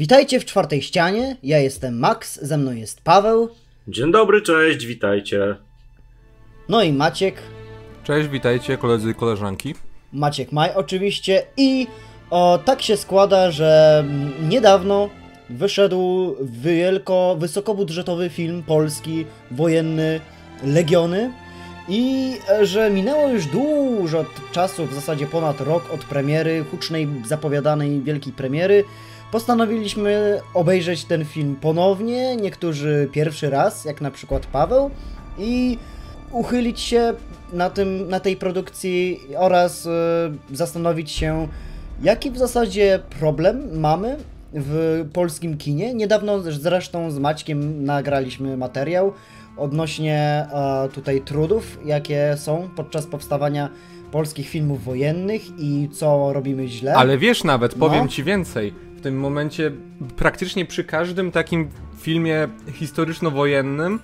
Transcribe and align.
Witajcie 0.00 0.40
w 0.40 0.44
czwartej 0.44 0.82
ścianie. 0.82 1.36
Ja 1.42 1.58
jestem 1.58 1.98
Max, 1.98 2.42
ze 2.42 2.58
mną 2.58 2.72
jest 2.72 3.00
Paweł, 3.00 3.48
Dzień 3.88 4.12
dobry, 4.12 4.42
cześć, 4.42 4.86
witajcie. 4.86 5.56
no 6.68 6.82
i 6.82 6.92
Maciek. 6.92 7.34
Cześć, 8.04 8.28
witajcie 8.28 8.76
koledzy 8.78 9.10
i 9.10 9.14
koleżanki. 9.14 9.74
Maciek 10.12 10.52
Maj 10.52 10.70
oczywiście 10.74 11.42
i 11.56 11.86
o, 12.30 12.58
tak 12.64 12.82
się 12.82 12.96
składa, 12.96 13.50
że 13.50 14.04
niedawno 14.48 15.10
wyszedł 15.50 16.36
wielko, 16.42 17.36
wysokobudżetowy 17.38 18.28
film 18.28 18.62
polski, 18.62 19.26
wojenny 19.50 20.20
Legiony 20.64 21.32
i 21.88 22.32
e, 22.48 22.66
że 22.66 22.90
minęło 22.90 23.28
już 23.28 23.46
dużo 23.46 24.24
czasu, 24.52 24.86
w 24.86 24.94
zasadzie 24.94 25.26
ponad 25.26 25.60
rok 25.60 25.94
od 25.94 26.04
premiery, 26.04 26.64
hucznej, 26.70 27.08
zapowiadanej 27.26 28.02
wielkiej 28.02 28.32
premiery, 28.32 28.84
postanowiliśmy 29.32 30.40
obejrzeć 30.54 31.04
ten 31.04 31.24
film 31.24 31.56
ponownie, 31.60 32.36
niektórzy 32.36 33.08
pierwszy 33.12 33.50
raz, 33.50 33.84
jak 33.84 34.00
na 34.00 34.10
przykład 34.10 34.46
Paweł 34.46 34.90
i 35.38 35.78
uchylić 36.32 36.80
się 36.80 37.14
na, 37.52 37.70
tym, 37.70 38.08
na 38.08 38.20
tej 38.20 38.36
produkcji 38.36 39.20
oraz 39.36 39.86
e, 39.86 39.90
zastanowić 40.52 41.10
się, 41.10 41.48
jaki 42.02 42.30
w 42.30 42.38
zasadzie 42.38 43.00
problem 43.20 43.80
mamy 43.80 44.16
w 44.52 45.04
polskim 45.12 45.56
kinie. 45.56 45.94
Niedawno 45.94 46.40
zresztą 46.40 47.10
z 47.10 47.18
Maćkiem 47.18 47.84
nagraliśmy 47.84 48.56
materiał 48.56 49.12
odnośnie 49.56 50.46
e, 50.52 50.88
tutaj 50.88 51.20
trudów, 51.20 51.78
jakie 51.84 52.34
są 52.36 52.68
podczas 52.76 53.06
powstawania 53.06 53.68
polskich 54.12 54.48
filmów 54.48 54.84
wojennych 54.84 55.42
i 55.58 55.88
co 55.92 56.32
robimy 56.32 56.68
źle. 56.68 56.94
Ale 56.94 57.18
wiesz 57.18 57.44
nawet, 57.44 57.74
powiem 57.74 58.02
No. 58.02 58.08
ci 58.08 58.24
więcej. 58.24 58.74
W 59.00 59.02
tym 59.02 59.20
momencie 59.20 59.72
praktycznie 60.16 60.66
przy 60.66 60.84
każdym 60.84 61.30
takim 61.30 61.68
filmie 61.98 62.48
historyczno-wojennym 62.72 63.98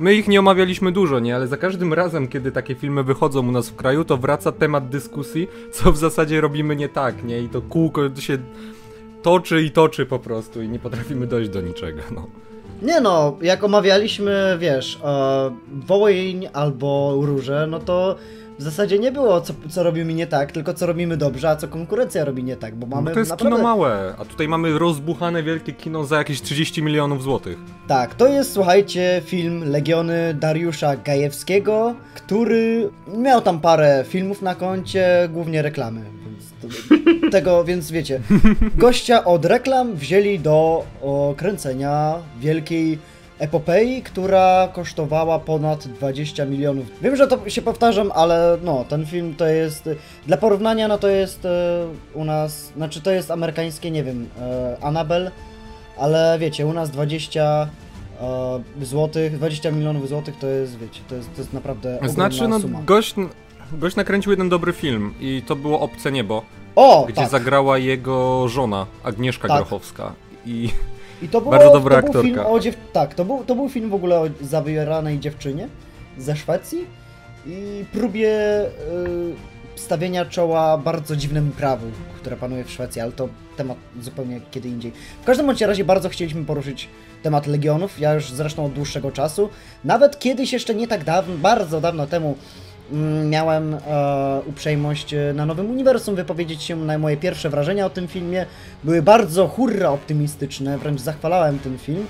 My 0.00 0.14
ich 0.14 0.28
nie 0.28 0.40
omawialiśmy 0.40 0.92
dużo, 0.92 1.18
nie? 1.18 1.36
Ale 1.36 1.46
za 1.46 1.56
każdym 1.56 1.92
razem, 1.94 2.28
kiedy 2.28 2.52
takie 2.52 2.74
filmy 2.74 3.02
wychodzą 3.02 3.48
u 3.48 3.52
nas 3.52 3.68
w 3.68 3.76
kraju, 3.76 4.04
to 4.04 4.16
wraca 4.16 4.52
temat 4.52 4.88
dyskusji, 4.88 5.48
co 5.72 5.92
w 5.92 5.96
zasadzie 5.96 6.40
robimy 6.40 6.76
nie 6.76 6.88
tak, 6.88 7.24
nie? 7.24 7.40
I 7.40 7.48
to 7.48 7.62
kółko 7.62 8.00
się 8.18 8.38
toczy 9.22 9.62
i 9.62 9.70
toczy 9.70 10.06
po 10.06 10.18
prostu 10.18 10.62
i 10.62 10.68
nie 10.68 10.78
potrafimy 10.78 11.26
dojść 11.26 11.50
do 11.50 11.60
niczego, 11.60 12.00
no. 12.14 12.26
Nie 12.82 13.00
no, 13.00 13.36
jak 13.42 13.64
omawialiśmy, 13.64 14.56
wiesz, 14.60 15.00
e, 15.04 15.50
Wołyń 15.86 16.48
albo 16.52 17.18
Róże, 17.22 17.66
no 17.70 17.78
to 17.78 18.16
w 18.58 18.62
zasadzie 18.62 18.98
nie 18.98 19.12
było 19.12 19.40
co, 19.40 19.54
co 19.70 19.82
robimy 19.82 20.14
nie 20.14 20.26
tak, 20.26 20.52
tylko 20.52 20.74
co 20.74 20.86
robimy 20.86 21.16
dobrze, 21.16 21.50
a 21.50 21.56
co 21.56 21.68
konkurencja 21.68 22.24
robi 22.24 22.44
nie 22.44 22.56
tak, 22.56 22.74
bo 22.76 22.86
mamy 22.86 23.10
Bo 23.10 23.14
to 23.14 23.18
jest 23.18 23.30
naprawdę... 23.30 23.56
kino 23.56 23.68
małe, 23.68 24.14
a 24.18 24.24
tutaj 24.24 24.48
mamy 24.48 24.78
rozbuchane 24.78 25.42
wielkie 25.42 25.72
kino 25.72 26.04
za 26.04 26.16
jakieś 26.18 26.42
30 26.42 26.82
milionów 26.82 27.22
złotych. 27.22 27.58
Tak, 27.88 28.14
to 28.14 28.28
jest, 28.28 28.52
słuchajcie, 28.52 29.22
film 29.24 29.64
Legiony 29.70 30.34
Dariusza 30.34 30.96
Gajewskiego, 30.96 31.94
który 32.14 32.90
miał 33.16 33.40
tam 33.40 33.60
parę 33.60 34.04
filmów 34.08 34.42
na 34.42 34.54
koncie, 34.54 35.28
głównie 35.32 35.62
reklamy. 35.62 36.00
Więc 36.24 36.52
to, 36.62 36.68
tego, 37.36 37.64
więc 37.64 37.90
wiecie, 37.90 38.20
gościa 38.76 39.24
od 39.24 39.44
reklam 39.44 39.94
wzięli 39.96 40.38
do 40.38 40.84
o, 41.02 41.34
kręcenia 41.36 42.14
wielkiej 42.40 42.98
epopei, 43.38 44.02
która 44.02 44.68
kosztowała 44.72 45.38
ponad 45.38 45.88
20 45.88 46.44
milionów. 46.44 46.86
Wiem, 47.02 47.16
że 47.16 47.26
to 47.26 47.50
się 47.50 47.62
powtarzam, 47.62 48.12
ale 48.14 48.58
no, 48.62 48.84
ten 48.88 49.06
film 49.06 49.34
to 49.34 49.46
jest, 49.46 49.88
dla 50.26 50.36
porównania, 50.36 50.88
no 50.88 50.98
to 50.98 51.08
jest 51.08 51.44
e, 51.44 51.86
u 52.14 52.24
nas, 52.24 52.72
znaczy 52.76 53.00
to 53.00 53.10
jest 53.10 53.30
amerykańskie, 53.30 53.90
nie 53.90 54.04
wiem, 54.04 54.28
e, 54.40 54.76
Annabelle, 54.80 55.30
ale 55.98 56.36
wiecie, 56.40 56.66
u 56.66 56.72
nas 56.72 56.90
20 56.90 57.68
e, 58.20 58.84
złotych, 58.84 59.36
20 59.36 59.70
milionów 59.70 60.08
złotych 60.08 60.38
to 60.38 60.46
jest, 60.46 60.78
wiecie, 60.78 61.00
to 61.08 61.14
jest, 61.14 61.34
to 61.34 61.40
jest 61.40 61.52
naprawdę 61.52 61.98
Znaczy, 62.02 62.48
no, 62.48 62.60
suma. 62.60 62.82
gość, 62.82 63.14
gość 63.72 63.96
nakręcił 63.96 64.32
jeden 64.32 64.48
dobry 64.48 64.72
film 64.72 65.14
i 65.20 65.42
to 65.46 65.56
było 65.56 65.80
Obce 65.80 66.12
Niebo, 66.12 66.42
O, 66.76 67.04
gdzie 67.04 67.20
tak. 67.20 67.30
zagrała 67.30 67.78
jego 67.78 68.48
żona, 68.48 68.86
Agnieszka 69.02 69.48
Tak. 69.48 69.56
Grochowska. 69.56 70.12
I 70.46 70.70
I 71.22 71.28
to 71.28 71.40
było, 71.40 71.50
Bardzo 71.52 71.72
dobra 71.72 72.02
to 72.02 72.12
był 72.12 72.22
film 72.22 72.34
aktorka. 72.34 72.52
o 72.52 72.60
dziew... 72.60 72.76
Tak, 72.92 73.14
to 73.14 73.24
był, 73.24 73.44
to 73.44 73.54
był 73.54 73.68
film 73.68 73.90
w 73.90 73.94
ogóle 73.94 74.20
o 74.20 74.24
zabieranej 74.40 75.18
dziewczynie 75.18 75.68
ze 76.18 76.36
Szwecji 76.36 76.86
i 77.46 77.84
próbie 77.92 78.30
y, 78.62 78.68
stawienia 79.76 80.24
czoła 80.24 80.78
bardzo 80.78 81.16
dziwnemu 81.16 81.50
prawu, 81.52 81.86
które 82.16 82.36
panuje 82.36 82.64
w 82.64 82.70
Szwecji, 82.70 83.00
ale 83.00 83.12
to 83.12 83.28
temat 83.56 83.76
zupełnie 84.00 84.40
kiedy 84.50 84.68
indziej. 84.68 84.92
W 85.22 85.24
każdym 85.24 85.46
bądź 85.46 85.60
razie 85.60 85.84
bardzo 85.84 86.08
chcieliśmy 86.08 86.44
poruszyć 86.44 86.88
temat 87.22 87.46
Legionów, 87.46 88.00
ja 88.00 88.14
już 88.14 88.30
zresztą 88.30 88.64
od 88.64 88.72
dłuższego 88.72 89.12
czasu. 89.12 89.48
Nawet 89.84 90.18
kiedyś 90.18 90.52
jeszcze 90.52 90.74
nie 90.74 90.88
tak 90.88 91.04
dawno, 91.04 91.36
bardzo 91.36 91.80
dawno 91.80 92.06
temu 92.06 92.36
miałem 93.24 93.74
e, 93.74 93.78
uprzejmość 94.46 95.14
e, 95.14 95.32
na 95.34 95.46
Nowym 95.46 95.70
Uniwersum 95.70 96.14
wypowiedzieć 96.14 96.62
się 96.62 96.76
na 96.76 96.98
moje 96.98 97.16
pierwsze 97.16 97.50
wrażenia 97.50 97.86
o 97.86 97.90
tym 97.90 98.08
filmie. 98.08 98.46
Były 98.84 99.02
bardzo 99.02 99.48
hurra 99.48 99.90
optymistyczne, 99.90 100.78
wręcz 100.78 101.00
zachwalałem 101.00 101.58
ten 101.58 101.78
film. 101.78 102.06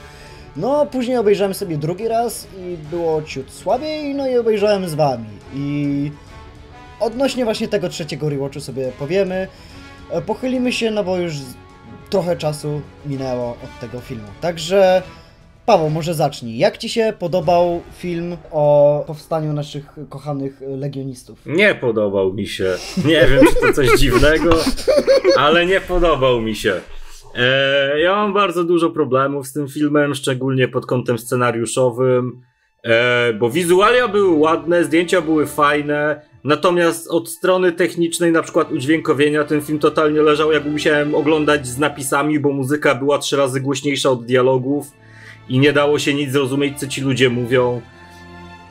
No, 0.57 0.87
później 0.87 1.17
obejrzałem 1.17 1.55
sobie 1.55 1.77
drugi 1.77 2.09
raz 2.09 2.49
i 2.59 2.77
było 2.91 3.23
ciut 3.23 3.51
słabiej, 3.51 4.15
no 4.15 4.29
i 4.29 4.39
obejrzałem 4.39 4.89
z 4.89 4.95
wami. 4.95 5.29
I 5.55 6.11
odnośnie 7.01 7.45
właśnie 7.45 7.69
tego 7.69 7.89
trzeciego 7.89 8.29
rewatchu 8.29 8.61
sobie 8.61 8.93
powiemy. 8.99 9.49
E, 10.11 10.23
Pochylimy 10.23 10.73
się, 10.73 10.91
no 10.91 11.05
bo 11.05 11.17
już 11.17 11.35
trochę 12.11 12.37
czasu 12.37 12.81
minęło 13.07 13.51
od 13.51 13.81
tego 13.81 14.01
filmu. 14.01 14.29
Także 14.41 15.03
Paweł, 15.69 15.91
może 15.91 16.15
zacznij. 16.15 16.59
Jak 16.59 16.79
Ci 16.79 16.89
się 16.89 17.13
podobał 17.19 17.83
film 17.99 18.37
o 18.51 19.05
powstaniu 19.07 19.53
naszych 19.53 19.87
kochanych 20.09 20.61
legionistów? 20.61 21.39
Nie 21.47 21.75
podobał 21.75 22.33
mi 22.33 22.47
się. 22.47 22.75
Nie 23.05 23.27
wiem, 23.27 23.47
czy 23.47 23.67
to 23.67 23.73
coś 23.73 23.99
dziwnego, 23.99 24.51
ale 25.39 25.67
nie 25.67 25.81
podobał 25.81 26.41
mi 26.41 26.57
się. 26.57 26.81
E, 27.35 28.01
ja 28.01 28.17
mam 28.17 28.35
bardzo 28.35 28.65
dużo 28.65 28.91
problemów 28.91 29.47
z 29.47 29.53
tym 29.53 29.69
filmem, 29.69 30.15
szczególnie 30.15 30.69
pod 30.69 30.87
kątem 30.87 31.19
scenariuszowym, 31.19 32.41
e, 32.85 33.33
bo 33.33 33.51
wizualia 33.51 34.09
były 34.09 34.39
ładne, 34.39 34.85
zdjęcia 34.85 35.21
były 35.21 35.47
fajne, 35.47 36.21
natomiast 36.45 37.11
od 37.11 37.29
strony 37.29 37.73
technicznej, 37.73 38.33
na 38.33 38.43
przykład 38.43 38.73
udźwiękowienia, 38.73 39.45
ten 39.45 39.61
film 39.61 39.79
totalnie 39.79 40.23
leżał, 40.23 40.53
jak 40.53 40.65
musiałem 40.65 41.15
oglądać 41.15 41.67
z 41.67 41.79
napisami, 41.79 42.41
bo 42.41 42.53
muzyka 42.53 42.95
była 42.95 43.19
trzy 43.19 43.37
razy 43.37 43.61
głośniejsza 43.61 44.11
od 44.11 44.25
dialogów 44.25 44.99
i 45.49 45.59
nie 45.59 45.73
dało 45.73 45.99
się 45.99 46.15
nic 46.15 46.33
zrozumieć, 46.33 46.79
co 46.79 46.87
ci 46.87 47.01
ludzie 47.01 47.31
mówią. 47.31 47.83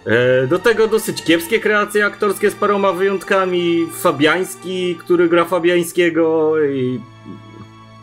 E, 0.05 0.47
Do 0.47 0.59
tego 0.59 0.87
dosyć 0.87 1.23
kiepskie 1.23 1.59
kreacje 1.59 2.05
aktorskie 2.05 2.51
z 2.51 2.55
paroma 2.55 2.93
wyjątkami. 2.93 3.87
Fabiański, 4.01 4.95
który 4.95 5.29
gra 5.29 5.45
Fabiańskiego 5.45 6.53
i... 6.65 6.99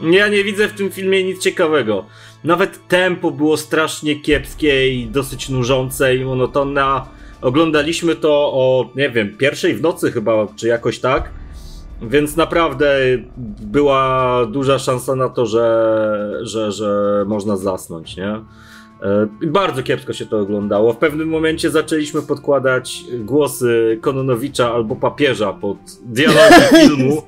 Ja 0.00 0.28
nie 0.28 0.44
widzę 0.44 0.68
w 0.68 0.72
tym 0.72 0.90
filmie 0.90 1.24
nic 1.24 1.42
ciekawego. 1.42 2.04
Nawet 2.44 2.88
tempo 2.88 3.30
było 3.30 3.56
strasznie 3.56 4.20
kiepskie 4.20 4.94
i 4.94 5.06
dosyć 5.06 5.48
nużące 5.48 6.16
i 6.16 6.24
monotonne. 6.24 7.00
Oglądaliśmy 7.40 8.16
to 8.16 8.30
o, 8.52 8.90
nie 8.96 9.10
wiem, 9.10 9.36
pierwszej 9.36 9.74
w 9.74 9.82
nocy 9.82 10.12
chyba, 10.12 10.46
czy 10.56 10.68
jakoś 10.68 10.98
tak. 10.98 11.30
Więc 12.08 12.36
naprawdę 12.36 12.96
była 13.62 14.38
duża 14.46 14.78
szansa 14.78 15.16
na 15.16 15.28
to, 15.28 15.46
że, 15.46 16.38
że, 16.42 16.72
że 16.72 17.24
można 17.26 17.56
zasnąć, 17.56 18.16
nie? 18.16 18.28
E, 19.02 19.26
Bardzo 19.46 19.82
kiepsko 19.82 20.12
się 20.12 20.26
to 20.26 20.38
oglądało. 20.38 20.92
W 20.92 20.96
pewnym 20.96 21.28
momencie 21.28 21.70
zaczęliśmy 21.70 22.22
podkładać 22.22 23.04
głosy 23.18 23.98
Kononowicza 24.00 24.72
albo 24.74 24.96
papieża 24.96 25.52
pod 25.52 25.76
dialogi 26.04 26.64
filmu. 26.80 27.22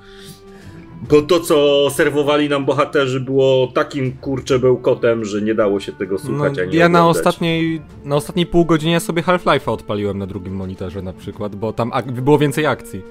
Bo 1.11 1.23
to, 1.23 1.41
co 1.41 1.87
serwowali 1.91 2.49
nam 2.49 2.65
bohaterzy, 2.65 3.21
było 3.21 3.67
takim 3.75 4.13
kurcze 4.13 4.59
bełkotem, 4.59 5.25
że 5.25 5.43
nie 5.43 5.55
dało 5.55 5.81
się 5.81 5.93
tego 5.93 6.15
no, 6.15 6.19
słuchać 6.21 6.59
ani 6.59 6.77
ja 6.77 6.89
na 6.89 7.09
ostatniej, 7.09 7.83
na 8.05 8.17
ostatniej 8.17 8.47
pół 8.47 8.65
godzinie 8.65 9.01
sobie 9.01 9.23
Half-Life'a 9.23 9.71
odpaliłem 9.73 10.19
na 10.19 10.27
drugim 10.27 10.55
monitorze 10.57 11.03
na 11.03 11.13
przykład, 11.13 11.57
bo 11.57 11.73
tam 11.73 11.91
ak- 11.93 12.13
było 12.13 12.39
więcej 12.39 12.67
akcji. 12.67 13.03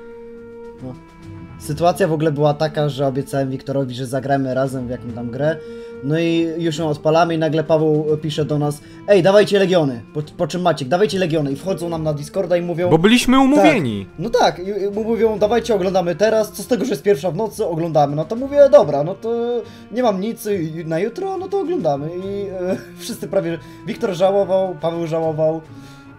Sytuacja 1.66 2.08
w 2.08 2.14
ogóle 2.14 2.32
była 2.32 2.54
taka, 2.54 2.90
że 2.90 3.08
obiecałem 3.08 3.50
Wiktorowi, 3.50 3.96
że 3.96 4.06
zagramy 4.06 4.54
razem 4.54 4.88
w 4.88 4.90
jakąś 4.90 5.14
tam 5.14 5.30
grę. 5.32 5.58
No 6.04 6.20
i 6.20 6.48
już 6.58 6.78
ją 6.78 6.88
odpalamy 6.90 7.36
i 7.36 7.38
nagle 7.38 7.64
Paweł 7.64 8.06
pisze 8.22 8.46
do 8.46 8.60
nas 8.60 8.82
Ej, 9.08 9.24
dawajcie 9.24 9.60
Legiony, 9.60 10.02
po, 10.14 10.22
po 10.38 10.48
czym 10.48 10.62
Maciek, 10.62 10.88
dawajcie 10.88 11.20
Legiony 11.20 11.52
i 11.52 11.56
wchodzą 11.56 11.90
nam 11.90 12.04
na 12.04 12.14
Discorda 12.14 12.58
i 12.58 12.62
mówią 12.62 12.90
Bo 12.90 12.98
byliśmy 12.98 13.40
umówieni. 13.40 14.06
No 14.20 14.30
tak, 14.30 14.60
i, 14.60 14.62
i 14.84 15.04
mówią, 15.06 15.40
dawajcie 15.40 15.76
oglądamy 15.76 16.16
teraz, 16.16 16.52
co 16.52 16.64
z 16.64 16.68
tego, 16.68 16.86
że 16.86 16.90
jest 16.92 17.04
pierwsza 17.04 17.32
w 17.32 17.36
nocy, 17.36 17.66
oglądamy. 17.66 18.16
No 18.16 18.26
to 18.26 18.36
mówię, 18.36 18.60
dobra, 18.72 19.04
no 19.04 19.16
to 19.16 19.62
nie 19.92 20.04
mam 20.04 20.22
nic 20.22 20.46
i- 20.46 20.86
na 20.86 21.00
jutro, 21.00 21.38
no 21.38 21.48
to 21.48 21.60
oglądamy. 21.60 22.10
I 22.18 22.48
e, 22.50 22.78
wszyscy 23.00 23.28
prawie, 23.28 23.58
Wiktor 23.88 24.14
żałował, 24.16 24.76
Paweł 24.82 25.08
żałował. 25.08 25.62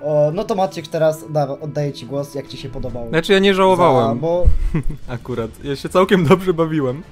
O, 0.03 0.31
no 0.35 0.45
to 0.45 0.55
Maciek 0.55 0.89
teraz 0.89 1.33
da, 1.33 1.49
oddaję 1.61 1.93
ci 1.93 2.07
głos, 2.07 2.35
jak 2.35 2.49
ci 2.49 2.57
się 2.57 2.69
podobało. 2.69 3.09
Znaczy 3.09 3.33
ja 3.33 3.39
nie 3.39 3.55
Za, 3.55 3.57
żałowałem, 3.57 4.19
bo 4.19 4.45
akurat. 5.09 5.51
Ja 5.65 5.77
się 5.77 5.89
całkiem 5.89 6.27
dobrze 6.27 6.55
bawiłem. 6.55 7.03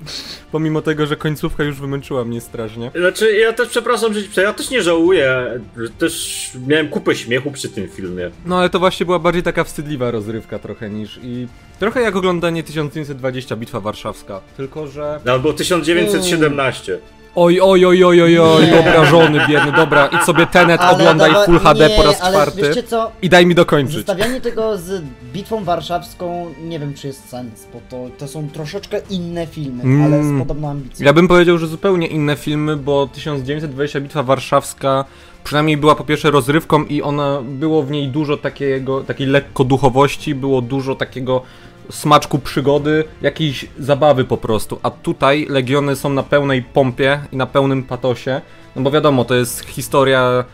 Pomimo 0.53 0.83
tego, 0.83 1.07
że 1.07 1.17
końcówka 1.17 1.65
już 1.65 1.81
wymęczyła 1.81 2.25
mnie 2.25 2.41
strasznie. 2.41 2.91
Znaczy, 3.01 3.37
ja 3.37 3.53
też 3.53 3.69
przepraszam, 3.69 4.15
że 4.33 4.43
ja 4.43 4.53
też 4.53 4.71
nie 4.71 4.83
żałuję. 4.83 5.61
Też 5.99 6.51
miałem 6.67 6.89
kupę 6.89 7.15
śmiechu 7.15 7.51
przy 7.51 7.69
tym 7.69 7.89
filmie. 7.89 8.31
No 8.47 8.59
ale 8.59 8.71
to 8.71 8.79
właśnie 8.79 9.07
była 9.07 9.19
bardziej 9.19 9.43
taka 9.43 9.65
wstydliwa 9.65 10.11
rozrywka 10.11 10.59
trochę 10.59 10.91
niż 10.91 11.21
i... 11.23 11.49
Trochę 11.79 12.03
jak 12.03 12.17
oglądanie 12.17 12.63
1920 12.63 13.57
Bitwa 13.57 13.81
Warszawska. 13.81 14.41
Tylko, 14.57 14.87
że... 14.87 15.21
Albo 15.27 15.53
1917. 15.53 16.99
Oj, 17.37 17.61
oj, 17.61 17.85
oj, 17.87 18.05
oj, 18.05 18.23
oj, 18.23 18.39
oj, 18.39 18.79
obrażony, 18.81 19.41
biedny, 19.49 19.73
dobra, 19.73 20.07
idź 20.07 20.23
sobie 20.23 20.47
Tenet 20.47 20.81
Ale 20.81 20.93
oglądaj 20.97 21.33
dawa- 21.33 21.45
Full 21.45 21.59
HD 21.59 21.91
po 21.91 22.03
nie, 22.03 22.09
raz 22.09 22.21
ale 22.21 22.33
czwarty 22.33 22.63
Wiecie 22.63 22.83
co? 22.83 23.11
i 23.23 23.29
daj 23.29 23.47
mi 23.47 23.55
dokończyć. 23.55 23.97
Zestawianie 23.97 24.41
tego 24.41 24.79
z 24.79 25.03
Bitwą 25.33 25.65
Warszawską 25.65 26.47
nie 26.65 26.79
wiem 26.79 26.95
czy 26.95 27.07
jest 27.07 27.29
sens, 27.29 27.67
bo 27.73 27.81
to, 27.91 28.11
to 28.19 28.29
są 28.29 28.49
troszeczkę 28.49 29.01
inne 29.11 29.47
filmy, 29.47 29.83
ale 30.05 30.17
Mm. 30.17 30.37
z 30.37 30.41
podobną 30.43 30.71
ambicją. 30.71 31.07
Ja 31.07 31.13
bym 31.13 31.29
powiedział, 31.29 31.59
że 31.59 31.67
zupełnie 31.67 32.07
inne 32.07 32.37
filmy, 32.37 32.77
bo 32.77 33.07
1920 33.07 34.01
Bitwa 34.01 34.23
Warszawska 34.23 35.05
przynajmniej 35.45 35.77
była 35.77 35.95
po 35.95 36.05
pierwsze 36.05 36.31
rozrywką 36.31 36.85
i 36.85 37.03
ona 37.03 37.41
było 37.45 37.83
w 37.83 37.91
niej 37.91 38.09
dużo 38.09 38.37
takiego, 38.37 39.01
takiej 39.01 39.27
lekko 39.27 39.65
duchowości, 39.65 40.35
było 40.35 40.61
dużo 40.63 40.95
takiego 40.95 41.43
smaczku 41.91 42.39
przygody, 42.39 43.05
jakiejś 43.23 43.67
zabawy 43.79 44.25
po 44.25 44.37
prostu. 44.37 44.79
A 44.83 44.91
tutaj 44.91 45.47
Legiony 45.49 45.97
są 45.97 46.09
na 46.09 46.23
pełnej 46.23 46.63
pompie 46.63 47.21
i 47.33 47.37
na 47.37 47.47
pełnym 47.47 47.83
patosie. 47.83 48.41
No 48.77 48.83
bo 48.83 48.91
wiadomo, 48.91 49.25
to 49.25 49.35
jest 49.35 49.61
historia 49.61 50.45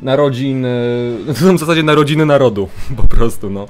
narodzin, 0.00 0.64
e, 0.64 0.68
to 1.26 1.34
są 1.46 1.56
w 1.56 1.60
zasadzie 1.60 1.82
narodziny 1.82 2.26
narodu, 2.26 2.68
po 3.02 3.08
prostu, 3.16 3.50
no. 3.50 3.62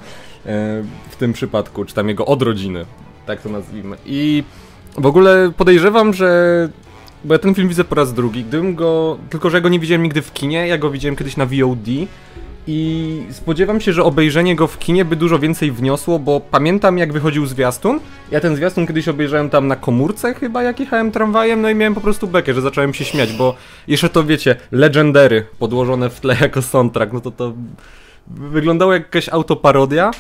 E, 0.46 0.82
W 1.10 1.16
tym 1.18 1.32
przypadku, 1.32 1.84
czy 1.84 1.94
tam 1.94 2.08
jego 2.08 2.26
odrodziny, 2.26 2.84
tak 3.26 3.42
to 3.42 3.48
nazwijmy. 3.48 3.96
I 4.06 4.44
w 4.98 5.06
ogóle 5.06 5.52
podejrzewam, 5.56 6.14
że. 6.14 6.68
Bo 7.24 7.34
ja 7.34 7.38
ten 7.38 7.54
film 7.54 7.68
widzę 7.68 7.84
po 7.84 7.94
raz 7.94 8.12
drugi. 8.14 8.44
Gdybym 8.44 8.74
go. 8.74 9.18
Tylko, 9.30 9.50
że 9.50 9.56
ja 9.56 9.60
go 9.60 9.68
nie 9.68 9.80
widziałem 9.80 10.02
nigdy 10.02 10.22
w 10.22 10.32
kinie, 10.32 10.66
ja 10.66 10.78
go 10.78 10.90
widziałem 10.90 11.16
kiedyś 11.16 11.36
na 11.36 11.46
VOD. 11.46 11.88
I 12.66 13.22
spodziewam 13.30 13.80
się, 13.80 13.92
że 13.92 14.04
obejrzenie 14.04 14.56
go 14.56 14.66
w 14.66 14.78
kinie 14.78 15.04
by 15.04 15.16
dużo 15.16 15.38
więcej 15.38 15.72
wniosło, 15.72 16.18
bo 16.18 16.40
pamiętam 16.40 16.98
jak 16.98 17.12
wychodził 17.12 17.46
zwiastun. 17.46 18.00
Ja 18.30 18.40
ten 18.40 18.56
zwiastun 18.56 18.86
kiedyś 18.86 19.08
obejrzałem 19.08 19.50
tam 19.50 19.66
na 19.66 19.76
komórce 19.76 20.34
chyba, 20.34 20.62
jak 20.62 20.80
jechałem 20.80 21.12
tramwajem, 21.12 21.62
no 21.62 21.70
i 21.70 21.74
miałem 21.74 21.94
po 21.94 22.00
prostu 22.00 22.26
bekę, 22.26 22.54
że 22.54 22.60
zacząłem 22.60 22.94
się 22.94 23.04
śmiać, 23.04 23.32
bo 23.32 23.56
jeszcze 23.88 24.08
to 24.08 24.24
wiecie, 24.24 24.56
legendery 24.72 25.46
podłożone 25.58 26.10
w 26.10 26.20
tle 26.20 26.36
jako 26.40 26.62
soundtrack, 26.62 27.12
no 27.12 27.20
to 27.20 27.30
to 27.30 27.52
wyglądało 28.26 28.92
jak 28.92 29.02
jakaś 29.02 29.28
autoparodia. 29.28 30.10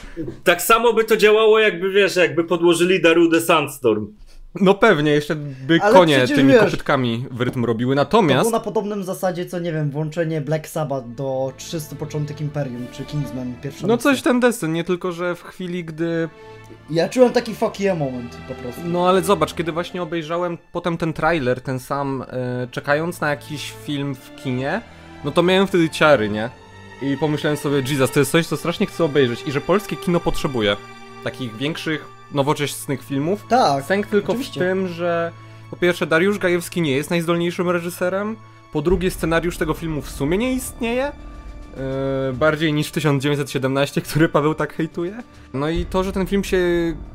Tak 0.44 0.62
samo 0.62 0.92
by 0.92 1.04
to 1.04 1.16
działało, 1.16 1.58
jakby 1.58 1.90
wiesz, 1.90 2.16
jakby 2.16 2.44
podłożyli 2.44 3.02
Darude 3.02 3.40
Sandstorm. 3.40 4.06
No 4.54 4.74
pewnie, 4.74 5.10
jeszcze 5.10 5.36
by 5.36 5.78
Ale 5.82 5.92
konie 5.94 6.28
tymi 6.28 6.52
wiesz- 6.52 6.60
kopytkami 6.64 7.26
w 7.30 7.40
rytm 7.40 7.64
robiły. 7.64 7.94
To 7.94 8.00
Natomiast 8.00 8.40
było 8.40 8.58
na 8.58 8.64
podobnym 8.64 9.04
zasadzie, 9.04 9.46
co 9.46 9.58
nie 9.58 9.72
wiem, 9.72 9.90
włączenie 9.90 10.40
Black 10.40 10.68
Sabbath 10.68 11.08
do 11.08 11.52
300 11.56 11.96
początek 11.96 12.40
Imperium, 12.40 12.86
czy 12.92 13.04
Kingsman 13.04 13.54
pierwsza 13.62 13.86
No 13.86 13.96
coś 13.98 14.22
ten 14.22 14.40
desen, 14.40 14.72
nie 14.72 14.84
tylko, 14.84 15.12
że 15.12 15.34
w 15.34 15.42
chwili, 15.42 15.84
gdy... 15.84 16.28
Ja 16.90 17.08
czułem 17.08 17.32
taki 17.32 17.54
fuck 17.54 17.80
yeah 17.80 17.98
moment 17.98 18.36
po 18.48 18.54
prostu. 18.54 18.80
No 18.84 19.08
ale 19.08 19.22
zobacz, 19.22 19.54
kiedy 19.54 19.72
właśnie 19.72 20.02
obejrzałem 20.02 20.58
potem 20.72 20.96
ten 20.96 21.12
trailer, 21.12 21.60
ten 21.60 21.78
sam, 21.78 22.24
e, 22.28 22.66
czekając 22.70 23.20
na 23.20 23.30
jakiś 23.30 23.72
film 23.84 24.14
w 24.14 24.42
kinie, 24.42 24.80
no 25.24 25.30
to 25.30 25.42
miałem 25.42 25.66
wtedy 25.66 25.90
ciary, 25.90 26.28
nie? 26.28 26.50
I 27.02 27.16
pomyślałem 27.16 27.56
sobie, 27.56 27.76
Jesus, 27.76 28.10
to 28.10 28.18
jest 28.18 28.32
coś, 28.32 28.46
co 28.46 28.56
strasznie 28.56 28.86
chcę 28.86 29.04
obejrzeć 29.04 29.42
i 29.46 29.52
że 29.52 29.60
polskie 29.60 29.96
kino 29.96 30.20
potrzebuje 30.20 30.76
takich 31.24 31.56
większych, 31.56 32.19
nowoczesnych 32.32 33.04
filmów. 33.04 33.44
Tak, 33.48 33.84
Sęk 33.84 34.06
tylko 34.06 34.32
oczywiście. 34.32 34.60
w 34.60 34.62
tym, 34.62 34.88
że 34.88 35.32
po 35.70 35.76
pierwsze 35.76 36.06
Dariusz 36.06 36.38
Gajewski 36.38 36.82
nie 36.82 36.92
jest 36.92 37.10
najzdolniejszym 37.10 37.70
reżyserem, 37.70 38.36
po 38.72 38.82
drugie 38.82 39.10
scenariusz 39.10 39.56
tego 39.56 39.74
filmu 39.74 40.02
w 40.02 40.10
sumie 40.10 40.38
nie 40.38 40.52
istnieje, 40.52 41.12
Yy, 42.26 42.32
bardziej 42.32 42.72
niż 42.72 42.90
1917, 42.90 44.00
który 44.00 44.28
Paweł 44.28 44.54
tak 44.54 44.74
hejtuje. 44.74 45.22
No 45.54 45.68
i 45.68 45.84
to, 45.86 46.04
że 46.04 46.12
ten 46.12 46.26
film 46.26 46.44
się 46.44 46.58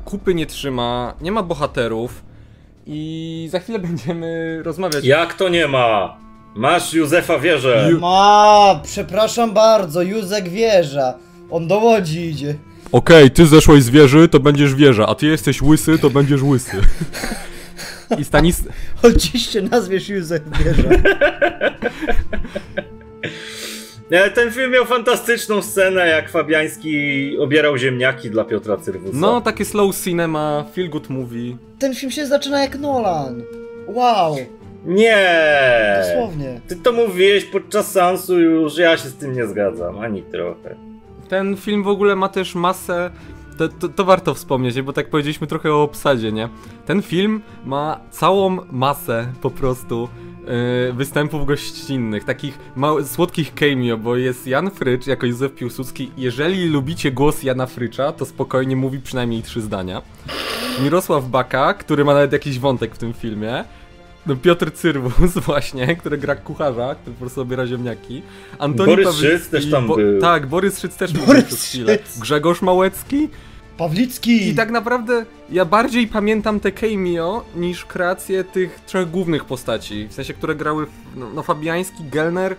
kupy 0.04 0.34
nie 0.34 0.46
trzyma, 0.46 1.14
nie 1.20 1.32
ma 1.32 1.42
bohaterów 1.42 2.22
i 2.86 3.48
za 3.50 3.60
chwilę 3.60 3.78
będziemy 3.88 4.60
rozmawiać. 4.62 5.04
Jak 5.04 5.34
to 5.34 5.48
nie 5.48 5.68
ma? 5.68 6.16
Masz 6.54 6.94
Józefa 6.94 7.38
Wierzę. 7.38 7.88
Ju- 7.92 8.00
Ma, 8.00 8.80
przepraszam 8.84 9.52
bardzo, 9.54 10.02
Józek 10.02 10.48
wieża. 10.48 11.14
On 11.50 11.68
do 11.68 11.78
Łodzi 11.78 12.20
idzie. 12.26 12.54
Okej, 12.92 13.30
ty 13.30 13.46
zeszłeś 13.46 13.82
z 13.82 13.90
wieży, 13.90 14.28
to 14.28 14.40
będziesz 14.40 14.74
wieża, 14.74 15.06
a 15.06 15.14
ty 15.14 15.26
jesteś 15.26 15.62
łysy, 15.62 15.98
to 15.98 16.10
będziesz 16.10 16.42
łysy. 16.42 16.76
I 18.18 18.24
Stanis... 18.24 18.62
Się 19.52 19.62
nazwiesz 19.62 20.08
Józek 20.08 20.42
wieża. 20.64 20.88
Nie, 24.10 24.30
Ten 24.30 24.50
film 24.52 24.70
miał 24.72 24.84
fantastyczną 24.84 25.62
scenę, 25.62 26.08
jak 26.08 26.30
Fabiański 26.30 27.38
obierał 27.38 27.78
ziemniaki 27.78 28.30
dla 28.30 28.44
Piotra 28.44 28.76
Cyrwusa. 28.76 29.16
No, 29.18 29.40
takie 29.40 29.64
slow 29.64 29.96
cinema, 30.04 30.64
feel 30.74 30.88
good 30.90 31.10
movie. 31.10 31.56
Ten 31.78 31.94
film 31.94 32.12
się 32.12 32.26
zaczyna 32.26 32.60
jak 32.62 32.78
Nolan. 32.78 33.42
Wow, 33.86 34.36
Nie! 34.84 35.26
dosłownie. 36.02 36.60
Ty 36.68 36.76
to 36.76 36.92
mówiłeś 36.92 37.44
podczas 37.44 37.92
seansu 37.92 38.40
już, 38.40 38.78
ja 38.78 38.96
się 38.96 39.08
z 39.08 39.14
tym 39.14 39.32
nie 39.32 39.46
zgadzam, 39.46 39.98
ani 39.98 40.22
trochę. 40.22 40.76
Ten 41.28 41.56
film 41.56 41.82
w 41.82 41.88
ogóle 41.88 42.16
ma 42.16 42.28
też 42.28 42.54
masę. 42.54 43.10
To, 43.58 43.68
to, 43.68 43.88
to 43.88 44.04
warto 44.04 44.34
wspomnieć, 44.34 44.82
bo 44.82 44.92
tak 44.92 45.10
powiedzieliśmy 45.10 45.46
trochę 45.46 45.72
o 45.72 45.82
obsadzie, 45.82 46.32
nie? 46.32 46.48
Ten 46.86 47.02
film 47.02 47.42
ma 47.64 48.00
całą 48.10 48.58
masę 48.72 49.32
po 49.42 49.50
prostu 49.50 50.08
yy, 50.86 50.92
występów 50.92 51.46
gościnnych, 51.46 52.24
takich 52.24 52.58
słodkich 53.04 53.54
cameo, 53.54 53.96
bo 53.96 54.16
jest 54.16 54.46
Jan 54.46 54.70
Frycz 54.70 55.06
jako 55.06 55.26
Józef 55.26 55.54
Piłsudski. 55.54 56.10
Jeżeli 56.16 56.68
lubicie 56.68 57.12
głos 57.12 57.42
Jana 57.42 57.66
Frycza, 57.66 58.12
to 58.12 58.24
spokojnie 58.24 58.76
mówi 58.76 58.98
przynajmniej 59.00 59.42
trzy 59.42 59.60
zdania. 59.60 60.02
Mirosław 60.82 61.28
Baka, 61.28 61.74
który 61.74 62.04
ma 62.04 62.14
nawet 62.14 62.32
jakiś 62.32 62.58
wątek 62.58 62.94
w 62.94 62.98
tym 62.98 63.12
filmie. 63.12 63.64
No 64.26 64.36
Piotr 64.36 64.72
Cyrwus 64.72 65.32
właśnie, 65.46 65.96
który 65.96 66.18
gra 66.18 66.36
kucharza, 66.36 66.94
który 66.94 67.14
po 67.14 67.20
prostu 67.20 67.40
obiera 67.40 67.66
ziemniaki. 67.66 68.22
Antoni 68.58 68.90
Borys 68.90 69.06
Pawlicki, 69.06 69.38
Szyc 69.38 69.48
też 69.48 69.70
tam 69.70 69.86
był. 69.86 70.20
Tak, 70.20 70.46
Borys 70.46 70.78
Szyc 70.78 70.96
też 70.96 71.12
był 71.12 71.26
Borys 71.26 71.44
przez 71.44 71.64
chwilę. 71.64 71.98
Szyc. 71.98 72.18
Grzegorz 72.18 72.62
Małecki. 72.62 73.28
Pawlicki! 73.76 74.48
I 74.48 74.54
tak 74.54 74.70
naprawdę 74.70 75.24
ja 75.50 75.64
bardziej 75.64 76.06
pamiętam 76.06 76.60
te 76.60 76.72
cameo 76.72 77.44
niż 77.56 77.84
kreację 77.84 78.44
tych 78.44 78.80
trzech 78.86 79.10
głównych 79.10 79.44
postaci. 79.44 80.08
W 80.08 80.12
sensie, 80.12 80.34
które 80.34 80.54
grały 80.54 80.86
no, 81.16 81.30
no 81.34 81.42
Fabiański, 81.42 82.04
Gelner 82.10 82.56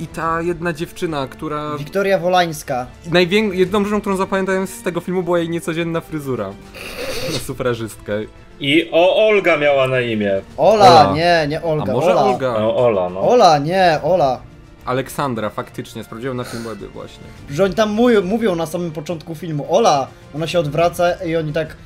i 0.00 0.06
ta 0.06 0.42
jedna 0.42 0.72
dziewczyna, 0.72 1.26
która... 1.28 1.78
Wiktoria 1.78 2.18
Wolańska. 2.18 2.86
Najwię... 3.10 3.38
Jedną 3.38 3.84
rzeczą, 3.84 4.00
którą 4.00 4.16
zapamiętałem 4.16 4.66
z 4.66 4.82
tego 4.82 5.00
filmu 5.00 5.22
była 5.22 5.38
jej 5.38 5.48
niecodzienna 5.48 6.00
fryzura. 6.00 6.52
Na 7.32 7.38
sufrażystkę. 7.38 8.12
I 8.60 8.88
o 8.92 9.26
Olga 9.28 9.56
miała 9.56 9.88
na 9.88 10.00
imię. 10.00 10.40
Ola, 10.56 11.00
Ola. 11.00 11.12
nie, 11.16 11.46
nie 11.48 11.62
Olga. 11.62 11.92
A 11.92 11.94
może 11.96 12.12
Ola. 12.12 12.22
Olga? 12.22 12.52
No, 12.60 12.76
Ola, 12.76 13.10
no. 13.10 13.20
Ola, 13.20 13.58
nie, 13.58 13.98
Ola. 14.02 14.40
Aleksandra, 14.84 15.50
faktycznie, 15.50 16.04
sprawdziłem 16.04 16.36
na 16.36 16.44
Filmwebie 16.44 16.88
właśnie. 16.88 17.24
Że 17.50 17.64
oni 17.64 17.74
tam 17.74 17.90
mówią, 17.90 18.22
mówią 18.22 18.54
na 18.54 18.66
samym 18.66 18.90
początku 18.92 19.34
filmu, 19.34 19.66
Ola, 19.74 20.06
ona 20.34 20.46
się 20.46 20.58
odwraca 20.58 21.12
i 21.12 21.36
oni 21.36 21.52
tak, 21.52 21.76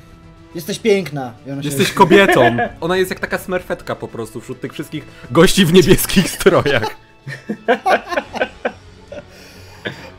jesteś 0.55 0.79
piękna. 0.79 1.33
I 1.47 1.51
ona 1.51 1.61
się... 1.63 1.67
Jesteś 1.69 1.93
kobietą! 1.93 2.57
Ona 2.81 2.97
jest 2.97 3.09
jak 3.09 3.19
taka 3.19 3.37
smerfetka 3.37 3.95
po 3.95 4.07
prostu 4.07 4.41
wśród 4.41 4.61
tych 4.61 4.73
wszystkich 4.73 5.05
gości 5.31 5.65
w 5.65 5.73
niebieskich 5.73 6.29
strojach. 6.29 6.83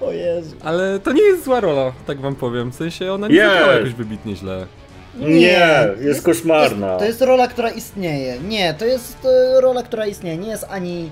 O 0.00 0.12
Jezu. 0.12 0.56
Ale 0.64 1.00
to 1.00 1.12
nie 1.12 1.22
jest 1.22 1.44
zła 1.44 1.60
rola, 1.60 1.92
tak 2.06 2.20
wam 2.20 2.34
powiem. 2.34 2.70
W 2.70 2.74
sensie 2.74 3.12
ona 3.12 3.28
nie 3.28 3.34
Jest. 3.34 3.52
zagrała 3.52 3.72
jakoś 3.72 3.94
wybitnie 3.94 4.36
źle. 4.36 4.66
Nie, 5.14 5.88
jest 6.00 6.22
koszmarna. 6.24 6.86
To 6.86 6.92
jest, 6.92 6.98
to 6.98 7.04
jest 7.04 7.22
rola, 7.22 7.48
która 7.48 7.70
istnieje. 7.70 8.40
Nie, 8.40 8.74
to 8.74 8.84
jest 8.84 9.16
e, 9.24 9.60
rola, 9.60 9.82
która 9.82 10.06
istnieje. 10.06 10.36
Nie 10.36 10.48
jest 10.48 10.66
ani 10.70 11.10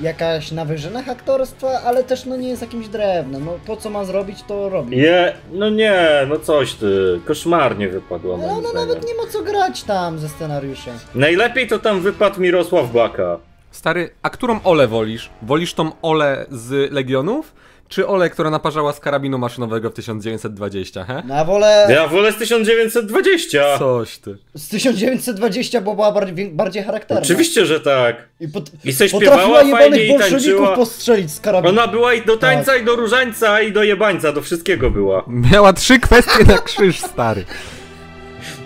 jakaś 0.00 0.52
na 0.52 0.64
wyżynach 0.64 1.08
aktorstwa, 1.08 1.68
ale 1.84 2.04
też 2.04 2.24
no 2.24 2.36
nie 2.36 2.48
jest 2.48 2.62
jakimś 2.62 2.88
drewnem. 2.88 3.44
No 3.44 3.58
po 3.66 3.76
co 3.76 3.90
ma 3.90 4.04
zrobić, 4.04 4.42
to 4.42 4.68
robi. 4.68 4.96
Je, 4.96 5.34
no 5.52 5.70
nie, 5.70 6.26
no 6.28 6.38
coś 6.38 6.74
ty. 6.74 7.20
Koszmarnie 7.24 7.88
wypadła 7.88 8.34
Ale 8.34 8.46
moim 8.46 8.58
ona 8.58 8.80
nawet 8.80 9.06
nie 9.06 9.14
ma 9.14 9.26
co 9.30 9.42
grać 9.42 9.82
tam 9.82 10.18
ze 10.18 10.28
scenariuszem. 10.28 10.94
Najlepiej 11.14 11.68
to 11.68 11.78
tam 11.78 12.00
wypadł 12.00 12.40
Mirosław 12.40 12.92
Baka. 12.92 13.38
Stary, 13.70 14.10
a 14.22 14.30
którą 14.30 14.60
Olę 14.64 14.88
wolisz? 14.88 15.30
Wolisz 15.42 15.74
tą 15.74 15.90
Olę 16.02 16.46
z 16.50 16.92
Legionów, 16.92 17.54
czy 17.88 18.06
Ole, 18.06 18.30
która 18.30 18.50
naparzała 18.50 18.92
z 18.92 19.00
karabinu 19.00 19.38
maszynowego 19.38 19.90
w 19.90 19.94
1920, 19.94 21.04
he? 21.04 21.22
Ja 21.28 21.44
wolę 21.44 21.86
Ja 21.90 22.06
wolę 22.08 22.32
z 22.32 22.36
1920. 22.36 23.78
Coś 23.78 24.18
ty. 24.18 24.36
z 24.54 24.68
1920, 24.68 25.80
bo 25.80 25.94
była 25.94 26.12
bardziej, 26.12 26.48
bardziej 26.50 26.82
charakterna. 26.82 27.22
Oczywiście, 27.22 27.66
że 27.66 27.80
tak. 27.80 28.16
I, 28.40 28.48
pot... 28.48 28.70
I 28.84 28.92
se 28.92 29.08
potrafiła 29.08 29.60
śpiewała 29.60 29.78
fajnie 29.78 30.04
i 30.04 30.18
tańczyła. 30.18 30.76
postrzelić 30.76 31.30
z 31.30 31.40
karabinu. 31.40 31.68
Ona 31.72 31.86
była 31.88 32.14
i 32.14 32.22
do 32.24 32.36
tańca, 32.36 32.72
Tak. 32.72 32.82
i 32.82 32.84
do 32.84 32.96
różańca, 32.96 33.60
i 33.60 33.72
do 33.72 33.82
jebańca, 33.82 34.32
do 34.32 34.42
wszystkiego 34.42 34.90
była. 34.90 35.24
Miała 35.28 35.72
trzy 35.72 35.98
kwestie 36.00 36.44
na 36.44 36.58
krzyż, 36.58 36.98
stary. 37.00 37.44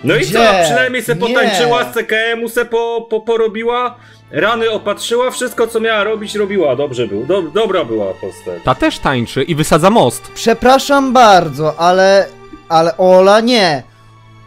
No 0.03 0.15
i 0.15 0.19
Gdzie? 0.19 0.33
co? 0.33 0.39
Przynajmniej 0.63 1.03
se 1.03 1.15
potańczyła, 1.15 1.91
z 1.91 1.93
CKM-u 1.93 2.49
se 2.49 2.65
po, 2.65 3.07
po, 3.09 3.21
porobiła, 3.21 3.95
rany 4.33 4.71
opatrzyła, 4.71 5.31
wszystko 5.31 5.67
co 5.67 5.79
miała 5.79 6.03
robić, 6.03 6.35
robiła. 6.35 6.75
Dobrze 6.75 7.07
był, 7.07 7.25
do, 7.25 7.41
dobra 7.41 7.85
była 7.85 8.13
postać. 8.13 8.63
Ta 8.63 8.75
też 8.75 8.99
tańczy 8.99 9.43
i 9.43 9.55
wysadza 9.55 9.89
most. 9.89 10.31
Przepraszam 10.31 11.13
bardzo, 11.13 11.79
ale... 11.79 12.27
Ale 12.69 12.97
Ola 12.97 13.41
nie. 13.41 13.83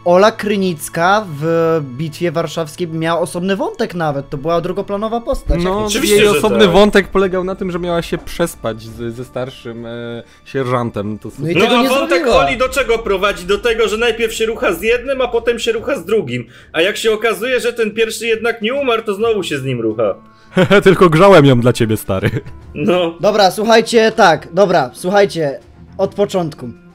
Ola 0.07 0.31
Krynicka 0.31 1.25
w 1.39 1.79
Bitwie 1.97 2.31
Warszawskiej 2.31 2.87
miała 2.87 3.21
osobny 3.21 3.55
wątek 3.55 3.95
nawet. 3.95 4.29
To 4.29 4.37
była 4.37 4.61
drugoplanowa 4.61 5.21
postać. 5.21 5.63
No, 5.63 5.85
Oczywiście, 5.85 6.15
jej 6.15 6.25
że 6.25 6.31
osobny 6.31 6.65
tak. 6.65 6.69
wątek 6.69 7.07
polegał 7.07 7.43
na 7.43 7.55
tym, 7.55 7.71
że 7.71 7.79
miała 7.79 8.01
się 8.01 8.17
przespać 8.17 8.81
z, 8.81 9.15
ze 9.15 9.25
starszym 9.25 9.85
e, 9.85 10.23
sierżantem. 10.45 11.19
To 11.19 11.29
No 11.39 11.49
i 11.49 11.55
No 11.55 11.61
tego 11.61 11.77
a 11.79 11.81
nie 11.81 11.89
wątek 11.89 12.23
zrobiła. 12.23 12.45
Oli 12.45 12.57
do 12.57 12.69
czego 12.69 12.97
prowadzi? 12.97 13.45
Do 13.45 13.57
tego, 13.57 13.87
że 13.87 13.97
najpierw 13.97 14.33
się 14.33 14.45
rucha 14.45 14.73
z 14.73 14.81
jednym, 14.81 15.21
a 15.21 15.27
potem 15.27 15.59
się 15.59 15.71
rucha 15.71 15.95
z 15.95 16.05
drugim. 16.05 16.45
A 16.73 16.81
jak 16.81 16.97
się 16.97 17.11
okazuje, 17.11 17.59
że 17.59 17.73
ten 17.73 17.91
pierwszy 17.91 18.27
jednak 18.27 18.61
nie 18.61 18.73
umarł, 18.73 19.03
to 19.03 19.13
znowu 19.13 19.43
się 19.43 19.57
z 19.57 19.63
nim 19.63 19.81
rucha. 19.81 20.15
Tylko 20.83 21.09
grzałem 21.09 21.45
ją 21.45 21.59
dla 21.59 21.73
ciebie, 21.73 21.97
stary. 21.97 22.29
No. 22.75 23.13
Dobra, 23.19 23.51
słuchajcie, 23.51 24.11
tak, 24.15 24.47
dobra, 24.53 24.91
słuchajcie, 24.93 25.59
od 25.97 26.15
początku. 26.15 26.86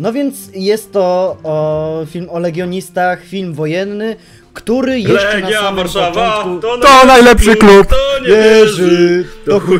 No 0.00 0.12
więc 0.12 0.50
jest 0.54 0.92
to 0.92 1.36
o, 1.42 2.06
film 2.06 2.30
o 2.30 2.38
legionistach, 2.38 3.24
film 3.24 3.54
wojenny, 3.54 4.16
który 4.52 5.00
jeszcze 5.00 5.40
na 5.40 5.46
Legia 5.46 5.60
samym 5.60 5.76
Warszawa 5.76 6.38
początku... 6.38 6.60
to, 6.60 6.78
To 6.78 7.06
najlepszy 7.06 7.56
klub. 7.56 7.86
Kto 7.86 7.96
nie 8.20 8.26
Wierzy, 8.28 9.24
to 9.44 9.50
to 9.50 9.60
chuj 9.60 9.78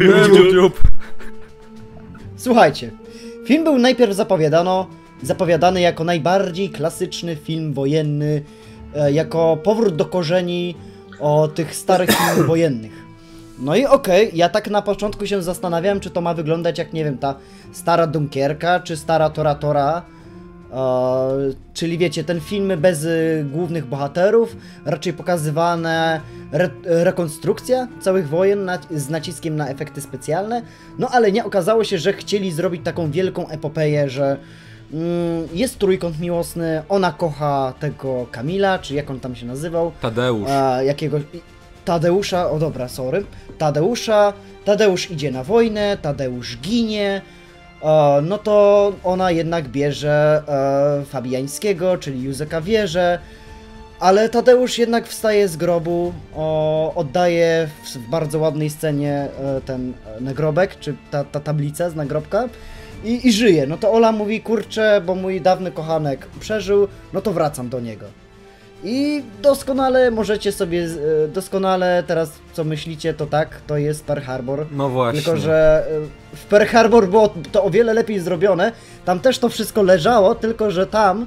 dziób. 0.53 0.81
Słuchajcie, 2.37 2.91
film 3.47 3.65
był 3.65 3.79
najpierw 3.79 4.15
zapowiadano, 4.15 4.87
zapowiadany 5.23 5.81
jako 5.81 6.05
najbardziej 6.05 6.71
klasyczny 6.71 7.37
film 7.37 7.73
wojenny, 7.73 8.43
e, 8.95 9.13
jako 9.13 9.57
powrót 9.57 9.97
do 9.97 10.05
korzeni 10.05 10.77
o 11.21 11.49
tych 11.49 11.75
starych 11.75 12.11
filmów 12.11 12.47
wojennych. 12.47 12.93
No 13.59 13.77
i 13.77 13.87
okej, 13.87 14.31
ja 14.35 14.49
tak 14.49 14.71
na 14.71 14.83
początku 14.83 15.27
się 15.27 15.43
zastanawiałem, 15.43 16.01
czy 16.01 16.11
to 16.11 16.21
ma 16.21 16.35
wyglądać 16.35 16.79
jak, 16.79 16.93
nie 16.93 17.05
wiem, 17.05 17.19
ta 17.19 17.35
stara 17.73 18.07
Dunkierka, 18.07 18.81
czy 18.81 18.97
stara 18.97 19.31
Tora 19.31 19.55
Tora, 19.55 20.03
e, 20.73 20.75
czyli 21.75 21.99
wiecie, 21.99 22.25
ten 22.25 22.41
filmy 22.41 22.77
bez 22.77 23.05
y, 23.05 23.47
głównych 23.53 23.87
bohaterów, 23.87 24.57
raczej 24.85 25.13
pokazywane 25.13 26.21
re, 26.53 26.71
rekonstrukcja 26.85 27.89
całych 28.01 28.29
wojen 28.29 28.65
na, 28.65 28.79
z 28.91 29.09
naciskiem 29.09 29.57
na 29.57 29.69
efekty 29.69 30.01
specjalne, 30.01 30.63
no 30.99 31.09
ale 31.09 31.33
nie 31.33 31.45
okazało 31.45 31.85
się, 31.85 31.99
że 31.99 32.13
chcieli 32.13 32.53
zrobić 32.53 32.85
taką 32.85 33.11
wielką 33.11 33.49
epopeję, 33.49 34.11
że 34.11 34.37
mm, 34.93 35.49
jest 35.53 35.79
trójkąt 35.79 36.21
miłosny, 36.21 36.83
ona 36.89 37.13
kocha 37.13 37.75
tego 37.81 38.27
Kamila, 38.31 38.79
czy 38.79 38.95
jak 38.95 39.11
on 39.11 39.21
tam 39.21 39.35
się 39.35 39.47
nazywał, 39.47 39.93
Tadeusz. 40.01 40.49
a, 40.51 40.83
jakiegoś 40.83 41.23
Tadeusza, 41.85 42.51
o 42.51 42.59
dobra, 42.59 42.89
sorry, 42.89 43.25
Tadeusza, 43.59 44.33
Tadeusz 44.65 45.11
idzie 45.11 45.31
na 45.31 45.45
wojnę, 45.45 45.99
Tadeusz 46.03 46.57
ginie, 46.57 47.23
e, 47.37 47.40
no 48.23 48.39
to 48.39 48.93
ona 49.05 49.31
jednak 49.31 49.69
bierze 49.69 50.43
e, 50.49 51.05
Fabiańskiego, 51.05 51.99
czyli 51.99 52.23
Józeka 52.23 52.61
Wierzę, 52.61 53.19
ale 54.01 54.29
Tadeusz 54.29 54.79
jednak 54.79 55.07
wstaje 55.09 55.49
z 55.49 55.57
grobu, 55.57 56.13
oddaje 56.95 57.69
w, 57.85 57.99
bardzo 58.11 58.39
ładnej 58.39 58.71
scenie 58.71 59.13
e, 59.13 59.61
ten 59.61 59.93
e, 60.07 60.21
nagrobek, 60.21 60.79
czy 60.79 60.97
ta, 61.11 61.25
ta 61.25 61.41
tablica 61.41 61.91
z 61.91 61.95
nagrobka 61.95 62.49
i, 63.05 63.29
i 63.29 63.33
żyje. 63.33 63.67
No 63.67 63.77
to 63.77 63.93
Ola 63.93 64.13
mówi, 64.13 64.41
kurczę, 64.41 65.03
bo 65.07 65.15
mój 65.15 65.41
dawny 65.41 65.73
kochanek 65.73 66.27
przeżył, 66.41 66.89
no 67.13 67.21
to 67.21 67.33
wracam 67.33 67.69
do 67.69 67.81
niego. 67.81 68.07
I 68.85 69.23
doskonale 69.43 70.11
możecie 70.11 70.53
sobie, 70.53 70.85
e, 71.25 71.29
doskonale 71.29 72.05
teraz 72.07 72.33
co 72.53 72.65
myślicie, 72.65 73.15
to 73.15 73.27
tak, 73.27 73.61
to 73.67 73.77
jest 73.77 74.05
Pearl 74.05 74.21
Harbor. 74.21 74.67
No 74.71 74.89
właśnie. 74.89 75.23
Tylko, 75.23 75.37
że 75.37 75.87
e, 76.33 76.37
w 76.37 76.45
Pearl 76.45 76.67
Harbor 76.67 77.09
było 77.09 77.35
to 77.53 77.65
o 77.65 77.71
wiele 77.71 77.95
lepiej 77.95 78.21
zrobione. 78.21 78.73
Tam 79.05 79.21
też 79.21 79.39
to 79.39 79.49
wszystko 79.49 79.83
leżało, 79.83 80.35
tylko 80.35 80.71
że 80.71 80.87
tam 80.87 81.27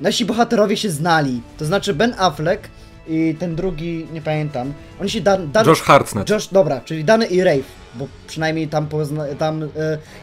nasi 0.00 0.24
bohaterowie 0.24 0.76
się 0.76 0.90
znali. 0.90 1.42
To 1.58 1.64
znaczy 1.64 1.94
Ben 1.94 2.14
Affleck 2.18 2.68
i 3.08 3.36
ten 3.38 3.56
drugi, 3.56 4.06
nie 4.12 4.22
pamiętam. 4.22 4.72
Oni 5.00 5.10
się 5.10 5.20
dan, 5.20 5.52
dan, 5.52 5.66
Josh 5.66 5.82
Hartnett. 5.82 6.30
Josh, 6.30 6.48
dobra, 6.48 6.80
czyli 6.80 7.04
Dany 7.04 7.26
i 7.26 7.42
Rafe, 7.42 7.62
bo 7.98 8.06
przynajmniej 8.26 8.68
tam, 8.68 8.86
pozna, 8.86 9.24
tam 9.38 9.62
e, 9.62 9.68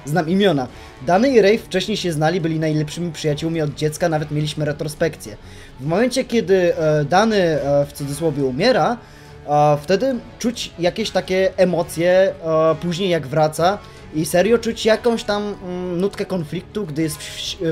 znam 0.06 0.30
imiona. 0.30 0.68
Dany 1.06 1.30
i 1.30 1.42
Rafe 1.42 1.58
wcześniej 1.58 1.98
się 1.98 2.12
znali, 2.12 2.42
byli 2.42 2.60
najlepszymi 2.60 3.12
przyjaciółmi 3.12 3.62
od 3.62 3.76
dziecka, 3.76 4.10
nawet 4.10 4.32
mieliśmy 4.32 4.66
retrospekcję. 4.66 5.38
W 5.80 5.86
momencie, 5.86 6.24
kiedy 6.24 6.76
e, 6.78 7.06
Dany 7.06 7.38
e, 7.38 7.86
w 7.86 7.94
cudzysłowie 7.94 8.44
umiera, 8.44 8.98
wtedy 9.82 10.16
czuć 10.40 10.72
jakieś 10.80 11.10
takie 11.10 11.58
emocje, 11.58 12.12
e, 12.12 12.76
później 12.82 13.10
jak 13.10 13.28
wraca 13.28 13.78
i 14.16 14.26
serio 14.26 14.58
czuć 14.58 14.86
jakąś 14.86 15.24
tam 15.24 15.44
mm, 15.64 16.02
nutkę 16.02 16.26
konfliktu, 16.26 16.86
gdy 16.86 17.02
jest 17.02 17.18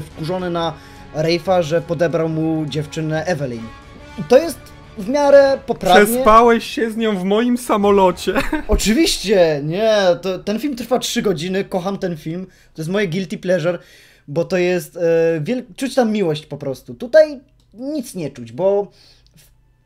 wkurzony 0.05 0.49
na 0.49 0.73
Rafe'a, 1.15 1.63
że 1.63 1.81
podebrał 1.81 2.29
mu 2.29 2.65
dziewczynę 2.65 3.25
Evelyn. 3.25 3.63
I 4.19 4.23
to 4.23 4.37
jest 4.37 4.59
w 4.97 5.09
miarę 5.09 5.57
poprawnie. 5.65 6.05
Przespałeś 6.05 6.63
się 6.63 6.91
z 6.91 6.97
nią 6.97 7.17
w 7.17 7.23
moim 7.23 7.57
samolocie. 7.57 8.33
Oczywiście, 8.67 9.61
nie, 9.63 9.93
to, 10.21 10.39
ten 10.39 10.59
film 10.59 10.75
trwa 10.75 10.99
3 10.99 11.21
godziny, 11.21 11.63
kocham 11.63 11.97
ten 11.97 12.17
film, 12.17 12.47
to 12.73 12.81
jest 12.81 12.91
moje 12.91 13.07
guilty 13.07 13.37
pleasure, 13.37 13.79
bo 14.27 14.45
to 14.45 14.57
jest, 14.57 14.97
e, 14.97 14.99
wiel- 15.41 15.63
czuć 15.75 15.95
tam 15.95 16.11
miłość 16.11 16.45
po 16.45 16.57
prostu. 16.57 16.93
Tutaj 16.93 17.39
nic 17.73 18.15
nie 18.15 18.31
czuć, 18.31 18.51
bo 18.51 18.91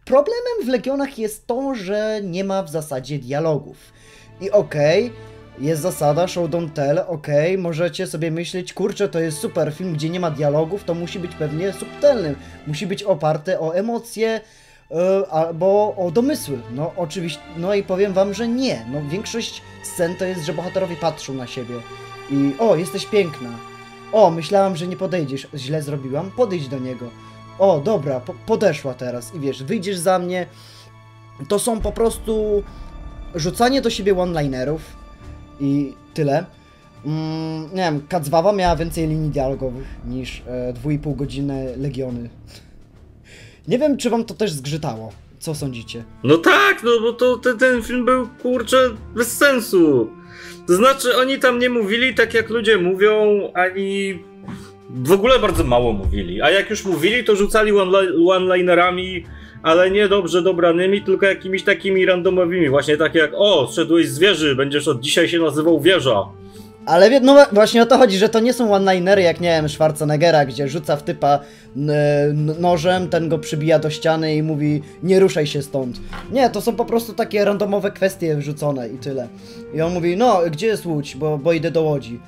problemem 0.06 0.66
w 0.66 0.68
Legionach 0.68 1.18
jest 1.20 1.48
to, 1.48 1.76
że 1.76 2.20
nie 2.24 2.44
ma 2.44 2.64
w 2.64 2.70
zasadzie 2.70 3.20
dialogów. 3.20 3.78
I 4.42 4.52
okej, 4.52 5.14
jest 5.60 5.82
zasada 5.82 6.28
show 6.28 6.50
don't 6.50 6.70
tell, 6.70 7.00
okej, 7.08 7.58
możecie 7.58 8.08
sobie 8.08 8.32
myśleć, 8.32 8.74
kurczę, 8.74 9.10
to 9.10 9.20
jest 9.20 9.38
super 9.38 9.74
film, 9.74 9.94
gdzie 9.94 10.10
nie 10.10 10.20
ma 10.20 10.32
dialogów, 10.32 10.84
to 10.84 10.94
musi 10.94 11.20
być 11.20 11.36
pewnie 11.36 11.74
subtelny, 11.74 12.36
musi 12.68 12.88
być 12.88 13.04
oparte 13.04 13.60
o 13.60 13.76
emocje, 13.76 14.42
albo 15.32 15.96
o 15.98 16.12
domysły. 16.12 16.60
No 16.72 16.92
oczywiście, 16.98 17.42
no 17.58 17.74
i 17.74 17.84
powiem 17.84 18.13
wam, 18.13 18.34
że 18.34 18.48
nie. 18.48 18.86
No 18.92 19.01
większość 19.10 19.62
scen 19.84 20.15
to 20.15 20.25
jest, 20.25 20.46
że 20.46 20.54
bohaterowie 20.54 20.96
patrzą 20.96 21.34
na 21.34 21.48
siebie 21.48 21.75
i 22.32 22.54
o, 22.60 22.75
jesteś 22.75 23.06
piękna. 23.06 23.50
O, 24.13 24.32
myślałam, 24.32 24.75
że 24.75 24.88
nie 24.88 24.98
podejdziesz, 24.98 25.48
źle 25.56 25.82
zrobiłam, 25.82 26.32
podejdź 26.32 26.68
do 26.68 26.80
niego. 26.80 27.10
O, 27.60 27.80
dobra, 27.80 28.20
po 28.20 28.34
podeszła 28.46 28.94
teraz 28.94 29.36
i 29.36 29.39
wiesz, 29.39 29.63
wyjdziesz 29.63 29.98
za 29.98 30.20
mnie. 30.20 30.48
To 31.48 31.60
są 31.60 31.80
po 31.80 31.92
prostu 31.92 32.63
rzucanie 33.36 33.82
do 33.82 33.89
siebie 33.89 34.20
one-linerów 34.20 34.82
i 35.60 35.94
tyle. 36.13 36.46
Mm, 37.06 37.63
nie 37.63 37.84
wiem, 37.84 38.08
Kacwawa 38.10 38.54
miała 38.54 38.75
więcej 38.75 39.08
linii 39.08 39.30
dialogowych 39.30 39.88
niż 40.08 40.44
e, 40.48 40.74
2,5 40.74 41.15
godziny 41.15 41.77
Legiony. 41.77 42.30
Nie 43.68 43.80
wiem, 43.80 43.98
czy 43.98 44.10
wam 44.10 44.26
to 44.26 44.34
też 44.34 44.52
zgrzytało. 44.52 45.12
Co 45.40 45.56
sądzicie? 45.56 46.04
No 46.24 46.38
tak, 46.38 46.84
no 46.84 46.92
bo 47.02 47.14
to 47.14 47.38
ten, 47.38 47.58
ten 47.58 47.84
film 47.84 48.06
był 48.06 48.28
kurczę 48.42 48.78
bez 49.16 49.38
sensu. 49.38 50.10
To 50.68 50.74
znaczy 50.76 51.18
oni 51.18 51.40
tam 51.40 51.60
nie 51.60 51.70
mówili 51.70 52.16
tak 52.16 52.34
jak 52.34 52.50
ludzie 52.50 52.78
mówią, 52.78 53.42
ani 53.54 54.20
w 54.90 55.12
ogóle 55.12 55.40
bardzo 55.40 55.64
mało 55.64 55.94
mówili. 55.94 56.42
A 56.42 56.50
jak 56.50 56.70
już 56.70 56.86
mówili, 56.86 57.24
to 57.24 57.36
rzucali 57.36 57.72
one- 57.72 58.14
one-linerami, 58.28 59.24
ale 59.64 59.92
nie 59.92 60.08
dobrze 60.08 60.42
dobranymi, 60.42 61.02
tylko 61.02 61.26
jakimiś 61.26 61.64
takimi 61.64 62.06
randomowymi. 62.06 62.70
Właśnie 62.70 62.98
takie 62.98 63.20
jak 63.20 63.32
o, 63.36 63.68
zszedłeś 63.72 64.08
z 64.10 64.20
wieży, 64.20 64.56
będziesz 64.56 64.88
od 64.88 65.00
dzisiaj 65.00 65.30
się 65.30 65.40
nazywał 65.40 65.82
wieża. 65.82 66.26
Ale 66.86 67.10
wie- 67.10 67.20
no 67.20 67.46
właśnie 67.51 67.82
o 67.84 67.86
to 67.86 67.98
chodzi, 67.98 68.18
że 68.18 68.30
to 68.30 68.39
nie 68.39 68.54
są 68.54 68.74
one-linery 68.74 69.22
jak, 69.22 69.42
nie 69.42 69.50
wiem, 69.50 69.70
Schwarzeneggera, 69.70 70.46
gdzie 70.46 70.68
rzuca 70.68 70.96
w 70.96 71.04
typa 71.04 71.39
nożem, 72.60 73.10
ten 73.10 73.30
go 73.30 73.39
przybija 73.39 73.80
do 73.80 73.89
ściany 73.89 74.36
i 74.36 74.44
mówi 74.44 74.82
nie 75.04 75.20
ruszaj 75.20 75.48
się 75.48 75.62
stąd. 75.62 76.00
Nie, 76.32 76.50
to 76.50 76.62
są 76.62 76.75
po 76.75 76.86
prostu 76.86 77.13
takie 77.13 77.46
randomowe 77.46 77.92
kwestie 77.92 78.36
wrzucone 78.36 78.89
i 78.89 78.98
tyle. 78.98 79.27
I 79.74 79.82
on 79.82 79.94
mówi, 79.94 80.18
no, 80.18 80.39
gdzie 80.51 80.68
jest 80.68 80.86
łódź, 80.86 81.15
bo, 81.15 81.38
bo 81.38 81.54
idę 81.54 81.72
do 81.72 81.82
łodzi. 81.82 82.20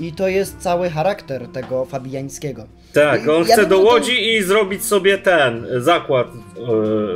I 0.00 0.12
to 0.12 0.28
jest 0.28 0.58
cały 0.58 0.90
charakter 0.90 1.48
tego 1.48 1.84
Fabiańskiego. 1.84 2.64
Tak, 2.94 3.28
on 3.28 3.44
Ja 3.48 3.54
chce 3.56 3.66
do 3.66 3.76
to- 3.76 3.82
łodzi 3.84 4.28
i 4.36 4.42
zrobić 4.42 4.84
sobie 4.84 5.18
ten 5.18 5.66
zakład 5.78 6.26
Oponu, 6.62 6.72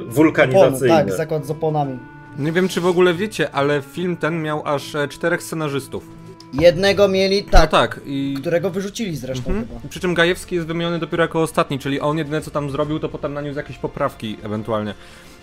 wulkanizacyjny. 0.09 0.89
tak, 0.97 1.13
zakład 1.13 1.47
z 1.47 1.51
oponami. 1.51 1.99
Nie 2.39 2.53
wiem, 2.53 2.69
czy 2.69 2.81
w 2.81 2.87
ogóle 2.87 3.15
wiecie, 3.15 3.51
ale 3.53 3.83
film 3.83 4.17
ten 4.17 4.43
miał 4.43 4.63
aż 4.67 4.95
e, 4.95 5.09
czterech 5.09 5.43
scenarzystów. 5.43 6.16
Jednego 6.61 7.09
mieli, 7.09 7.43
No 7.45 7.51
tak, 7.53 7.71
tak, 7.71 8.01
i... 8.07 8.35
którego 8.41 8.71
wyrzucili 8.71 9.17
zresztą 9.17 9.51
Mhm. 9.51 9.67
chyba. 9.69 9.89
Przy 9.89 10.01
czym 10.01 10.15
Gajewski 10.15 10.55
jest 10.55 10.67
wymieniony 10.67 10.99
dopiero 10.99 11.23
jako 11.25 11.43
ostatni, 11.43 11.79
czyli 11.79 12.01
on 12.01 12.19
jedyne 12.19 12.41
co 12.41 12.51
tam 12.51 12.71
zrobił, 12.71 12.99
to 12.99 13.09
potem 13.09 13.35
naniósł 13.35 13.57
jakieś 13.57 13.79
poprawki 13.79 14.37
ewentualnie. 14.43 14.95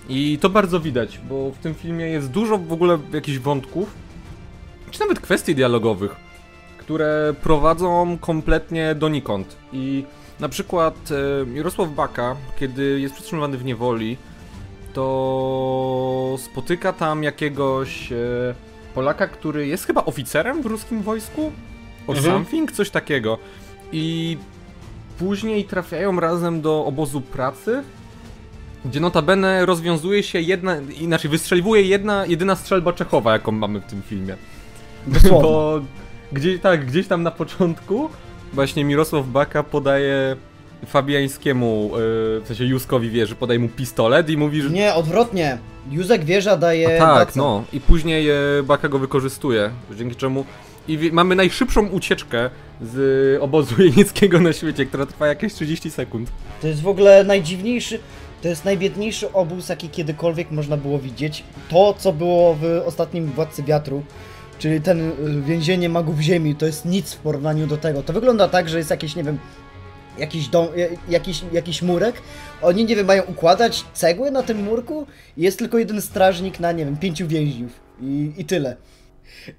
I 0.09 0.37
to 0.41 0.49
bardzo 0.49 0.79
widać, 0.79 1.19
bo 1.29 1.51
w 1.51 1.57
tym 1.57 1.75
filmie 1.75 2.05
jest 2.05 2.29
dużo 2.31 2.57
w 2.57 2.73
ogóle 2.73 2.97
jakichś 3.13 3.37
wątków, 3.37 3.89
czy 4.91 4.99
nawet 4.99 5.19
kwestii 5.19 5.55
dialogowych, 5.55 6.15
które 6.77 7.33
prowadzą 7.43 8.17
kompletnie 8.21 8.95
donikąd. 8.95 9.55
I 9.73 10.03
na 10.39 10.49
przykład 10.49 10.95
e, 11.51 11.55
Jarosław 11.57 11.89
Baka, 11.89 12.35
kiedy 12.59 12.99
jest 12.99 13.13
przetrzymywany 13.15 13.57
w 13.57 13.65
niewoli, 13.65 14.17
to 14.93 16.35
spotyka 16.37 16.93
tam 16.93 17.23
jakiegoś 17.23 18.11
e, 18.11 18.15
Polaka, 18.95 19.27
który 19.27 19.67
jest 19.67 19.85
chyba 19.87 20.05
oficerem 20.05 20.61
w 20.61 20.65
ruskim 20.65 21.01
wojsku? 21.01 21.51
Or 22.07 22.17
Mhm. 22.17 22.33
something? 22.35 22.71
Coś 22.71 22.89
takiego. 22.89 23.37
I 23.91 24.37
później 25.19 25.65
trafiają 25.65 26.19
razem 26.19 26.61
do 26.61 26.85
obozu 26.85 27.21
pracy, 27.21 27.83
gdzie 28.85 28.99
notabene 28.99 29.65
rozwiązuje 29.65 30.23
się 30.23 30.39
jedna, 30.41 30.75
inaczej 30.99 31.31
wystrzeliwuje 31.31 31.81
jedna, 31.81 32.25
jedyna 32.25 32.55
strzelba 32.55 32.93
Czechowa, 32.93 33.33
jaką 33.33 33.51
mamy 33.51 33.79
w 33.81 33.85
tym 33.85 34.01
filmie. 34.01 34.35
Bo 35.31 35.81
gdzieś, 36.31 36.61
tak, 36.61 36.85
gdzieś 36.85 37.07
tam 37.07 37.23
na 37.23 37.31
początku 37.31 38.09
właśnie 38.53 38.85
Mirosław 38.85 39.27
Baka 39.27 39.63
podaje 39.63 40.35
Fabiańskiemu, 40.85 41.89
yy, 41.91 41.97
w 42.41 42.43
sensie 42.45 42.65
Józkowi 42.65 43.09
wieży, 43.09 43.35
podaje 43.35 43.59
mu 43.59 43.69
pistolet 43.69 44.29
i 44.29 44.37
mówi, 44.37 44.61
że... 44.61 44.69
Nie, 44.69 44.93
odwrotnie. 44.93 45.57
Józek 45.91 46.25
Wieża 46.25 46.57
daje 46.57 46.97
tak, 46.97 47.27
Bace. 47.27 47.39
no. 47.39 47.63
I 47.73 47.81
później 47.81 48.29
e, 48.29 48.35
Baka 48.63 48.89
go 48.89 48.99
wykorzystuje, 48.99 49.69
dzięki 49.95 50.15
czemu... 50.15 50.45
I 50.87 51.09
mamy 51.11 51.35
najszybszą 51.35 51.87
ucieczkę 51.87 52.49
z 52.81 53.41
obozu 53.41 53.81
jenieckiego 53.83 54.39
na 54.39 54.53
świecie, 54.53 54.85
która 54.85 55.05
trwa 55.05 55.27
jakieś 55.27 55.53
30 55.53 55.91
sekund. 55.91 56.29
To 56.61 56.67
jest 56.67 56.81
w 56.81 56.87
ogóle 56.87 57.23
najdziwniejszy, 57.23 57.99
to 58.41 58.47
jest 58.47 58.65
najbiedniejszy 58.65 59.33
obóz, 59.33 59.69
jaki 59.69 59.89
kiedykolwiek 59.89 60.51
można 60.51 60.77
było 60.77 60.99
widzieć. 60.99 61.43
To, 61.69 61.93
co 61.97 62.13
było 62.13 62.57
w 62.61 62.81
ostatnim 62.85 63.25
Władcy 63.25 63.63
Wiatru, 63.63 64.03
czyli 64.59 64.81
ten 64.81 65.01
y, 65.01 65.41
więzienie 65.41 65.89
magów 65.89 66.19
ziemi, 66.19 66.55
to 66.55 66.65
jest 66.65 66.85
nic 66.85 67.13
w 67.13 67.17
porównaniu 67.17 67.67
do 67.67 67.77
tego. 67.77 68.03
To 68.03 68.13
wygląda 68.13 68.47
tak, 68.47 68.69
że 68.69 68.77
jest 68.77 68.89
jakieś, 68.89 69.15
nie 69.15 69.23
wiem, 69.23 69.37
jakiś 70.17 70.47
dom, 70.47 70.67
jakiś, 71.09 71.43
jakiś 71.53 71.81
murek. 71.81 72.15
Oni, 72.61 72.85
nie 72.85 72.95
wiem, 72.95 73.05
mają 73.05 73.23
układać 73.23 73.85
cegły 73.93 74.31
na 74.31 74.43
tym 74.43 74.63
murku 74.63 75.07
i 75.37 75.41
jest 75.41 75.59
tylko 75.59 75.77
jeden 75.77 76.01
strażnik 76.01 76.59
na, 76.59 76.71
nie 76.71 76.85
wiem, 76.85 76.97
pięciu 76.97 77.27
więźniów. 77.27 77.71
I, 78.01 78.31
i 78.37 78.45
tyle. 78.45 78.75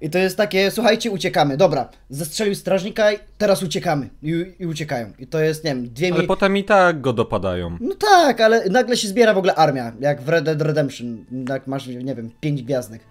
I 0.01 0.09
to 0.09 0.17
jest 0.17 0.37
takie, 0.37 0.71
słuchajcie, 0.71 1.11
uciekamy. 1.11 1.57
Dobra, 1.57 1.89
zestrzelił 2.09 2.55
strażnika, 2.55 3.09
teraz 3.37 3.63
uciekamy. 3.63 4.09
I, 4.23 4.45
i 4.59 4.65
uciekają. 4.65 5.11
I 5.19 5.27
to 5.27 5.39
jest, 5.39 5.63
nie 5.63 5.75
wiem, 5.75 5.89
dwie 5.89 6.07
Ale 6.07 6.11
minuty. 6.11 6.27
potem 6.27 6.57
i 6.57 6.63
tak 6.63 7.01
go 7.01 7.13
dopadają. 7.13 7.77
No 7.81 7.95
tak, 7.95 8.41
ale 8.41 8.69
nagle 8.69 8.97
się 8.97 9.07
zbiera 9.07 9.33
w 9.33 9.37
ogóle 9.37 9.55
armia, 9.55 9.91
jak 9.99 10.21
w 10.21 10.29
Red 10.29 10.45
Dead 10.45 10.61
Redemption, 10.61 11.25
jak 11.49 11.67
masz, 11.67 11.87
nie 11.87 12.15
wiem, 12.15 12.31
pięć 12.41 12.63
gwiazdek. 12.63 13.01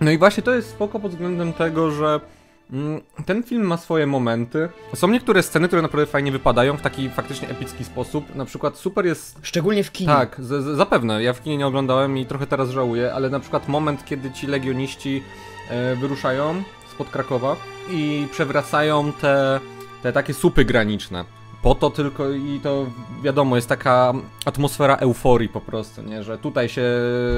No 0.00 0.10
i 0.10 0.18
właśnie 0.18 0.42
to 0.42 0.54
jest 0.54 0.68
spoko 0.70 1.00
pod 1.00 1.12
względem 1.12 1.52
tego, 1.52 1.90
że 1.90 2.20
ten 3.26 3.42
film 3.42 3.62
ma 3.62 3.76
swoje 3.76 4.06
momenty. 4.06 4.68
Są 4.94 5.08
niektóre 5.08 5.42
sceny, 5.42 5.66
które 5.66 5.82
naprawdę 5.82 6.06
fajnie 6.06 6.32
wypadają 6.32 6.76
w 6.76 6.80
taki 6.80 7.10
faktycznie 7.10 7.48
epicki 7.48 7.84
sposób. 7.84 8.34
Na 8.34 8.44
przykład 8.44 8.76
super 8.76 9.06
jest 9.06 9.38
Szczególnie 9.42 9.84
w 9.84 9.92
kinie. 9.92 10.08
Tak, 10.08 10.36
z, 10.38 10.64
z, 10.64 10.76
zapewne. 10.76 11.22
Ja 11.22 11.32
w 11.32 11.42
kinie 11.42 11.56
nie 11.56 11.66
oglądałem 11.66 12.18
i 12.18 12.26
trochę 12.26 12.46
teraz 12.46 12.70
żałuję, 12.70 13.14
ale 13.14 13.30
na 13.30 13.40
przykład 13.40 13.68
moment, 13.68 14.04
kiedy 14.04 14.30
ci 14.30 14.46
legioniści 14.46 15.22
e, 15.70 15.96
wyruszają 15.96 16.62
spod 16.90 17.10
Krakowa 17.10 17.56
i 17.90 18.26
przewracają 18.32 19.12
te, 19.12 19.60
te 20.02 20.12
takie 20.12 20.34
słupy 20.34 20.64
graniczne. 20.64 21.24
Po 21.62 21.74
to 21.74 21.90
tylko 21.90 22.30
i 22.30 22.60
to 22.62 22.86
wiadomo, 23.22 23.56
jest 23.56 23.68
taka 23.68 24.12
atmosfera 24.44 24.96
euforii 24.96 25.48
po 25.48 25.60
prostu, 25.60 26.02
nie? 26.02 26.22
Że 26.22 26.38
tutaj 26.38 26.68
się 26.68 26.82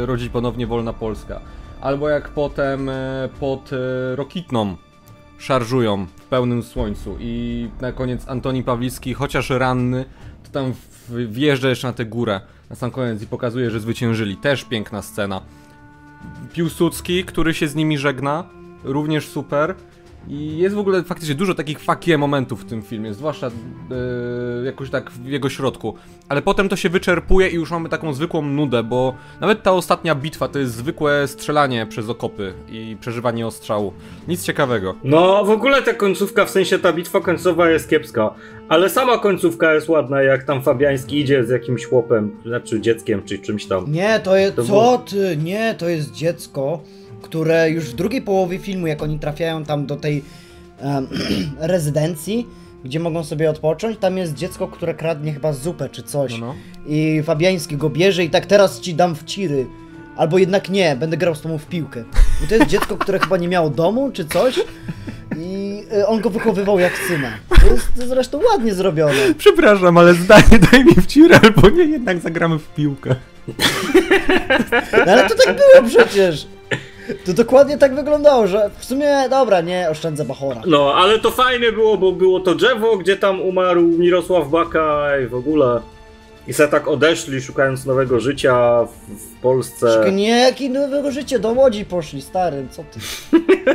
rodzi 0.00 0.30
ponownie 0.30 0.66
wolna 0.66 0.92
Polska. 0.92 1.40
Albo 1.80 2.08
jak 2.08 2.28
potem 2.28 2.88
e, 2.88 3.28
pod 3.40 3.70
e, 3.72 4.16
Rokitną 4.16 4.76
szarżują 5.40 6.06
w 6.06 6.24
pełnym 6.24 6.62
słońcu 6.62 7.16
i 7.20 7.68
na 7.80 7.92
koniec 7.92 8.28
Antoni 8.28 8.62
Pawlicki, 8.62 9.14
chociaż 9.14 9.50
ranny, 9.50 10.04
to 10.44 10.50
tam 10.50 10.72
wjeżdża 11.28 11.68
jeszcze 11.68 11.86
na 11.86 11.92
tę 11.92 12.04
górę 12.04 12.40
na 12.70 12.76
sam 12.76 12.90
koniec 12.90 13.22
i 13.22 13.26
pokazuje, 13.26 13.70
że 13.70 13.80
zwyciężyli. 13.80 14.36
Też 14.36 14.64
piękna 14.64 15.02
scena. 15.02 15.40
Piłsudski, 16.52 17.24
który 17.24 17.54
się 17.54 17.68
z 17.68 17.74
nimi 17.74 17.98
żegna, 17.98 18.44
również 18.84 19.28
super. 19.28 19.74
I 20.32 20.58
jest 20.58 20.74
w 20.74 20.78
ogóle 20.78 21.02
faktycznie 21.02 21.34
dużo 21.34 21.54
takich 21.54 21.78
fakie 21.80 22.18
momentów 22.18 22.62
w 22.62 22.64
tym 22.64 22.82
filmie, 22.82 23.14
zwłaszcza 23.14 23.46
yy, 23.46 24.64
jakoś 24.66 24.90
tak 24.90 25.10
w 25.10 25.26
jego 25.26 25.48
środku. 25.48 25.94
Ale 26.28 26.42
potem 26.42 26.68
to 26.68 26.76
się 26.76 26.88
wyczerpuje 26.88 27.48
i 27.48 27.54
już 27.54 27.70
mamy 27.70 27.88
taką 27.88 28.12
zwykłą 28.14 28.42
nudę, 28.42 28.82
bo 28.82 29.14
nawet 29.40 29.62
ta 29.62 29.72
ostatnia 29.72 30.14
bitwa 30.14 30.48
to 30.48 30.58
jest 30.58 30.74
zwykłe 30.74 31.28
strzelanie 31.28 31.86
przez 31.86 32.08
okopy 32.08 32.52
i 32.68 32.96
przeżywanie 33.00 33.46
ostrzału. 33.46 33.92
Nic 34.28 34.42
ciekawego. 34.44 34.94
No, 35.04 35.44
w 35.44 35.50
ogóle 35.50 35.82
ta 35.82 35.94
końcówka, 35.94 36.44
w 36.44 36.50
sensie 36.50 36.78
ta 36.78 36.92
bitwa 36.92 37.20
końcowa 37.20 37.70
jest 37.70 37.88
kiepska, 37.90 38.34
ale 38.68 38.88
sama 38.90 39.18
końcówka 39.18 39.74
jest 39.74 39.88
ładna, 39.88 40.22
jak 40.22 40.44
tam 40.44 40.62
Fabiański 40.62 41.20
idzie 41.20 41.44
z 41.44 41.48
jakimś 41.48 41.84
chłopem, 41.84 42.36
znaczy 42.46 42.80
dzieckiem, 42.80 43.22
czy 43.24 43.38
czymś 43.38 43.66
tam. 43.66 43.92
Nie, 43.92 44.20
to 44.24 44.36
jest, 44.36 44.56
To 44.56 44.62
co 44.62 44.68
było- 44.72 44.98
ty, 44.98 45.36
nie, 45.44 45.74
to 45.78 45.88
jest 45.88 46.12
dziecko, 46.12 46.80
które 47.22 47.70
już 47.70 47.84
w 47.84 47.94
drugiej 47.94 48.22
połowie 48.22 48.58
filmu, 48.58 48.86
jak 48.86 49.02
oni 49.02 49.18
trafiają 49.18 49.64
tam 49.64 49.86
do 49.86 49.96
tej 49.96 50.24
em, 50.80 51.08
rezydencji, 51.58 52.46
gdzie 52.84 53.00
mogą 53.00 53.24
sobie 53.24 53.50
odpocząć, 53.50 53.98
tam 53.98 54.18
jest 54.18 54.34
dziecko, 54.34 54.68
które 54.68 54.94
kradnie 54.94 55.32
chyba 55.32 55.52
zupę 55.52 55.88
czy 55.88 56.02
coś. 56.02 56.32
No, 56.32 56.46
no. 56.46 56.54
I 56.86 57.22
Fabiański 57.24 57.76
go 57.76 57.90
bierze 57.90 58.24
i 58.24 58.30
tak 58.30 58.46
teraz 58.46 58.80
ci 58.80 58.94
dam 58.94 59.14
w 59.14 59.24
ciry. 59.24 59.66
Albo 60.16 60.38
jednak 60.38 60.70
nie, 60.70 60.96
będę 60.96 61.16
grał 61.16 61.34
z 61.34 61.40
tobą 61.40 61.58
w 61.58 61.66
piłkę. 61.66 62.04
I 62.44 62.48
to 62.48 62.54
jest 62.54 62.66
dziecko, 62.66 62.96
które 62.96 63.18
chyba 63.18 63.36
nie 63.36 63.48
miało 63.48 63.70
domu 63.70 64.10
czy 64.12 64.24
coś. 64.24 64.60
I 65.36 65.82
y, 65.92 66.06
on 66.06 66.20
go 66.20 66.30
wychowywał 66.30 66.78
jak 66.78 66.92
syna. 67.08 67.30
To 67.60 67.66
jest 67.66 68.08
zresztą 68.08 68.40
ładnie 68.52 68.74
zrobione. 68.74 69.34
Przepraszam, 69.38 69.98
ale 69.98 70.14
zdanie 70.14 70.58
daj 70.72 70.84
mi 70.84 70.94
w 70.94 71.06
cirę, 71.06 71.40
albo 71.42 71.68
nie, 71.68 71.84
jednak 71.84 72.20
zagramy 72.20 72.58
w 72.58 72.68
piłkę. 72.74 73.14
No 75.06 75.12
ale 75.12 75.28
to 75.28 75.34
tak 75.44 75.56
było 75.56 75.88
przecież. 75.88 76.46
To 77.26 77.32
dokładnie 77.32 77.78
tak 77.78 77.94
wyglądało, 77.94 78.46
że 78.46 78.70
w 78.78 78.84
sumie 78.84 79.28
dobra, 79.30 79.60
nie 79.60 79.88
oszczędzę 79.90 80.24
Bachora. 80.24 80.62
No, 80.66 80.94
ale 80.94 81.18
to 81.18 81.30
fajne 81.30 81.72
było, 81.72 81.98
bo 81.98 82.12
było 82.12 82.40
to 82.40 82.54
drzewo, 82.54 82.96
gdzie 82.96 83.16
tam 83.16 83.40
umarł 83.40 83.82
Mirosław 83.82 84.48
Baka 84.48 85.08
i 85.24 85.26
w 85.26 85.34
ogóle. 85.34 85.80
I 86.46 86.52
se 86.52 86.68
tak 86.68 86.88
odeszli, 86.88 87.40
szukając 87.40 87.86
nowego 87.86 88.20
życia 88.20 88.84
w, 88.84 89.14
w 89.14 89.40
Polsce. 89.40 89.94
Czekaj, 89.94 90.12
Nie, 90.12 90.28
jakie 90.38 90.68
nowego 90.68 91.10
życia 91.10 91.38
do 91.38 91.48
Łodzi 91.52 91.84
poszli, 91.84 92.22
starym, 92.22 92.68
co 92.68 92.82
ty? 92.84 93.00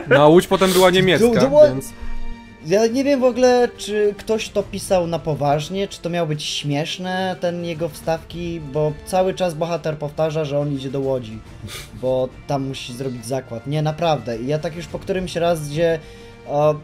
No 0.10 0.24
a 0.24 0.28
Łódź 0.28 0.48
potem 0.48 0.72
była 0.72 0.90
niemiecka, 0.90 1.40
to 1.42 1.48
było- 1.48 1.68
więc... 1.68 1.94
Ja 2.66 2.88
nie 2.88 3.04
wiem 3.04 3.20
w 3.20 3.24
ogóle, 3.24 3.70
czy 3.78 4.14
ktoś 4.18 4.50
to 4.50 4.64
pisał 4.64 5.08
na 5.08 5.20
poważnie, 5.20 5.88
czy 5.88 6.02
to 6.02 6.10
miało 6.10 6.28
być 6.28 6.44
śmieszne, 6.44 7.36
ten 7.40 7.66
jego 7.66 7.90
wstawki, 7.90 8.62
bo 8.74 8.94
cały 9.06 9.34
czas 9.34 9.54
bohater 9.54 9.98
powtarza, 9.98 10.46
że 10.46 10.60
on 10.60 10.74
idzie 10.74 10.90
do 10.90 11.00
Łodzi, 11.00 11.40
bo 12.02 12.30
tam 12.48 12.68
musi 12.68 12.94
zrobić 12.94 13.26
zakład. 13.26 13.68
Nie, 13.68 13.82
naprawdę. 13.82 14.38
I 14.38 14.48
ja 14.48 14.60
tak 14.60 14.76
już 14.76 14.88
po 14.88 15.00
którymś 15.00 15.36
raz, 15.36 15.70
gdzie... 15.70 16.00
O, 16.48 16.76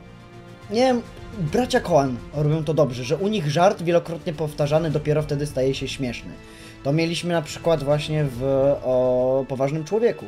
nie 0.70 0.82
wiem, 0.82 1.02
bracia 1.38 1.80
Coen 1.80 2.18
robią 2.34 2.64
to 2.64 2.74
dobrze, 2.74 3.04
że 3.04 3.18
u 3.18 3.28
nich 3.28 3.52
żart 3.52 3.82
wielokrotnie 3.84 4.34
powtarzany 4.34 4.92
dopiero 4.92 5.22
wtedy 5.22 5.46
staje 5.46 5.76
się 5.76 5.88
śmieszny. 5.88 6.32
To 6.84 6.94
mieliśmy 6.94 7.34
na 7.34 7.42
przykład 7.42 7.84
właśnie 7.84 8.26
w 8.40 8.44
o, 8.84 9.46
Poważnym 9.48 9.84
Człowieku. 9.84 10.26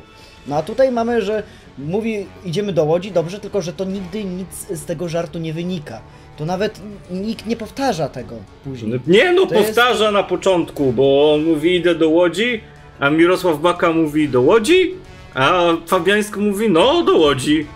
No 0.47 0.55
a 0.55 0.63
tutaj 0.63 0.91
mamy, 0.91 1.21
że 1.21 1.43
mówi 1.77 2.25
idziemy 2.45 2.73
do 2.73 2.83
Łodzi, 2.83 3.11
dobrze, 3.11 3.39
tylko 3.39 3.61
że 3.61 3.73
to 3.73 3.85
nigdy 3.85 4.23
nic 4.23 4.49
z 4.69 4.85
tego 4.85 5.09
żartu 5.09 5.39
nie 5.39 5.53
wynika. 5.53 6.01
To 6.37 6.45
nawet 6.45 6.79
nikt 7.11 7.45
nie 7.45 7.55
powtarza 7.55 8.09
tego 8.09 8.35
później. 8.63 8.99
Nie 9.07 9.31
no, 9.33 9.45
To 9.45 9.55
jest- 9.55 9.65
powtarza 9.67 10.11
na 10.11 10.23
początku, 10.23 10.93
bo 10.93 11.33
on 11.33 11.43
mówi 11.43 11.75
idę 11.75 11.95
do 11.95 12.09
Łodzi, 12.09 12.61
a 12.99 13.09
Mirosław 13.09 13.59
Baka 13.61 13.91
mówi 13.91 14.29
do 14.29 14.41
Łodzi, 14.41 14.95
a 15.33 15.63
Fabiański 15.87 16.39
mówi 16.39 16.69
no 16.69 17.03
do 17.03 17.17
Łodzi. 17.17 17.67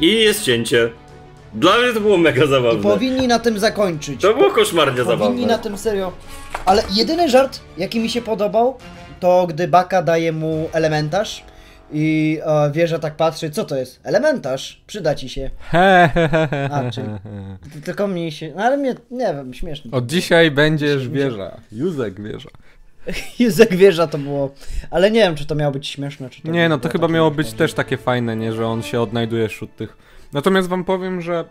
I 0.00 0.06
jest 0.12 0.42
cięcie. 0.42 0.90
Dla 1.54 1.78
mnie 1.78 1.92
to 1.94 2.00
było 2.00 2.16
mega 2.16 2.44
I 2.44 2.48
zabawne. 2.48 2.82
powinni 2.82 3.28
na 3.28 3.38
tym 3.38 3.58
zakończyć. 3.58 4.20
To 4.20 4.34
było 4.34 4.50
koszmarnie 4.50 5.02
Powinni 5.04 5.18
zabawne. 5.20 5.46
na 5.46 5.58
tym 5.58 5.78
serio. 5.78 6.12
Ale 6.66 6.82
jedyny 6.94 7.28
żart, 7.28 7.60
jaki 7.78 8.00
mi 8.00 8.10
się 8.10 8.22
podobał, 8.22 8.76
to 9.20 9.46
gdy 9.46 9.68
Baka 9.68 10.02
daje 10.02 10.32
mu 10.32 10.68
elementarz 10.72 11.44
i 11.92 12.38
e, 12.44 12.70
wieża 12.72 12.98
tak 12.98 13.16
patrzy, 13.16 13.50
co 13.50 13.64
to 13.64 13.76
jest? 13.76 14.00
Elementarz, 14.04 14.82
przyda 14.86 15.14
ci 15.14 15.28
się. 15.28 15.50
A, 16.72 16.90
czyli- 16.90 17.08
Tylko 17.84 18.06
mnie 18.06 18.32
się. 18.32 18.52
No 18.56 18.62
ale 18.62 18.76
mnie, 18.76 18.94
nie 19.10 19.34
wiem, 19.34 19.54
śmieszne. 19.54 19.90
Od 19.90 20.06
dzisiaj 20.06 20.50
będziesz 20.50 21.08
wieża. 21.08 21.56
Józek 21.72 22.20
wieża. 22.22 22.50
Józek 23.38 23.76
wieża 23.76 24.06
to 24.06 24.18
było. 24.18 24.54
Ale 24.90 25.10
nie 25.10 25.20
wiem, 25.20 25.34
czy 25.34 25.46
to 25.46 25.54
miało 25.54 25.72
być 25.72 25.86
śmieszne, 25.86 26.30
czy 26.30 26.42
to 26.42 26.50
Nie 26.50 26.68
no, 26.68 26.78
to 26.78 26.88
chyba 26.88 27.08
miało 27.08 27.30
być 27.30 27.52
też 27.52 27.74
takie 27.74 27.96
fajne, 27.96 28.36
nie? 28.36 28.52
Że 28.52 28.66
on 28.66 28.82
się 28.82 29.00
odnajduje 29.00 29.48
wśród 29.48 29.76
tych 29.76 29.96
Natomiast 30.32 30.68
wam 30.68 30.84
powiem, 30.84 31.20
że 31.20 31.44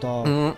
To... 0.00 0.24
mm, 0.26 0.52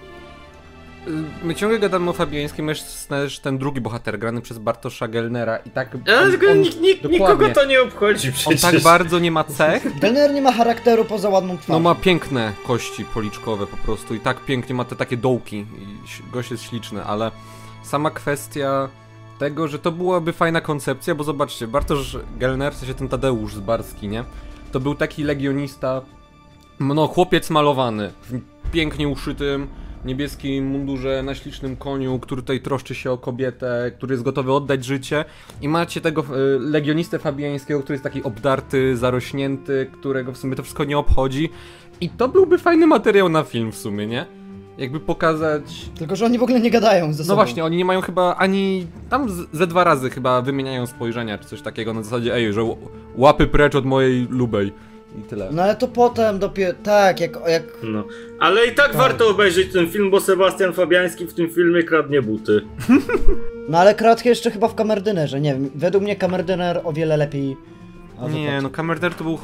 my 1.42 1.54
ciągle 1.54 1.78
gadamy 1.78 2.10
o 2.10 2.12
Fabiańskim, 2.12 2.68
jest 2.68 3.08
też 3.08 3.38
ten 3.38 3.58
drugi 3.58 3.80
bohater 3.80 4.18
grany 4.18 4.40
przez 4.40 4.58
Bartosza 4.58 5.08
Gelnera 5.08 5.56
i 5.56 5.70
tak 5.70 5.96
Ale 6.06 6.22
on, 6.22 6.30
tylko 6.30 6.46
on, 6.52 6.60
nikt, 6.60 6.80
nikt, 6.80 7.02
dokładnie. 7.02 7.18
nikogo 7.18 7.48
to 7.48 7.64
nie 7.64 7.82
obchodzi 7.82 8.28
on 8.28 8.34
przecież. 8.34 8.60
tak 8.62 8.80
bardzo 8.82 9.18
nie 9.18 9.30
ma 9.30 9.44
cech, 9.44 9.82
Gelner 10.00 10.34
nie 10.34 10.42
ma 10.42 10.52
charakteru 10.52 11.04
poza 11.04 11.28
ładną 11.28 11.58
twarzą. 11.58 11.72
no 11.72 11.80
ma 11.80 11.94
piękne 11.94 12.52
kości 12.66 13.04
policzkowe 13.04 13.66
po 13.66 13.76
prostu 13.76 14.14
i 14.14 14.20
tak 14.20 14.44
pięknie 14.44 14.74
ma 14.74 14.84
te 14.84 14.96
takie 14.96 15.16
dołki 15.16 15.56
i 15.56 16.30
gość 16.32 16.50
jest 16.50 16.62
śliczny, 16.62 17.04
ale 17.04 17.30
sama 17.82 18.10
kwestia 18.10 18.88
tego, 19.38 19.68
że 19.68 19.78
to 19.78 19.92
byłaby 19.92 20.32
fajna 20.32 20.60
koncepcja, 20.60 21.14
bo 21.14 21.24
zobaczcie, 21.24 21.66
Bartosz 21.66 22.16
Gelner, 22.38 22.72
w 22.72 22.76
sensie 22.76 22.94
ten 22.94 23.08
Tadeusz 23.08 23.54
z 23.54 23.60
Barski, 23.60 24.08
nie? 24.08 24.24
To 24.72 24.80
był 24.80 24.94
taki 24.94 25.24
legionista, 25.24 26.02
no 26.80 27.06
chłopiec 27.06 27.50
malowany, 27.50 28.12
w 28.22 28.40
pięknie 28.70 29.08
uszytym, 29.08 29.68
niebieskim 30.08 30.66
mundurze, 30.66 31.22
na 31.22 31.34
ślicznym 31.34 31.76
koniu, 31.76 32.18
który 32.18 32.42
tutaj 32.42 32.60
troszczy 32.60 32.94
się 32.94 33.10
o 33.12 33.18
kobietę, 33.18 33.92
który 33.96 34.12
jest 34.12 34.22
gotowy 34.24 34.52
oddać 34.52 34.84
życie 34.84 35.24
i 35.62 35.68
macie 35.68 36.00
tego 36.00 36.20
y, 36.22 36.24
legionistę 36.60 37.18
fabiańskiego, 37.18 37.80
który 37.80 37.94
jest 37.94 38.04
taki 38.04 38.22
obdarty, 38.22 38.96
zarośnięty, 38.96 39.86
którego 39.92 40.32
w 40.32 40.38
sumie 40.38 40.56
to 40.56 40.62
wszystko 40.62 40.84
nie 40.84 40.98
obchodzi 40.98 41.48
i 42.00 42.08
to 42.08 42.28
byłby 42.28 42.58
fajny 42.58 42.86
materiał 42.86 43.28
na 43.28 43.42
film 43.42 43.72
w 43.72 43.76
sumie, 43.76 44.06
nie? 44.06 44.26
Jakby 44.78 45.00
pokazać 45.00 45.90
Tylko, 45.98 46.16
że 46.16 46.24
oni 46.26 46.38
w 46.38 46.42
ogóle 46.42 46.60
nie 46.60 46.70
gadają 46.70 47.12
ze 47.12 47.24
sobą. 47.24 47.28
no 47.28 47.34
właśnie, 47.34 47.64
oni 47.64 47.76
nie 47.76 47.84
mają 47.84 48.00
chyba 48.00 48.36
ani. 48.36 48.86
Tam 49.10 49.30
z- 49.30 49.46
ze 49.52 49.66
dwa 49.66 49.84
razy 49.84 50.10
chyba 50.10 50.42
wymieniają 50.42 50.86
spojrzenia 50.86 51.38
czy 51.38 51.44
coś 51.48 51.62
takiego 51.62 51.92
na 51.94 52.02
zasadzie, 52.02 52.34
ej, 52.34 52.52
że 52.52 52.60
łapy 53.16 53.46
precz 53.46 53.74
od 53.74 53.84
mojej 53.84 54.26
lubej. 54.30 54.72
I 55.18 55.22
tyle. 55.28 55.48
No 55.52 55.62
ale 55.62 55.76
to 55.76 55.88
potem 55.88 56.38
dopiero... 56.38 56.78
Tak, 56.82 57.20
jak... 57.20 57.32
jak... 57.48 57.62
No. 57.82 58.04
Ale 58.40 58.66
i 58.66 58.74
tak, 58.74 58.86
Tak. 58.86 58.96
warto 58.96 59.28
obejrzeć 59.28 59.72
ten 59.72 59.88
film, 59.90 60.10
bo 60.10 60.20
Sebastian 60.20 60.72
Fabiański 60.72 61.26
w 61.26 61.34
tym 61.34 61.50
filmie 61.50 61.82
kradnie 61.82 62.22
buty. 62.22 62.60
No 63.68 63.78
ale 63.78 63.94
kratkę 63.94 64.28
jeszcze 64.28 64.50
chyba 64.50 64.68
w 64.68 64.74
kamerdynerze, 64.74 65.40
nie 65.40 65.52
wiem. 65.54 65.70
Według 65.74 66.04
mnie 66.04 66.16
kamerdyner 66.16 66.80
o 66.84 66.92
wiele 66.92 67.16
lepiej... 67.16 67.56
A, 68.24 68.28
Nie, 68.28 68.46
wypadł. 68.46 68.62
no 68.62 68.70
Kamerder 68.70 69.14
to 69.14 69.24
był. 69.24 69.38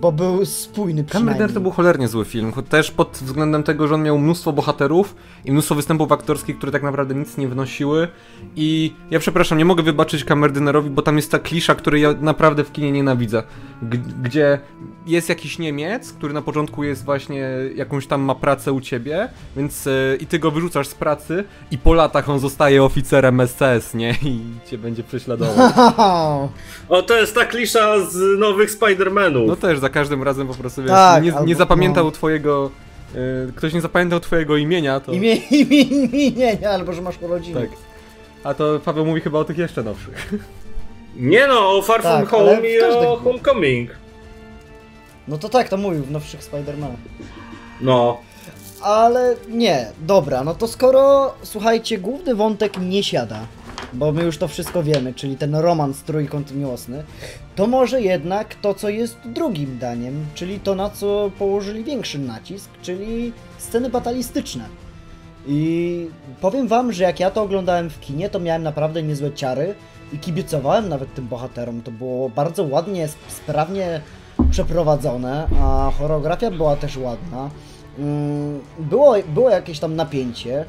Bo 0.00 0.12
był 0.12 0.46
spójny. 0.46 1.04
Kamerder 1.04 1.52
to 1.54 1.60
był 1.60 1.70
cholernie 1.70 2.08
zły 2.08 2.24
film, 2.24 2.52
cho- 2.52 2.62
też 2.62 2.90
pod 2.90 3.18
względem 3.22 3.62
tego, 3.62 3.88
że 3.88 3.94
on 3.94 4.02
miał 4.02 4.18
mnóstwo 4.18 4.52
bohaterów 4.52 5.14
i 5.44 5.52
mnóstwo 5.52 5.74
występów 5.74 6.12
aktorskich, 6.12 6.56
które 6.58 6.72
tak 6.72 6.82
naprawdę 6.82 7.14
nic 7.14 7.36
nie 7.36 7.48
wnosiły. 7.48 8.08
I 8.56 8.94
ja 9.10 9.18
przepraszam, 9.18 9.58
nie 9.58 9.64
mogę 9.64 9.82
wybaczyć 9.82 10.24
Kamerdynerowi, 10.24 10.90
bo 10.90 11.02
tam 11.02 11.16
jest 11.16 11.30
ta 11.30 11.38
klisza, 11.38 11.74
której 11.74 12.02
ja 12.02 12.14
naprawdę 12.20 12.64
w 12.64 12.72
kinie 12.72 12.92
nienawidzę. 12.92 13.42
G- 13.82 14.00
gdzie 14.22 14.58
jest 15.06 15.28
jakiś 15.28 15.58
Niemiec, 15.58 16.12
który 16.12 16.34
na 16.34 16.42
początku 16.42 16.84
jest 16.84 17.04
właśnie 17.04 17.48
jakąś 17.74 18.06
tam 18.06 18.20
ma 18.20 18.34
pracę 18.34 18.72
u 18.72 18.80
ciebie, 18.80 19.28
więc 19.56 19.86
e, 19.86 19.90
i 20.20 20.26
ty 20.26 20.38
go 20.38 20.50
wyrzucasz 20.50 20.88
z 20.88 20.94
pracy 20.94 21.44
i 21.70 21.78
po 21.78 21.94
latach 21.94 22.28
on 22.28 22.38
zostaje 22.38 22.82
oficerem 22.84 23.40
SS, 23.46 23.94
nie? 23.94 24.10
I 24.22 24.40
cię 24.70 24.78
będzie 24.78 25.02
prześladował. 25.02 25.68
O, 26.88 27.02
to 27.02 27.16
jest 27.20 27.34
ta 27.34 27.44
klisza 27.44 28.06
z 28.06 28.07
nowych 28.38 28.70
Spider-Manów. 28.78 29.46
No 29.46 29.56
też 29.56 29.78
za 29.78 29.88
każdym 29.88 30.22
razem 30.22 30.48
po 30.48 30.54
prostu 30.54 30.82
wiesz, 30.82 30.90
Tak, 30.90 31.24
nie, 31.24 31.32
albo- 31.34 31.46
nie 31.46 31.54
zapamiętał 31.54 32.04
no. 32.04 32.10
twojego. 32.10 32.70
y, 33.48 33.52
ktoś 33.56 33.72
nie 33.74 33.80
zapamiętał 33.80 34.20
twojego 34.20 34.56
imienia, 34.56 35.00
to. 35.00 35.12
Imię, 35.12 35.34
imię, 35.34 35.82
imienia, 36.28 36.70
albo 36.70 36.92
że 36.92 37.02
masz 37.02 37.22
urodziny. 37.22 37.60
Tak. 37.60 37.70
A 38.44 38.54
to 38.54 38.80
Paweł 38.84 39.06
mówi 39.06 39.20
chyba 39.20 39.38
o 39.38 39.44
tych 39.44 39.58
jeszcze 39.58 39.82
nowszych. 39.82 40.32
Nie 41.16 41.46
no, 41.46 41.76
o 41.76 41.82
Far 41.82 42.02
Tak, 42.02 42.28
From 42.28 42.40
ale 42.40 42.56
Home 42.56 42.68
w 42.68 42.72
i 42.72 42.80
o 42.82 43.16
Homecoming. 43.16 43.90
No 45.28 45.38
to 45.38 45.48
tak, 45.48 45.68
to 45.68 45.76
mówił 45.76 46.02
w 46.02 46.10
nowszych 46.10 46.40
Spider-Manach. 46.40 46.96
No. 47.80 48.18
Ale 48.82 49.36
nie, 49.48 49.86
dobra, 50.00 50.44
no 50.44 50.54
to 50.54 50.68
skoro, 50.68 51.34
słuchajcie, 51.42 51.98
główny 51.98 52.34
wątek 52.34 52.78
nie 52.80 53.02
siada, 53.02 53.38
bo 53.92 54.12
my 54.12 54.22
już 54.22 54.38
to 54.38 54.48
wszystko 54.48 54.82
wiemy, 54.82 55.14
czyli 55.14 55.36
ten 55.36 55.54
romans 55.54 56.02
trójkąt 56.02 56.54
miłosny, 56.54 57.04
to 57.56 57.66
może 57.66 58.00
jednak 58.02 58.54
to, 58.54 58.74
co 58.74 58.88
jest 58.88 59.16
drugim 59.24 59.78
daniem, 59.78 60.26
czyli 60.34 60.60
to, 60.60 60.74
na 60.74 60.90
co 60.90 61.30
położyli 61.38 61.84
większy 61.84 62.18
nacisk, 62.18 62.70
czyli 62.82 63.32
sceny 63.58 63.90
batalistyczne. 63.90 64.64
I 65.46 66.06
powiem 66.40 66.68
wam, 66.68 66.92
że 66.92 67.04
jak 67.04 67.20
ja 67.20 67.30
to 67.30 67.42
oglądałem 67.42 67.90
w 67.90 68.00
kinie, 68.00 68.30
to 68.30 68.40
miałem 68.40 68.62
naprawdę 68.62 69.02
niezłe 69.02 69.32
ciary 69.32 69.74
i 70.12 70.18
kibicowałem 70.18 70.88
nawet 70.88 71.14
tym 71.14 71.28
bohaterom. 71.28 71.82
To 71.82 71.90
było 71.90 72.28
bardzo 72.30 72.62
ładnie, 72.64 73.04
sp- 73.14 73.28
sprawnie 73.32 74.00
przeprowadzone, 74.50 75.48
a 75.60 75.90
choreografia 75.98 76.50
była 76.50 76.76
też 76.76 76.96
ładna. 76.96 77.50
Mm, 77.98 78.60
Było, 78.78 79.14
było 79.34 79.50
jakieś 79.50 79.78
tam 79.78 79.96
napięcie. 79.96 80.64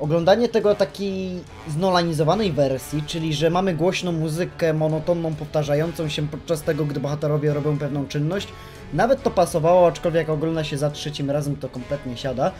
Oglądanie 0.00 0.48
tego 0.48 0.74
takiej 0.74 1.30
znolanizowanej 1.68 2.52
wersji, 2.52 3.02
czyli 3.06 3.34
że 3.34 3.50
mamy 3.50 3.74
głośną 3.74 4.12
muzykę, 4.12 4.72
monotonną, 4.72 5.34
powtarzającą 5.34 6.08
się 6.08 6.28
podczas 6.28 6.62
tego, 6.62 6.84
gdy 6.84 7.00
bohaterowie 7.00 7.54
robią 7.54 7.78
pewną 7.78 8.06
czynność. 8.06 8.48
Nawet 8.94 9.22
to 9.22 9.30
pasowało, 9.30 9.86
aczkolwiek 9.86 10.20
jak 10.20 10.36
ogląda 10.36 10.64
się 10.64 10.78
za 10.78 10.90
trzecim 10.90 11.30
razem, 11.30 11.56
to 11.56 11.68
kompletnie 11.68 12.16
siada. 12.16 12.52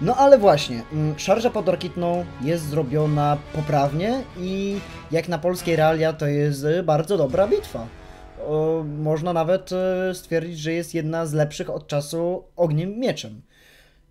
No 0.00 0.14
ale 0.16 0.38
właśnie, 0.38 0.82
mm, 0.92 1.18
szarża 1.18 1.50
pod 1.50 1.68
Orkitną 1.68 2.24
jest 2.42 2.68
zrobiona 2.68 3.36
poprawnie 3.52 4.22
i 4.38 4.80
jak 5.12 5.28
na 5.28 5.38
polskie 5.38 5.76
realia 5.76 6.12
to 6.12 6.26
jest 6.26 6.64
y, 6.64 6.82
bardzo 6.82 7.16
dobra 7.16 7.48
bitwa. 7.48 7.86
Można 8.84 9.32
nawet 9.32 9.70
y, 9.72 10.14
stwierdzić, 10.14 10.58
że 10.58 10.72
jest 10.72 10.94
jedna 10.94 11.26
z 11.26 11.32
lepszych 11.32 11.70
od 11.70 11.86
czasu 11.86 12.44
Ogniem 12.56 12.98
Mieczem. 12.98 13.42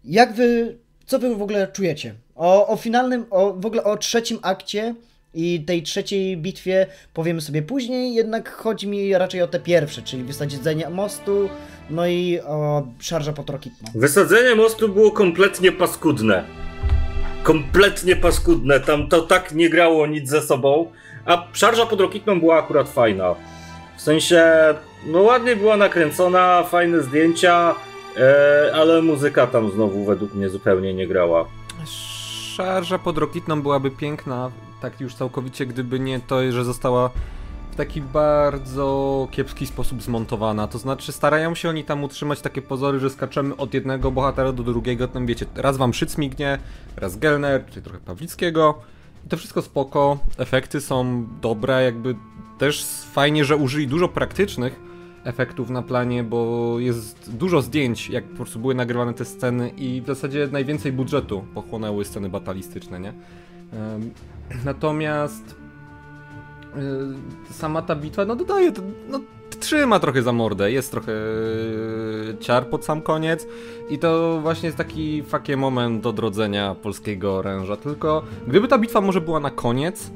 Jak 0.03 0.33
wy, 0.33 0.77
co 1.05 1.19
wy 1.19 1.35
w 1.35 1.41
ogóle 1.41 1.67
czujecie? 1.67 2.15
O, 2.35 2.67
o 2.67 2.75
finalnym, 2.75 3.25
o, 3.29 3.53
w 3.53 3.65
ogóle 3.65 3.83
o 3.83 3.97
trzecim 3.97 4.39
akcie 4.41 4.95
i 5.33 5.63
tej 5.67 5.83
trzeciej 5.83 6.37
bitwie 6.37 6.87
powiemy 7.13 7.41
sobie 7.41 7.61
później, 7.61 8.13
jednak 8.13 8.49
chodzi 8.49 8.87
mi 8.87 9.17
raczej 9.17 9.41
o 9.41 9.47
te 9.47 9.59
pierwsze, 9.59 10.01
czyli 10.01 10.23
wysadzenie 10.23 10.89
mostu, 10.89 11.49
no 11.89 12.07
i 12.07 12.39
o 12.39 12.87
szarża 12.99 13.33
pod 13.33 13.49
Rokitną. 13.49 13.91
Wysadzenie 13.95 14.55
mostu 14.55 14.89
było 14.89 15.11
kompletnie 15.11 15.71
paskudne. 15.71 16.43
Kompletnie 17.43 18.15
paskudne. 18.15 18.79
Tam 18.79 19.09
to 19.09 19.21
tak 19.21 19.51
nie 19.51 19.69
grało 19.69 20.07
nic 20.07 20.29
ze 20.29 20.41
sobą. 20.41 20.91
A 21.25 21.47
szarża 21.53 21.85
pod 21.85 22.01
Rokitną 22.01 22.39
była 22.39 22.59
akurat 22.59 22.89
fajna. 22.89 23.35
W 23.97 24.01
sensie, 24.01 24.43
no 25.07 25.21
ładnie 25.21 25.55
była 25.55 25.77
nakręcona, 25.77 26.63
fajne 26.63 27.01
zdjęcia, 27.01 27.75
e, 28.17 28.71
ale 28.75 29.01
muzyka 29.01 29.47
tam 29.47 29.71
znowu 29.71 30.06
według 30.06 30.34
mnie 30.34 30.49
zupełnie 30.49 30.93
nie 30.93 31.08
grała. 31.08 31.45
Szarża 32.56 32.99
pod 32.99 33.17
Rokitną 33.17 33.62
byłaby 33.62 33.91
piękna, 33.91 34.51
tak 34.82 35.01
już 35.01 35.15
całkowicie, 35.15 35.65
gdyby 35.65 35.99
nie 35.99 36.19
to, 36.19 36.51
że 36.51 36.63
została 36.63 37.10
w 37.71 37.75
taki 37.75 38.01
bardzo 38.01 39.28
kiepski 39.32 39.67
sposób 39.67 40.01
zmontowana. 40.01 40.67
To 40.67 40.78
znaczy, 40.78 41.12
starają 41.12 41.56
się 41.56 41.69
oni 41.69 41.84
tam 41.84 42.04
utrzymać 42.04 42.41
takie 42.41 42.62
pozory, 42.62 42.99
że 42.99 43.10
skaczemy 43.10 43.56
od 43.56 43.73
jednego 43.73 44.12
bohatera 44.12 44.51
do 44.51 44.63
drugiego. 44.63 45.08
Tam 45.08 45.25
wiecie, 45.25 45.45
raz 45.56 45.78
wam 45.78 45.93
Szyc 45.93 46.17
mignie, 46.17 46.60
raz 46.97 47.17
Gelner, 47.17 47.65
czyli 47.69 47.82
trochę 47.82 47.99
Pawlickiego. 47.99 48.80
I 49.25 49.30
to 49.30 49.38
wszystko 49.38 49.62
spoko, 49.62 50.17
efekty 50.38 50.82
są 50.82 51.25
dobre, 51.41 51.84
jakby 51.84 52.15
też 52.58 52.86
fajnie, 53.13 53.45
że 53.45 53.56
użyli 53.56 53.88
dużo 53.88 54.08
praktycznych 54.08 54.80
efektów 55.25 55.69
na 55.69 55.81
planie, 55.81 56.23
bo 56.23 56.75
jest 56.79 57.38
dużo 57.38 57.61
zdjęć, 57.61 58.09
jak 58.09 58.23
po 58.23 58.35
prostu 58.35 58.59
były 58.59 58.75
nagrywane 58.75 59.13
te 59.13 59.25
sceny 59.25 59.69
i 59.77 60.01
w 60.01 60.07
zasadzie 60.07 60.47
najwięcej 60.51 60.91
budżetu 60.91 61.45
pochłonęły 61.53 62.05
sceny 62.05 62.29
batalistyczne, 62.29 62.99
nie? 62.99 63.13
Natomiast 64.65 65.55
y, 67.49 67.53
sama 67.53 67.81
ta 67.81 67.95
bitwa, 67.95 68.25
no 68.25 68.35
dodaje, 68.35 68.71
no 69.09 69.19
trzyma 69.59 69.99
trochę 69.99 70.21
za 70.21 70.33
mordę, 70.33 70.71
jest 70.71 70.91
trochę 70.91 71.11
y, 71.11 72.38
ciar 72.39 72.69
pod 72.69 72.85
sam 72.85 73.01
koniec 73.01 73.47
i 73.89 73.99
to 73.99 74.39
właśnie 74.41 74.67
jest 74.67 74.77
taki 74.77 75.23
fakie 75.23 75.57
moment 75.57 76.05
odrodzenia 76.05 76.75
polskiego 76.75 77.35
oręża, 77.35 77.77
tylko 77.77 78.23
gdyby 78.47 78.67
ta 78.67 78.77
bitwa 78.77 79.01
może 79.01 79.21
była 79.21 79.39
na 79.39 79.51
koniec, 79.51 80.11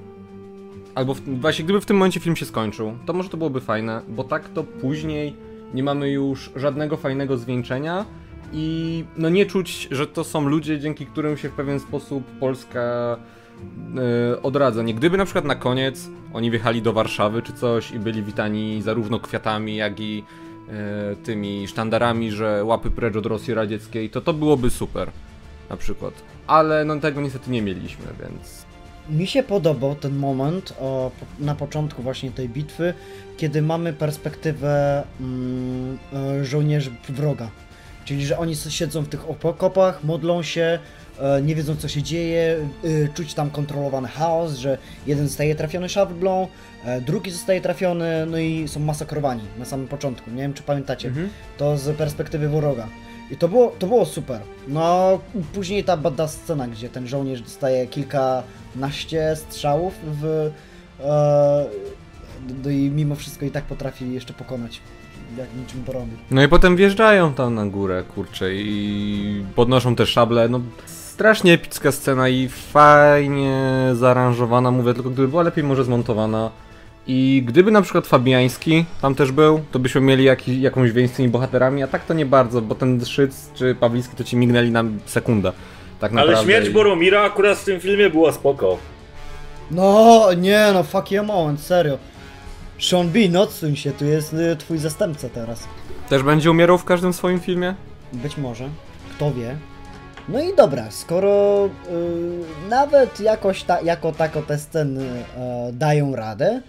albo 1.00 1.14
w, 1.14 1.42
właśnie 1.42 1.66
gdyby 1.66 1.82
w 1.82 1.86
tym 1.86 1.98
momencie 1.98 2.20
film 2.20 2.36
się 2.36 2.46
skończył, 2.46 2.98
to 3.06 3.14
może 3.14 3.30
to 3.30 3.38
byłoby 3.38 3.62
fajne, 3.62 4.02
bo 4.08 4.24
tak 4.24 4.50
to 4.50 4.64
później 4.64 5.36
nie 5.74 5.84
mamy 5.84 6.12
już 6.12 6.52
żadnego 6.56 6.98
fajnego 6.98 7.38
zwieńczenia 7.38 8.06
i 8.54 9.04
no 9.18 9.30
nie 9.30 9.46
czuć, 9.46 9.88
że 9.92 10.08
to 10.08 10.24
są 10.24 10.50
ludzie, 10.50 10.80
dzięki 10.80 11.06
którym 11.06 11.38
się 11.38 11.50
w 11.50 11.52
pewien 11.52 11.80
sposób 11.80 12.24
Polska 12.40 13.18
e, 14.32 14.42
odradza. 14.42 14.84
Nie 14.84 14.94
gdyby 14.94 15.18
na 15.18 15.26
przykład 15.26 15.46
na 15.46 15.56
koniec 15.56 16.10
oni 16.34 16.52
wjechali 16.52 16.82
do 16.82 16.94
Warszawy 16.94 17.42
czy 17.42 17.54
coś 17.54 17.92
i 17.92 18.00
byli 18.00 18.24
witani 18.24 18.82
zarówno 18.82 19.20
kwiatami, 19.20 19.76
jak 19.76 20.00
i 20.00 20.24
e, 20.70 21.16
tymi 21.16 21.68
sztandarami, 21.68 22.32
że 22.32 22.64
łapy 22.64 22.92
precz 22.92 23.16
od 23.16 23.26
Rosji 23.26 23.54
Radzieckiej, 23.54 24.10
to 24.10 24.22
to 24.22 24.34
byłoby 24.34 24.70
super. 24.70 25.12
Na 25.70 25.78
przykład. 25.78 26.14
Ale 26.48 26.86
no 26.86 27.00
tego 27.00 27.22
niestety 27.22 27.52
nie 27.52 27.62
mieliśmy, 27.62 28.06
więc 28.22 28.69
Mi 29.10 29.28
się 29.28 29.44
podobał 29.44 29.96
ten 29.96 30.16
moment 30.16 30.74
o, 30.80 31.12
na 31.40 31.56
początku 31.56 32.04
właśnie 32.04 32.32
tej 32.32 32.50
bitwy, 32.50 32.94
kiedy 33.38 33.62
mamy 33.62 33.94
perspektywę 33.94 35.04
mm, 35.20 35.98
e, 36.14 36.46
żołnierzy 36.46 36.92
wroga. 37.10 37.50
Czyli, 38.06 38.26
że 38.26 38.38
oni 38.38 38.56
siedzą 38.56 39.02
w 39.02 39.10
tych 39.10 39.30
okopach, 39.30 40.04
modlą 40.04 40.44
się, 40.44 40.80
e, 41.20 41.42
nie 41.42 41.56
wiedzą 41.56 41.76
co 41.76 41.88
się 41.88 42.04
dzieje, 42.04 42.58
y, 42.86 43.10
czuć 43.14 43.34
tam 43.34 43.50
kontrolowany 43.50 44.08
chaos, 44.08 44.54
że 44.54 44.78
jeden 45.08 45.28
zostaje 45.28 45.56
trafiony 45.56 45.90
szablą, 45.90 46.48
e, 46.86 47.02
drugi 47.02 47.32
zostaje 47.32 47.62
trafiony, 47.62 48.26
no 48.26 48.38
i 48.38 48.68
są 48.68 48.80
masakrowani 48.80 49.42
na 49.60 49.66
samym 49.66 49.88
początku. 49.88 50.32
Nie 50.32 50.42
wiem, 50.42 50.54
czy 50.54 50.64
pamiętacie 50.64 51.08
Mhm. 51.08 51.30
to 51.58 51.78
z 51.78 51.98
perspektywy 51.98 52.50
wroga. 52.50 52.88
I 53.32 53.38
to 53.38 53.48
było, 53.48 53.74
to 53.80 53.88
było 53.88 54.06
super. 54.06 54.42
No, 54.68 55.20
później 55.54 55.84
ta 55.84 55.98
bada 55.98 56.28
scena, 56.28 56.68
gdzie 56.68 56.90
ten 56.90 57.08
żołnierz 57.08 57.42
dostaje 57.42 57.88
kilkanaście 57.88 59.36
strzałów 59.36 59.94
w. 60.04 60.52
E, 61.00 61.66
no 62.64 62.70
i 62.70 62.92
mimo 62.92 63.16
wszystko 63.16 63.46
i 63.46 63.52
tak 63.52 63.64
potrafi 63.64 64.14
jeszcze 64.14 64.34
pokonać. 64.34 64.82
Jak 65.38 65.48
niczym 65.56 65.84
porobi. 65.84 66.12
No 66.32 66.44
i 66.44 66.48
potem 66.48 66.76
wjeżdżają 66.76 67.34
tam 67.34 67.56
na 67.56 67.66
górę, 67.66 68.04
kurczę, 68.16 68.56
i 68.56 69.44
podnoszą 69.56 69.96
te 69.96 70.06
szable. 70.06 70.50
No, 70.50 70.62
strasznie 70.86 71.54
epicka 71.54 71.92
scena 71.92 72.30
i 72.30 72.50
fajnie 72.50 73.90
zaaranżowana, 73.94 74.72
mówię, 74.72 74.94
tylko 74.94 75.10
gdyby 75.10 75.28
była 75.28 75.44
lepiej 75.44 75.64
może 75.64 75.84
zmontowana. 75.84 76.52
I 77.12 77.44
gdyby 77.46 77.72
na 77.72 77.82
przykład 77.82 78.08
Fabiański 78.08 78.86
tam 79.02 79.16
też 79.16 79.32
był, 79.32 79.62
to 79.72 79.80
byśmy 79.80 80.02
mieli 80.02 80.24
jaki, 80.24 80.62
jakąś 80.62 80.92
więź 80.92 81.12
z 81.12 81.14
tymi 81.14 81.30
bohaterami, 81.30 81.84
a 81.84 81.88
tak 81.88 82.06
to 82.06 82.14
nie 82.14 82.26
bardzo, 82.26 82.62
bo 82.62 82.76
ten 82.76 83.06
Szyc 83.06 83.52
czy 83.54 83.76
Pawlicki 83.76 84.16
to 84.16 84.24
ci 84.24 84.38
mignęli 84.38 84.72
na 84.72 84.84
sekundę. 85.06 85.52
Tak 86.00 86.12
naprawdę. 86.12 86.38
Ale 86.38 86.46
śmierć 86.46 86.70
Boromira 86.70 87.22
akurat 87.22 87.58
w 87.58 87.64
tym 87.64 87.80
filmie 87.80 88.10
była 88.10 88.32
spoko. 88.32 88.78
No, 89.72 90.28
nie 90.38 90.68
no, 90.74 90.84
fuck 90.84 91.12
you 91.12 91.24
moment, 91.24 91.60
serio. 91.60 91.98
Sean 92.80 93.10
Bean, 93.10 93.36
odsuń 93.36 93.76
się, 93.76 93.92
tu 93.92 94.06
jest 94.06 94.34
y, 94.34 94.56
twój 94.56 94.78
zastępca 94.78 95.30
teraz. 95.30 95.68
Też 96.10 96.24
będzie 96.24 96.52
umierał 96.52 96.78
w 96.78 96.86
każdym 96.86 97.14
swoim 97.14 97.40
filmie? 97.40 97.76
Być 98.14 98.38
może, 98.38 98.70
kto 99.16 99.34
wie. 99.34 99.56
No 100.30 100.40
i 100.40 100.56
dobra, 100.56 100.92
skoro 100.92 101.66
y, 101.66 102.70
nawet 102.70 103.20
jakoś 103.20 103.64
ta, 103.64 103.82
jako 103.82 104.12
tako 104.12 104.42
te 104.42 104.58
sceny 104.58 105.06
e, 105.38 105.70
dają 105.74 106.16
radę, 106.16 106.62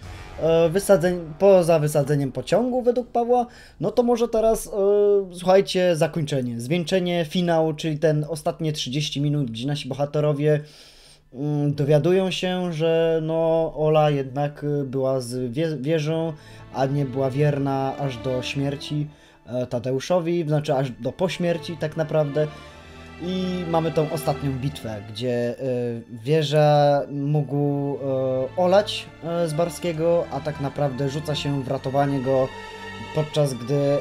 wysadzeń, 0.71 1.21
poza 1.39 1.79
wysadzeniem 1.79 2.33
pociągu 2.33 2.83
według 2.83 3.09
Pawła, 3.09 3.47
no 3.81 3.91
to 3.91 4.03
może 4.03 4.29
teraz 4.29 4.67
e, 4.67 4.71
słuchajcie, 5.33 5.97
zakończenie, 5.97 6.61
zwieńczenie, 6.61 7.27
finał, 7.29 7.75
czyli 7.75 7.99
ten 7.99 8.27
ostatnie 8.29 8.73
30 8.73 9.21
minut, 9.21 9.51
gdzie 9.51 9.67
nasi 9.67 9.89
bohaterowie 9.89 10.61
mm, 11.35 11.75
dowiadują 11.75 12.31
się, 12.31 12.73
że 12.73 13.21
no 13.23 13.73
Ola 13.77 14.11
jednak 14.11 14.65
y, 14.65 14.85
była 14.85 15.21
z 15.21 15.53
wie, 15.53 15.77
wieżą, 15.77 16.33
a 16.75 16.87
nie 16.87 17.05
była 17.05 17.31
wierna 17.31 17.97
aż 17.99 18.17
do 18.17 18.43
śmierci 18.43 19.07
e, 19.47 19.67
Tadeuszowi, 19.67 20.45
znaczy 20.49 20.75
aż 20.75 20.91
do 20.91 21.13
pośmierci 21.13 21.77
tak 21.77 21.97
naprawdę. 21.97 22.47
I 23.23 23.65
mamy 23.69 23.93
tą 23.93 24.11
ostatnią 24.11 24.53
bitwę, 24.53 25.03
gdzie 25.09 25.55
y, 25.61 26.03
wieża 26.09 27.01
mógł 27.11 27.95
y, 27.95 27.99
olać 28.57 29.07
y, 29.45 29.49
z 29.49 29.53
Barskiego, 29.53 30.25
a 30.31 30.41
tak 30.41 30.61
naprawdę 30.61 31.09
rzuca 31.09 31.35
się 31.35 31.63
w 31.63 31.69
ratowanie 31.69 32.21
go 32.21 32.49
podczas 33.15 33.55
gdy 33.55 33.99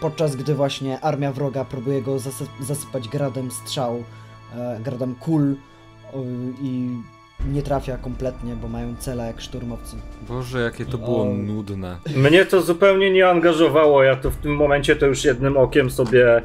podczas 0.00 0.36
gdy 0.36 0.54
właśnie 0.54 1.00
armia 1.00 1.32
wroga 1.32 1.64
próbuje 1.64 2.02
go 2.02 2.16
zasy- 2.16 2.64
zasypać 2.64 3.08
gradem 3.08 3.50
strzał, 3.50 4.04
gradem 4.80 5.14
kul 5.14 5.56
i 6.62 6.88
nie 7.52 7.62
trafia 7.62 7.96
kompletnie, 7.96 8.56
bo 8.56 8.68
mają 8.68 8.96
cele 8.98 9.26
jak 9.26 9.40
szturmowcy. 9.40 9.96
Boże, 10.28 10.60
jakie 10.60 10.86
to 10.86 10.98
było 10.98 11.22
O. 11.22 11.24
nudne. 11.24 11.96
Mnie 12.16 12.44
to 12.44 12.62
zupełnie 12.62 13.10
nie 13.10 13.28
angażowało. 13.28 14.02
Ja 14.02 14.16
to 14.16 14.30
w 14.30 14.36
tym 14.36 14.56
momencie 14.56 14.96
to 14.96 15.06
już 15.06 15.24
jednym 15.24 15.56
okiem 15.56 15.90
sobie 15.90 16.42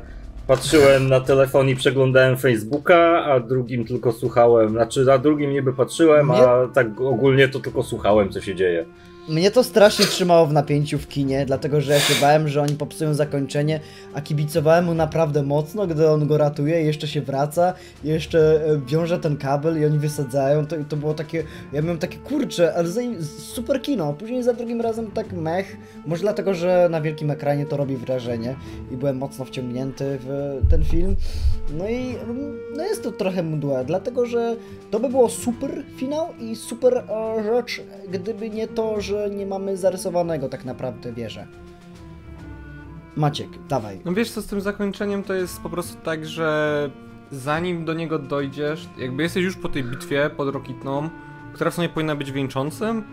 patrzyłem 0.47 1.09
na 1.09 1.19
telefon 1.19 1.69
i 1.69 1.75
przeglądałem 1.75 2.37
Facebooka, 2.37 3.25
a 3.25 3.39
drugim 3.39 3.85
tylko 3.85 4.11
słuchałem. 4.11 4.69
Znaczy, 4.69 5.05
na 5.05 5.17
drugim 5.17 5.51
niby 5.51 5.73
patrzyłem, 5.73 6.31
a 6.31 6.67
tak 6.73 7.01
ogólnie 7.01 7.47
to 7.47 7.59
tylko 7.59 7.83
słuchałem, 7.83 8.29
co 8.29 8.41
się 8.41 8.55
dzieje. 8.55 8.85
Mnie 9.29 9.51
to 9.51 9.63
strasznie 9.63 10.05
trzymało 10.05 10.47
w 10.47 10.53
napięciu 10.53 10.99
w 10.99 11.07
kinie, 11.07 11.45
dlatego 11.45 11.81
że 11.81 11.93
ja 11.93 11.99
się 11.99 12.21
bałem, 12.21 12.47
że 12.47 12.61
oni 12.61 12.75
popsują 12.75 13.13
zakończenie, 13.13 13.79
a 14.13 14.21
kibicowałem 14.21 14.85
mu 14.85 14.93
naprawdę 14.93 15.43
mocno, 15.43 15.87
gdy 15.87 16.09
on 16.09 16.27
go 16.27 16.37
ratuje, 16.37 16.81
jeszcze 16.81 17.07
się 17.07 17.21
wraca, 17.21 17.73
jeszcze 18.03 18.65
e, 18.65 18.81
wiąże 18.85 19.19
ten 19.19 19.37
kabel 19.37 19.81
i 19.81 19.85
oni 19.85 19.99
wysadzają, 19.99 20.67
to, 20.67 20.75
to 20.89 20.97
było 20.97 21.13
takie, 21.13 21.43
ja 21.73 21.81
miałem 21.81 21.97
takie 21.97 22.17
kurcze, 22.17 22.73
ale 22.75 22.89
super 23.37 23.81
kino, 23.81 24.13
później 24.13 24.43
za 24.43 24.53
drugim 24.53 24.81
razem 24.81 25.11
tak 25.11 25.33
mech, 25.33 25.77
może 26.05 26.21
dlatego, 26.21 26.53
że 26.53 26.87
na 26.91 27.01
wielkim 27.01 27.31
ekranie 27.31 27.65
to 27.65 27.77
robi 27.77 27.97
wrażenie 27.97 28.55
i 28.91 28.97
byłem 28.97 29.17
mocno 29.17 29.45
wciągnięty 29.45 30.19
w 30.21 30.59
ten 30.69 30.83
film, 30.83 31.15
no 31.77 31.89
i 31.89 32.15
mm, 32.15 32.59
no 32.77 32.83
jest 32.83 33.03
to 33.03 33.11
trochę 33.11 33.43
mdłe, 33.43 33.85
dlatego 33.85 34.25
że 34.25 34.55
to 34.91 34.99
by 34.99 35.09
było 35.09 35.29
super 35.29 35.83
finał 35.95 36.27
i 36.39 36.55
super 36.55 36.97
e, 36.97 37.43
rzecz, 37.43 37.81
gdyby 38.11 38.49
nie 38.49 38.67
to, 38.67 39.01
że 39.01 39.14
nie 39.35 39.45
mamy 39.45 39.77
zarysowanego 39.77 40.49
tak 40.49 40.65
naprawdę 40.65 41.13
wieżę. 41.13 41.47
Maciek, 43.15 43.49
dawaj. 43.69 43.99
No 44.05 44.13
wiesz 44.13 44.31
co, 44.31 44.41
z 44.41 44.47
tym 44.47 44.61
zakończeniem 44.61 45.23
to 45.23 45.33
jest 45.33 45.61
po 45.61 45.69
prostu 45.69 45.97
tak, 46.03 46.25
że 46.25 46.89
zanim 47.31 47.85
do 47.85 47.93
niego 47.93 48.19
dojdziesz, 48.19 48.87
jakby 48.97 49.23
jesteś 49.23 49.43
już 49.43 49.55
po 49.55 49.69
tej 49.69 49.83
bitwie 49.83 50.29
pod 50.37 50.53
Rokitną, 50.53 51.09
która 51.53 51.71
w 51.71 51.73
sumie 51.73 51.89
powinna 51.89 52.15
być 52.15 52.31
wieńczącym 52.31 53.03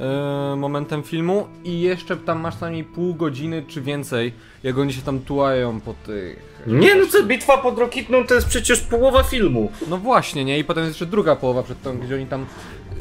e, 0.00 0.56
momentem 0.56 1.02
filmu 1.02 1.46
i 1.64 1.80
jeszcze 1.80 2.16
tam 2.16 2.40
masz 2.40 2.60
najmniej 2.60 2.84
pół 2.84 3.14
godziny 3.14 3.64
czy 3.68 3.80
więcej, 3.80 4.32
jak 4.62 4.78
oni 4.78 4.92
się 4.92 5.02
tam 5.02 5.20
tułają 5.20 5.80
po 5.80 5.94
tych... 5.94 6.50
Nie 6.66 6.94
no 6.94 7.06
co, 7.06 7.22
bitwa 7.22 7.58
pod 7.58 7.78
Rokitną 7.78 8.26
to 8.26 8.34
jest 8.34 8.46
przecież 8.46 8.80
połowa 8.80 9.22
filmu. 9.22 9.72
No 9.88 9.98
właśnie, 9.98 10.44
nie? 10.44 10.58
I 10.58 10.64
potem 10.64 10.84
jest 10.84 10.94
jeszcze 10.94 11.06
druga 11.06 11.36
połowa 11.36 11.62
przed 11.62 11.82
tą, 11.82 11.98
gdzie 11.98 12.14
oni 12.14 12.26
tam... 12.26 12.46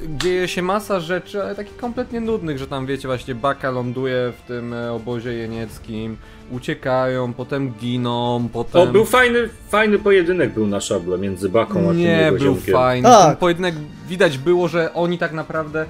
Dzieje 0.08 0.48
się 0.48 0.62
masa 0.62 1.00
rzeczy, 1.00 1.44
ale 1.44 1.56
takich 1.56 1.78
kompletnie 1.78 2.20
nudnych, 2.22 2.58
że 2.58 2.68
tam 2.68 2.86
wiecie, 2.86 3.08
właśnie 3.08 3.36
Baka 3.36 3.72
ląduje 3.72 4.34
w 4.38 4.48
tym 4.48 4.74
e, 4.74 4.92
obozie 4.92 5.34
jenieckim, 5.34 6.18
uciekają, 6.52 7.34
potem 7.34 7.74
giną, 7.80 8.50
potem... 8.54 8.82
O, 8.82 8.88
był 8.88 9.06
fajny, 9.06 9.50
fajny 9.70 10.00
pojedynek 10.00 10.54
był 10.54 10.68
na 10.68 10.82
szable 10.82 11.18
między 11.18 11.50
Baką 11.50 11.80
a 11.80 11.88
tym 11.88 11.98
Nie, 11.98 12.06
jego 12.18 12.38
był 12.38 12.56
ziomkiem. 12.56 12.74
fajny. 12.74 13.10
Tak. 13.10 13.28
Ten 13.28 13.38
pojedynek 13.38 13.76
widać 14.08 14.38
było, 14.38 14.68
że 14.68 14.94
oni 14.94 15.18
tak 15.18 15.34
naprawdę 15.34 15.86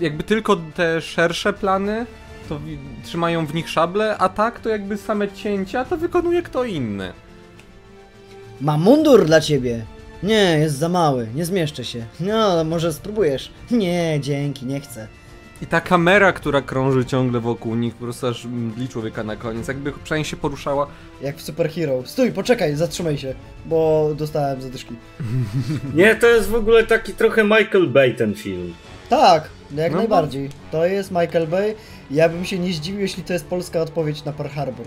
jakby 0.00 0.22
tylko 0.22 0.56
te 0.74 1.00
szersze 1.00 1.52
plany 1.52 2.06
to 2.48 2.60
trzymają 3.04 3.46
w 3.46 3.54
nich 3.54 3.68
szable, 3.68 4.18
a 4.18 4.28
tak 4.28 4.60
to 4.60 4.68
jakby 4.68 4.96
same 4.96 5.28
cięcia 5.32 5.84
to 5.84 5.96
wykonuje 5.96 6.42
kto 6.42 6.64
inny. 6.64 7.12
Mam 8.60 8.82
mundur 8.82 9.24
dla 9.26 9.40
ciebie. 9.40 9.84
Nie, 10.22 10.58
jest 10.58 10.78
za 10.78 10.88
mały, 10.88 11.28
nie 11.34 11.44
zmieszczę 11.44 11.84
się. 11.84 12.06
No, 12.20 12.64
może 12.64 12.92
spróbujesz. 12.92 13.50
Nie, 13.70 14.18
dzięki, 14.20 14.66
nie 14.66 14.80
chcę. 14.80 15.08
I 15.62 15.66
ta 15.66 15.80
kamera, 15.80 16.32
która 16.32 16.62
krąży 16.62 17.04
ciągle 17.04 17.40
wokół 17.40 17.74
nich, 17.74 17.94
po 17.94 18.04
prostu 18.04 18.26
aż 18.26 18.44
mdli 18.44 18.88
człowieka 18.88 19.24
na 19.24 19.36
koniec, 19.36 19.68
jakby 19.68 19.92
przynajmniej 19.92 20.24
się 20.30 20.36
poruszała. 20.36 20.86
Jak 21.22 21.36
w 21.36 21.42
Super 21.42 21.70
Hero. 21.70 22.02
Stój, 22.06 22.32
poczekaj, 22.32 22.76
zatrzymaj 22.76 23.18
się, 23.18 23.34
bo 23.66 24.10
dostałem 24.16 24.62
zadyszki. 24.62 24.94
Nie, 25.94 26.14
to 26.14 26.26
jest 26.26 26.48
w 26.48 26.54
ogóle 26.54 26.86
taki 26.86 27.12
trochę 27.14 27.44
Michael 27.44 27.86
Bay 27.88 28.14
ten 28.14 28.34
film. 28.34 28.74
Tak, 29.08 29.48
jak 29.74 29.92
No 29.92 29.98
najbardziej. 29.98 30.50
To 30.70 30.86
jest 30.86 31.10
Michael 31.10 31.46
Bay. 31.46 31.74
Ja 32.10 32.28
bym 32.28 32.44
się 32.44 32.58
nie 32.58 32.72
zdziwił, 32.72 33.00
jeśli 33.00 33.22
to 33.22 33.32
jest 33.32 33.46
polska 33.46 33.80
odpowiedź 33.80 34.24
na 34.24 34.32
Pearl 34.32 34.50
Harbor. 34.50 34.86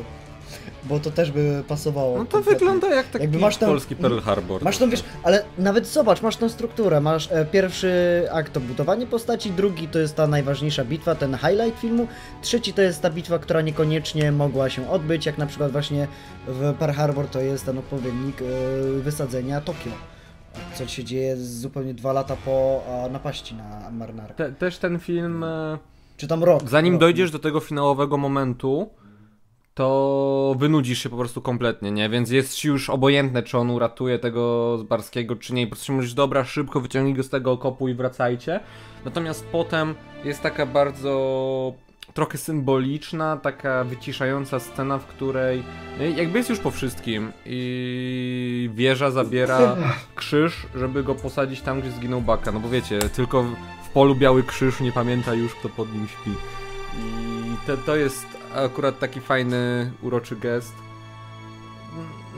Bo 0.90 1.00
to 1.00 1.12
też 1.12 1.32
by 1.32 1.64
pasowało. 1.68 2.18
No 2.18 2.26
to 2.26 2.42
wygląda 2.42 2.96
jak 2.96 3.08
taki 3.08 3.24
Jakby 3.24 3.40
masz 3.40 3.58
tam- 3.58 3.70
polski 3.70 3.96
Pearl 3.96 4.20
Harbor. 4.20 4.64
Masz 4.64 4.78
tą, 4.78 4.90
wiesz, 4.90 5.04
ale 5.24 5.44
nawet 5.58 5.88
zobacz, 5.88 6.22
masz 6.22 6.38
tą 6.38 6.50
strukturę, 6.50 7.02
masz 7.02 7.32
e, 7.32 7.46
pierwszy 7.46 7.92
akt 8.32 8.54
to 8.54 8.60
budowanie 8.60 9.08
postaci, 9.08 9.52
drugi 9.52 9.88
to 9.88 10.00
jest 10.00 10.16
ta 10.16 10.28
najważniejsza 10.28 10.86
bitwa, 10.86 11.16
ten 11.16 11.38
highlight 11.38 11.80
filmu, 11.80 12.08
trzeci 12.42 12.74
to 12.74 12.82
jest 12.82 13.02
ta 13.02 13.10
bitwa, 13.10 13.40
która 13.40 13.62
niekoniecznie 13.62 14.32
mogła 14.32 14.70
się 14.70 14.90
odbyć, 14.90 15.26
jak 15.26 15.38
na 15.38 15.46
przykład 15.46 15.72
właśnie 15.72 16.08
w 16.48 16.74
Pearl 16.80 16.94
Harbor 16.94 17.28
to 17.28 17.42
jest 17.42 17.66
ten 17.66 17.78
odpowiednik 17.78 18.42
e, 18.42 18.46
wysadzenia 19.02 19.62
Tokio, 19.62 19.92
co 20.76 20.88
się 20.88 21.04
dzieje 21.04 21.38
zupełnie 21.38 21.94
dwa 21.94 22.14
lata 22.14 22.36
po 22.46 22.84
a, 23.06 23.10
napaści 23.10 23.56
na 23.56 23.92
marynarkę. 23.92 24.34
Te, 24.36 24.52
też 24.52 24.78
ten 24.78 25.00
film... 25.00 25.44
e, 25.44 25.78
Czy 26.18 26.28
tam 26.28 26.44
rok. 26.44 26.70
Zanim 26.70 26.94
rok. 26.94 27.00
dojdziesz 27.02 27.32
do 27.32 27.40
tego 27.40 27.60
finałowego 27.60 28.18
momentu, 28.18 28.90
to 29.76 30.56
wynudzisz 30.60 31.04
się 31.04 31.10
po 31.10 31.18
prostu 31.18 31.42
kompletnie, 31.42 31.92
nie? 31.92 32.10
Więc 32.10 32.30
jest 32.32 32.56
ci 32.56 32.68
już 32.68 32.90
obojętne, 32.90 33.44
czy 33.44 33.58
on 33.58 33.70
uratuje 33.70 34.20
tego 34.20 34.78
z 34.78 34.84
Barskiego, 34.84 35.36
czy 35.36 35.54
nie. 35.54 35.62
I 35.62 35.68
po 35.68 35.76
prostu 35.76 35.94
mówisz, 35.94 36.14
dobra, 36.14 36.46
szybko 36.46 36.82
wyciągnij 36.82 37.14
go 37.14 37.24
z 37.24 37.30
tego 37.30 37.52
okopu 37.52 37.88
i 37.88 37.94
wracajcie. 37.94 38.60
Natomiast 39.06 39.46
potem 39.46 39.96
jest 40.24 40.42
taka 40.42 40.66
bardzo 40.66 41.74
trochę 42.14 42.38
symboliczna, 42.38 43.38
taka 43.38 43.84
wyciszająca 43.84 44.60
scena, 44.60 44.98
w 44.98 45.06
której 45.06 45.64
nie, 46.00 46.10
jakby 46.10 46.38
jest 46.38 46.50
już 46.50 46.60
po 46.60 46.72
wszystkim 46.72 47.32
i 47.46 48.70
wieża 48.74 49.12
zabiera 49.12 49.76
krzyż, 50.16 50.68
żeby 50.76 51.04
go 51.04 51.16
posadzić 51.16 51.62
tam, 51.62 51.82
gdzie 51.82 51.92
zginął 51.92 52.22
Baka. 52.22 52.52
No 52.52 52.60
bo 52.60 52.70
wiecie, 52.70 53.00
tylko 53.00 53.44
w- 53.44 53.56
w 53.86 53.90
polu 53.90 54.16
biały 54.16 54.44
krzyż 54.44 54.80
nie 54.80 54.92
pamięta 54.92 55.34
już, 55.34 55.56
kto 55.56 55.70
pod 55.70 55.94
nim 55.94 56.08
śpi. 56.08 56.32
I 57.00 57.68
to, 57.68 57.78
to 57.78 57.96
jest 57.96 58.26
akurat 58.56 59.00
taki 59.00 59.22
fajny, 59.22 59.92
uroczy 60.02 60.36
gest. 60.36 60.74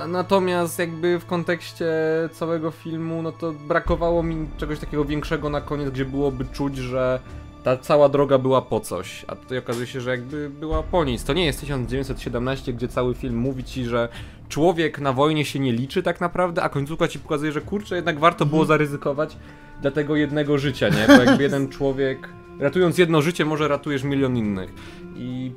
Natomiast 0.07 0.79
jakby 0.79 1.19
w 1.19 1.25
kontekście 1.25 1.93
całego 2.31 2.71
filmu, 2.71 3.21
no 3.21 3.31
to 3.31 3.53
brakowało 3.53 4.23
mi 4.23 4.47
czegoś 4.57 4.79
takiego 4.79 5.05
większego 5.05 5.49
na 5.49 5.61
koniec, 5.61 5.89
gdzie 5.89 6.05
byłoby 6.05 6.45
czuć, 6.45 6.77
że 6.77 7.19
ta 7.63 7.77
cała 7.77 8.09
droga 8.09 8.37
była 8.37 8.61
po 8.61 8.79
coś, 8.79 9.25
a 9.27 9.35
tutaj 9.35 9.57
okazuje 9.57 9.87
się, 9.87 10.01
że 10.01 10.11
jakby 10.11 10.49
była 10.49 10.83
po 10.83 11.05
nic. 11.05 11.23
To 11.23 11.33
nie 11.33 11.45
jest 11.45 11.59
1917, 11.59 12.73
gdzie 12.73 12.87
cały 12.87 13.15
film 13.15 13.37
mówi 13.37 13.63
ci, 13.63 13.85
że 13.85 14.09
człowiek 14.49 14.99
na 14.99 15.13
wojnie 15.13 15.45
się 15.45 15.59
nie 15.59 15.71
liczy 15.71 16.03
tak 16.03 16.21
naprawdę, 16.21 16.63
a 16.63 16.69
końcówka 16.69 17.07
ci 17.07 17.19
pokazuje, 17.19 17.51
że 17.51 17.61
kurczę, 17.61 17.95
jednak 17.95 18.19
warto 18.19 18.45
było 18.45 18.65
zaryzykować 18.65 19.37
dla 19.81 19.91
tego 19.91 20.15
jednego 20.15 20.57
życia, 20.57 20.89
nie? 20.89 21.07
Bo 21.07 21.23
jakby 21.23 21.43
jeden 21.43 21.69
człowiek, 21.69 22.29
ratując 22.59 22.97
jedno 22.97 23.21
życie, 23.21 23.45
może 23.45 23.67
ratujesz 23.67 24.03
milion 24.03 24.37
innych. 24.37 24.73
I 25.15 25.51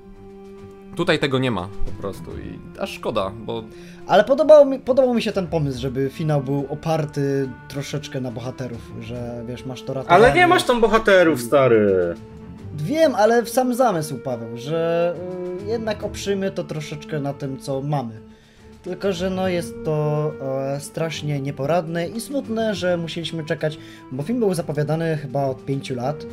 tutaj 0.96 1.18
tego 1.18 1.38
nie 1.38 1.50
ma 1.50 1.68
po 1.86 2.02
prostu 2.02 2.30
i 2.30 2.78
aż 2.80 2.92
szkoda, 2.92 3.32
bo 3.46 3.62
Ale 4.06 4.24
podobał 4.24 4.66
mi, 4.66 4.78
podobał 4.78 5.14
mi 5.14 5.22
się 5.22 5.32
ten 5.32 5.46
pomysł, 5.46 5.80
żeby 5.80 6.10
finał 6.10 6.42
był 6.42 6.66
oparty 6.68 7.48
troszeczkę 7.68 8.20
na 8.20 8.30
bohaterów, 8.30 8.92
że 9.00 9.44
wiesz, 9.46 9.66
masz 9.66 9.82
to 9.82 9.94
ratowanie. 9.94 10.24
Ale 10.24 10.34
nie 10.34 10.46
masz 10.46 10.64
tam 10.64 10.80
bohaterów, 10.80 11.42
stary. 11.42 12.14
Wiem, 12.76 13.14
ale 13.14 13.42
w 13.42 13.48
sam 13.48 13.74
zamysł, 13.74 14.18
Paweł, 14.18 14.56
że 14.56 15.14
y, 15.66 15.70
jednak 15.70 16.04
oprzymy 16.04 16.50
to 16.50 16.64
troszeczkę 16.64 17.20
na 17.20 17.34
tym, 17.34 17.58
co 17.58 17.82
mamy. 17.82 18.20
Tylko, 18.82 19.12
że 19.12 19.30
no 19.30 19.48
jest 19.48 19.74
to 19.84 20.32
e, 20.42 20.80
strasznie 20.80 21.40
nieporadne 21.40 22.08
i 22.08 22.20
smutne, 22.20 22.74
że 22.74 22.96
musieliśmy 22.96 23.44
czekać, 23.44 23.78
bo 24.12 24.22
film 24.22 24.38
był 24.38 24.54
zapowiadany 24.54 25.16
chyba 25.16 25.44
od 25.44 25.64
5 25.64 25.90
lat 25.90 26.26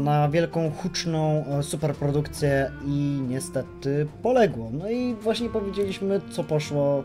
na 0.00 0.28
wielką, 0.28 0.70
huczną 0.70 1.44
e, 1.46 1.62
superprodukcję 1.62 2.70
i 2.86 3.20
niestety 3.28 4.06
poległo. 4.22 4.70
No 4.72 4.90
i 4.90 5.14
właśnie 5.14 5.48
powiedzieliśmy, 5.48 6.20
co 6.30 6.44
poszło 6.44 7.02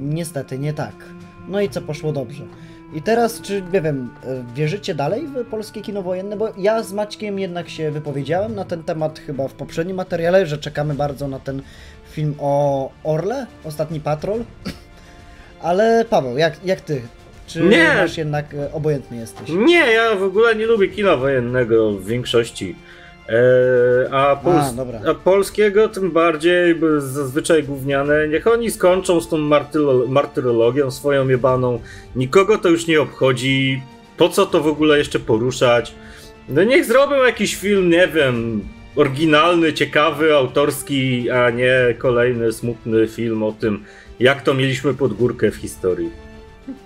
niestety 0.00 0.58
nie 0.58 0.72
tak. 0.72 0.94
No 1.48 1.60
i 1.60 1.68
co 1.68 1.82
poszło 1.82 2.12
dobrze. 2.12 2.44
I 2.94 3.02
teraz, 3.02 3.40
czy 3.40 3.62
nie 3.72 3.80
wiem, 3.80 4.10
e, 4.24 4.54
wierzycie 4.54 4.94
dalej 4.94 5.26
w 5.26 5.44
polskie 5.44 5.80
kino 5.80 6.02
wojenne? 6.02 6.36
Bo 6.36 6.48
ja 6.58 6.82
z 6.82 6.92
Maćkiem 6.92 7.38
jednak 7.38 7.68
się 7.68 7.90
wypowiedziałem 7.90 8.54
na 8.54 8.64
ten 8.64 8.82
temat 8.82 9.18
chyba 9.18 9.48
w 9.48 9.52
poprzednim 9.52 9.96
materiale, 9.96 10.46
że 10.46 10.58
czekamy 10.58 10.94
bardzo 10.94 11.28
na 11.28 11.38
ten 11.38 11.62
film 12.10 12.34
o 12.38 12.90
Orle, 13.04 13.46
Ostatni 13.64 14.00
Patrol. 14.00 14.44
Ale 15.62 16.04
Paweł, 16.04 16.38
jak, 16.38 16.64
jak 16.64 16.80
ty? 16.80 17.02
Czy 17.46 17.60
Nie. 17.62 17.94
masz 17.96 18.16
jednak 18.18 18.54
e, 18.54 18.72
obojętny 18.72 19.16
jesteś? 19.16 19.48
Nie, 19.48 19.78
ja 19.92 20.14
w 20.16 20.22
ogóle 20.22 20.54
nie 20.54 20.66
lubię 20.66 20.88
kina 20.88 21.16
wojennego 21.16 21.92
w 21.92 22.06
większości. 22.06 22.76
E, 23.28 23.34
a, 24.14 24.36
pols- 24.44 25.04
A, 25.06 25.10
a 25.10 25.14
polskiego 25.14 25.88
tym 25.88 26.10
bardziej, 26.10 26.74
bo 26.74 27.00
zazwyczaj 27.00 27.62
gówniane. 27.64 28.28
Niech 28.28 28.46
oni 28.46 28.70
skończą 28.70 29.20
z 29.20 29.28
tą 29.28 29.36
martylo- 29.36 30.08
martyrologią 30.08 30.90
swoją 30.90 31.28
jebaną. 31.28 31.80
Nikogo 32.16 32.58
to 32.58 32.68
już 32.68 32.86
nie 32.86 33.00
obchodzi. 33.00 33.82
Po 34.16 34.28
co 34.28 34.46
to 34.46 34.60
w 34.60 34.66
ogóle 34.66 34.98
jeszcze 34.98 35.18
poruszać? 35.20 35.94
No 36.48 36.64
niech 36.64 36.84
zrobią 36.84 37.22
jakiś 37.24 37.56
film, 37.56 37.90
nie 37.90 38.08
wiem, 38.08 38.60
oryginalny, 38.96 39.72
ciekawy, 39.72 40.34
autorski, 40.34 41.30
a 41.30 41.50
nie 41.50 41.94
kolejny 41.98 42.52
smutny 42.52 43.08
film 43.08 43.42
o 43.42 43.52
tym, 43.52 43.84
jak 44.20 44.42
to 44.42 44.54
mieliśmy 44.54 44.94
pod 44.94 45.12
górkę 45.12 45.50
w 45.50 45.56
historii. 45.56 46.10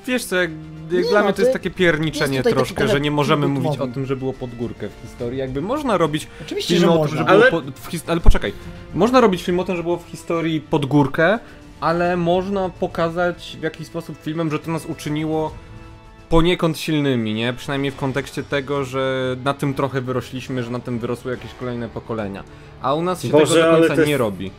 Wiesz 0.06 0.24
co, 0.24 0.36
jak, 0.36 0.50
jak 0.92 1.04
Nie, 1.04 1.10
dla 1.10 1.18
no, 1.20 1.24
mnie 1.24 1.34
to 1.34 1.40
jest 1.42 1.52
takie 1.52 1.70
pierniczenie 1.70 2.34
jest 2.36 2.44
taki 2.44 2.56
troszkę, 2.56 2.88
że 2.88 3.00
nie 3.00 3.10
możemy 3.10 3.48
mówić 3.48 3.68
o 3.68 3.72
filmowy. 3.72 3.92
tym, 3.92 4.06
że 4.06 4.16
było 4.16 4.32
pod 4.32 4.54
górkę 4.54 4.88
w 4.88 5.08
historii. 5.08 5.38
Jakby 5.38 5.60
można 5.62 5.96
robić 5.98 6.26
Oczywiście, 6.42 6.74
filmy 6.74 6.92
że 6.92 7.00
o 7.00 7.06
tym, 7.06 7.16
że 7.16 7.24
było 7.24 7.36
Ale- 7.42 7.50
po, 7.50 7.60
w 7.60 7.88
his- 7.90 8.10
ale 8.10 8.20
poczekaj, 8.20 8.52
można 8.94 9.20
robić 9.20 9.42
film 9.42 9.60
o 9.60 9.64
tym, 9.64 9.76
że 9.76 9.82
było 9.82 9.96
w 9.96 10.06
historii 10.06 10.60
pod 10.60 10.86
górkę, 10.86 11.38
ale 11.80 12.16
można 12.16 12.68
pokazać 12.68 13.56
w 13.60 13.62
jakiś 13.62 13.86
sposób 13.86 14.16
filmem, 14.22 14.50
że 14.50 14.58
to 14.58 14.70
nas 14.70 14.86
uczyniło 14.86 15.52
poniekąd 16.28 16.78
silnymi, 16.78 17.34
nie? 17.34 17.52
Przynajmniej 17.52 17.90
w 17.92 17.96
kontekście 17.96 18.42
tego, 18.42 18.84
że 18.84 19.36
na 19.44 19.54
tym 19.54 19.74
trochę 19.74 20.00
wyrośliśmy, 20.00 20.62
że 20.62 20.70
na 20.70 20.80
tym 20.80 20.98
wyrosły 20.98 21.30
jakieś 21.30 21.54
kolejne 21.54 21.88
pokolenia. 21.88 22.44
A 22.82 22.94
u 22.94 23.02
nas 23.02 23.22
się 23.22 23.28
Boże, 23.28 23.54
tego 23.54 23.80
do 23.82 23.88
końca 23.88 24.04
nie 24.04 24.16
robi. 24.18 24.50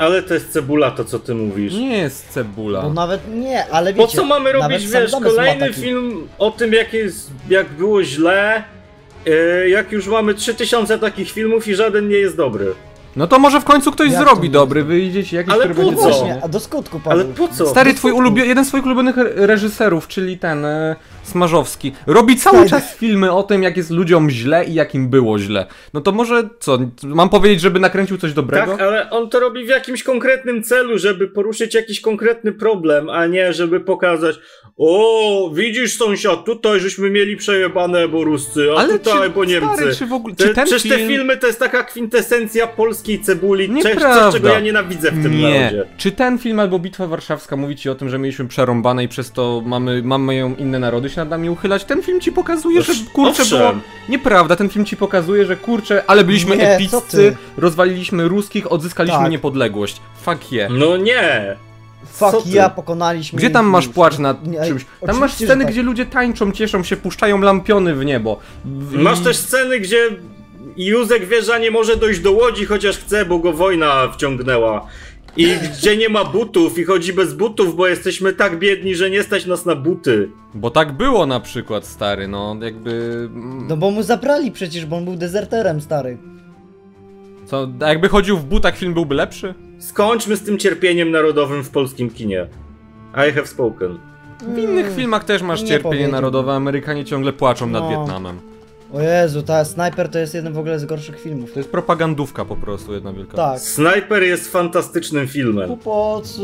Ale 0.00 0.22
to 0.22 0.34
jest 0.34 0.52
cebula, 0.52 0.90
to 0.90 1.04
co 1.04 1.18
ty 1.18 1.34
mówisz. 1.34 1.74
Nie 1.74 1.98
jest 1.98 2.28
cebula. 2.28 2.82
Bo 2.82 2.92
nawet 2.92 3.20
nie, 3.34 3.66
ale 3.66 3.94
Po 3.94 4.02
wiecie... 4.02 4.16
co 4.16 4.24
mamy 4.24 4.52
robić, 4.52 4.86
wiesz, 4.88 5.10
kolejny 5.10 5.68
taki- 5.68 5.80
film 5.80 6.28
o 6.38 6.50
tym, 6.50 6.72
jak, 6.72 6.92
jest, 6.92 7.30
jak 7.48 7.68
było 7.68 8.04
źle, 8.04 8.64
e, 9.26 9.68
jak 9.68 9.92
już 9.92 10.06
mamy 10.06 10.34
3000 10.34 10.98
takich 10.98 11.30
filmów 11.30 11.68
i 11.68 11.74
żaden 11.74 12.08
nie 12.08 12.16
jest 12.16 12.36
dobry. 12.36 12.74
No 13.16 13.26
to 13.26 13.38
może 13.38 13.60
w 13.60 13.64
końcu 13.64 13.92
ktoś 13.92 14.10
Jak 14.12 14.22
zrobi 14.22 14.50
dobry, 14.50 14.80
jest? 14.80 14.88
wyjdziecie 14.88 15.36
jakiś, 15.36 15.52
Ale 15.54 15.62
który 15.64 15.74
po 15.74 15.80
będzie 15.80 15.96
co? 15.96 16.02
dobry. 16.02 16.18
Właśnie, 16.18 16.42
a 16.44 16.48
do 16.48 16.60
skutku, 16.60 17.00
Paweł. 17.00 17.20
Ale 17.20 17.28
po 17.34 17.48
co? 17.48 17.66
Stary, 17.66 17.94
twój 17.94 18.12
ulubio- 18.12 18.44
jeden 18.44 18.64
z 18.64 18.68
twoich 18.68 18.86
ulubionych 18.86 19.18
re- 19.18 19.32
reżyserów, 19.46 20.08
czyli 20.08 20.38
ten 20.38 20.64
e, 20.64 20.96
Smarzowski, 21.22 21.92
robi 22.06 22.36
cały 22.36 22.58
Tak. 22.58 22.68
czas 22.68 22.94
filmy 22.96 23.32
o 23.32 23.42
tym, 23.42 23.62
jak 23.62 23.76
jest 23.76 23.90
ludziom 23.90 24.30
źle 24.30 24.64
i 24.64 24.74
jak 24.74 24.94
im 24.94 25.08
było 25.08 25.38
źle. 25.38 25.66
No 25.94 26.00
to 26.00 26.12
może 26.12 26.48
co, 26.60 26.78
mam 27.04 27.28
powiedzieć, 27.28 27.60
żeby 27.60 27.80
nakręcił 27.80 28.18
coś 28.18 28.32
dobrego? 28.32 28.72
Tak, 28.72 28.80
ale 28.82 29.10
on 29.10 29.30
to 29.30 29.40
robi 29.40 29.64
w 29.64 29.68
jakimś 29.68 30.02
konkretnym 30.02 30.62
celu, 30.62 30.98
żeby 30.98 31.28
poruszyć 31.28 31.74
jakiś 31.74 32.00
konkretny 32.00 32.52
problem, 32.52 33.10
a 33.10 33.26
nie 33.26 33.52
żeby 33.52 33.80
pokazać 33.80 34.36
o, 34.76 35.50
widzisz 35.54 35.96
sąsiad, 35.96 36.44
tutaj 36.44 36.80
żeśmy 36.80 37.10
mieli 37.10 37.36
przejebane, 37.36 38.08
bo 38.08 38.24
Ruscy, 38.24 38.68
a 38.76 38.84
tutaj, 38.84 39.30
bo 39.30 39.44
Niemcy. 39.44 39.74
Stary, 39.76 39.94
czy 39.96 40.06
w 40.06 40.12
ogóle, 40.12 40.34
Te, 40.34 40.44
czy 40.48 40.54
ten 40.54 40.66
przecież 40.66 40.82
film... 40.82 40.94
te 40.96 41.06
filmy 41.06 41.36
to 41.36 41.46
jest 41.46 41.58
taka 41.58 41.82
kwintesencja 41.84 42.66
cebuli, 43.22 43.82
coś, 43.82 43.94
coś, 43.94 44.32
czego 44.34 44.48
ja 44.48 44.60
nienawidzę 44.60 45.10
w 45.10 45.22
tym 45.22 45.38
Nie. 45.38 45.60
narodzie. 45.60 45.84
Czy 45.96 46.12
ten 46.12 46.38
film 46.38 46.60
albo 46.60 46.78
Bitwa 46.78 47.06
Warszawska 47.06 47.56
mówi 47.56 47.76
ci 47.76 47.90
o 47.90 47.94
tym, 47.94 48.08
że 48.08 48.18
mieliśmy 48.18 48.48
przerąbane 48.48 49.04
i 49.04 49.08
przez 49.08 49.32
to 49.32 49.62
mamy, 49.66 50.02
mamy 50.02 50.34
ją 50.34 50.54
inne 50.54 50.78
narody 50.78 51.10
się 51.10 51.16
nad 51.20 51.30
nami 51.30 51.50
uchylać? 51.50 51.84
Ten 51.84 52.02
film 52.02 52.20
ci 52.20 52.32
pokazuje, 52.32 52.82
że 52.82 52.92
kurczę 53.12 53.42
Owszem. 53.42 53.58
było... 53.58 53.72
Nieprawda, 54.08 54.56
ten 54.56 54.68
film 54.68 54.84
ci 54.84 54.96
pokazuje, 54.96 55.46
że 55.46 55.56
kurczę, 55.56 56.04
ale 56.06 56.24
byliśmy 56.24 56.56
Nie, 56.56 56.74
epiccy, 56.74 57.36
rozwaliliśmy 57.56 58.28
ruskich, 58.28 58.72
odzyskaliśmy 58.72 59.18
Tak. 59.18 59.30
niepodległość. 59.30 60.00
Fuck 60.22 60.52
yeah. 60.52 60.70
No 60.74 60.96
nie. 60.96 61.56
Fuck 62.12 62.46
ja, 62.46 62.68
pokonaliśmy... 62.70 63.38
Gdzie 63.38 63.50
tam 63.50 63.66
masz 63.66 63.88
płacz 63.88 64.18
nad 64.18 64.46
Nie, 64.46 64.64
czymś? 64.66 64.86
Tam 65.06 65.18
masz 65.18 65.32
sceny, 65.34 65.64
tak. 65.64 65.72
gdzie 65.72 65.82
ludzie 65.82 66.06
tańczą, 66.06 66.52
cieszą 66.52 66.82
się, 66.84 66.96
puszczają 66.96 67.40
lampiony 67.40 67.94
w 67.94 68.04
niebo. 68.04 68.38
W- 68.64 68.92
Masz 69.02 69.20
też 69.20 69.36
sceny, 69.36 69.80
gdzie 69.80 69.96
Józek 70.76 71.24
Wieża 71.24 71.58
nie 71.58 71.70
może 71.70 71.96
dojść 71.96 72.20
do 72.20 72.32
Łodzi, 72.32 72.64
chociaż 72.64 72.98
chce, 72.98 73.24
bo 73.24 73.38
go 73.38 73.52
wojna 73.52 74.08
wciągnęła. 74.12 74.86
I 75.36 75.46
gdzie 75.78 75.96
nie 75.96 76.08
ma 76.08 76.24
butów 76.24 76.78
i 76.78 76.84
chodzi 76.84 77.12
bez 77.12 77.34
butów, 77.34 77.76
bo 77.76 77.86
jesteśmy 77.86 78.32
tak 78.32 78.58
biedni, 78.58 78.94
że 78.94 79.10
nie 79.10 79.22
stać 79.22 79.46
nas 79.46 79.66
na 79.66 79.74
buty. 79.76 80.28
Bo 80.54 80.70
tak 80.70 80.92
było 80.92 81.26
na 81.26 81.40
przykład, 81.40 81.86
stary, 81.86 82.28
no 82.28 82.56
jakby... 82.62 82.90
mm, 83.34 83.66
No 83.68 83.76
bo 83.76 83.90
mu 83.90 84.02
zabrali 84.02 84.52
przecież, 84.52 84.86
bo 84.86 84.96
on 84.96 85.04
był 85.04 85.16
dezerterem, 85.16 85.80
stary. 85.80 86.18
Co, 87.46 87.68
a 87.80 87.88
jakby 87.88 88.08
chodził 88.08 88.38
w 88.38 88.44
butach, 88.44 88.76
film 88.76 88.94
byłby 88.94 89.14
lepszy? 89.14 89.54
Skończmy 89.78 90.36
z 90.36 90.42
tym 90.42 90.58
cierpieniem 90.58 91.10
narodowym 91.10 91.64
w 91.64 91.70
polskim 91.70 92.10
kinie. 92.10 92.46
I 93.28 93.32
have 93.32 93.46
spoken. 93.46 93.98
W 94.54 94.58
innych 94.58 94.94
filmach 94.96 95.24
też 95.24 95.42
masz 95.42 95.62
nie 95.62 95.68
cierpienie 95.68 96.08
narodowe, 96.08 96.52
Amerykanie 96.52 97.04
ciągle 97.04 97.32
płaczą 97.32 97.66
nad 97.66 97.82
No. 97.82 97.90
Wietnamem. 97.90 98.40
O 98.92 99.00
Jezu, 99.00 99.42
ta 99.42 99.64
Sniper 99.64 100.08
to 100.08 100.18
jest 100.18 100.34
jeden 100.34 100.52
w 100.52 100.58
ogóle 100.58 100.78
z 100.78 100.84
gorszych 100.84 101.20
filmów. 101.20 101.52
To 101.52 101.58
jest 101.60 101.70
propagandówka 101.70 102.44
po 102.44 102.56
prostu, 102.56 102.94
jedna 102.94 103.12
wielka. 103.12 103.36
Tak. 103.36 103.60
Sniper 103.60 104.22
jest 104.22 104.52
fantastycznym 104.52 105.26
filmem. 105.28 105.66
Chłopacy, 105.78 106.42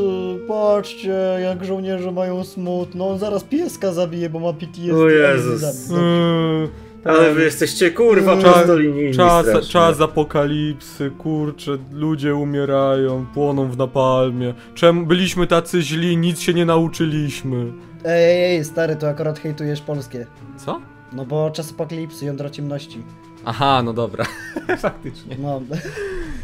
patrzcie, 0.49 1.15
jak 1.43 1.65
żołnierze 1.65 2.13
mają 2.13 2.45
smutno. 2.45 3.09
On 3.11 3.19
zaraz 3.19 3.45
pieska 3.45 3.93
zabije, 3.93 4.31
bo 4.31 4.41
ma 4.41 4.53
PTSD. 4.53 4.95
O 4.97 5.09
Jezus. 5.11 5.91
Eee, 5.91 6.69
Ale 7.05 7.35
wy 7.35 7.43
jesteście 7.45 7.91
kurwa 7.91 8.33
Mm. 8.33 8.45
prostolinijni 8.45 9.15
Czas, 9.15 9.47
strasznie. 9.47 9.71
czas 9.71 10.01
apokalipsy, 10.01 11.11
kurczę, 11.19 11.79
ludzie 11.93 12.35
umierają, 12.35 13.27
płoną 13.35 13.71
w 13.71 13.77
napalmie. 13.77 14.55
Czemu 14.75 15.07
byliśmy 15.07 15.47
tacy 15.47 15.83
źli, 15.83 16.17
nic 16.17 16.41
się 16.41 16.55
nie 16.55 16.65
nauczyliśmy. 16.65 17.73
Ej, 18.05 18.25
ej, 18.25 18.57
ej, 18.57 18.65
stary, 18.65 18.97
to 18.97 19.09
akurat 19.09 19.39
hejtujesz 19.39 19.81
polskie. 19.81 20.27
Co? 20.57 20.81
No 21.13 21.25
bo 21.25 21.51
czas 21.51 21.71
apokalipsy, 21.71 22.25
jądra 22.25 22.51
ciemności. 22.51 23.03
Aha, 23.45 23.83
no 23.83 23.93
dobra. 23.93 24.25
Faktycznie. 24.79 25.37
No, 25.39 25.61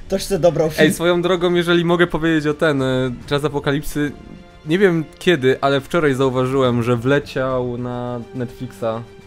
toż 0.09 0.22
se 0.22 0.38
dobrał 0.38 0.70
film. 0.70 0.87
Ej, 0.87 0.92
swoją 0.94 1.22
drogą, 1.22 1.55
jeżeli 1.55 1.85
mogę 1.85 2.07
powiedzieć 2.07 2.46
o 2.46 2.55
ten 2.55 2.83
e, 2.83 3.11
czas 3.27 3.44
apokalipsy, 3.44 4.12
nie 4.66 4.79
wiem 4.79 5.05
kiedy, 5.18 5.57
ale 5.61 5.81
wczoraj 5.81 6.14
zauważyłem, 6.14 6.83
że 6.83 6.96
wleciał 6.96 7.79
na 7.79 8.20
Netflixa. 8.35 8.85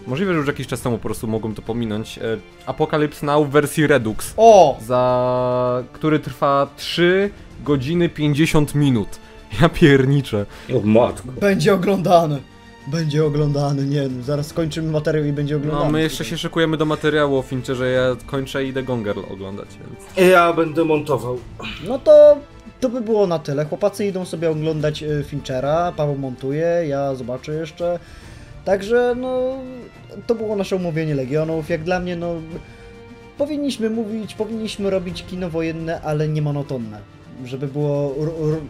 Możliwe, 0.08 0.34
że 0.34 0.38
już 0.38 0.48
jakiś 0.48 0.68
czas 0.68 0.82
temu 0.82 0.98
po 0.98 1.04
prostu 1.04 1.28
mogłem 1.28 1.56
to 1.56 1.62
pominąć. 1.62 2.18
E, 2.18 2.22
Apocalypse 2.66 3.26
Now 3.26 3.48
w 3.48 3.50
wersji 3.50 3.88
Redux, 3.88 4.34
O! 4.38 4.78
za 4.86 5.84
który 5.94 6.20
trwa 6.20 6.68
3 6.78 7.30
godziny 7.64 8.10
50 8.10 8.76
minut. 8.76 9.08
Ja 9.62 9.70
pierniczę. 9.70 10.46
O 10.76 10.88
matko. 10.88 11.28
Będzie 11.42 11.74
oglądane. 11.74 12.40
Będzie 12.88 13.26
oglądany, 13.26 13.86
nie 13.86 14.08
no, 14.08 14.24
zaraz 14.24 14.48
skończymy 14.48 14.92
materiał 14.92 15.26
i 15.26 15.34
będzie 15.34 15.56
oglądany. 15.56 15.86
No, 15.86 15.92
my 15.92 16.02
jeszcze 16.02 16.26
się 16.26 16.38
szykujemy 16.38 16.78
do 16.78 16.86
materiału 16.86 17.38
o 17.38 17.42
Fincherze, 17.42 17.92
ja 17.92 18.16
kończę 18.26 18.66
i 18.66 18.68
idę 18.68 18.84
Gonger 18.84 19.16
oglądać, 19.32 19.68
więc... 19.68 20.30
Ja 20.32 20.54
będę 20.54 20.86
montował. 20.86 21.40
No 21.88 22.00
to 22.00 22.38
to 22.80 22.90
by 22.90 23.02
było 23.02 23.28
na 23.28 23.40
tyle. 23.40 23.66
Chłopacy 23.66 24.06
idą 24.06 24.26
sobie 24.26 24.50
oglądać 24.50 25.04
y, 25.04 25.24
Finchera, 25.28 25.94
Paweł 25.98 26.18
montuje, 26.18 26.68
ja 26.88 27.16
zobaczę 27.16 27.54
jeszcze. 27.54 28.00
Także 28.66 29.16
no 29.18 29.58
to 30.28 30.36
było 30.36 30.56
nasze 30.56 30.76
umówienie 30.76 31.16
Legionów. 31.16 31.70
Jak 31.70 31.84
dla 31.84 32.00
mnie 32.00 32.16
no 32.16 32.36
powinniśmy 33.38 33.90
mówić, 33.90 34.34
powinniśmy 34.34 34.90
robić 34.90 35.24
kino 35.24 35.50
wojenne, 35.50 36.02
ale 36.02 36.28
nie 36.28 36.42
monotonne. 36.42 37.15
Żeby 37.46 37.68
było, 37.68 38.16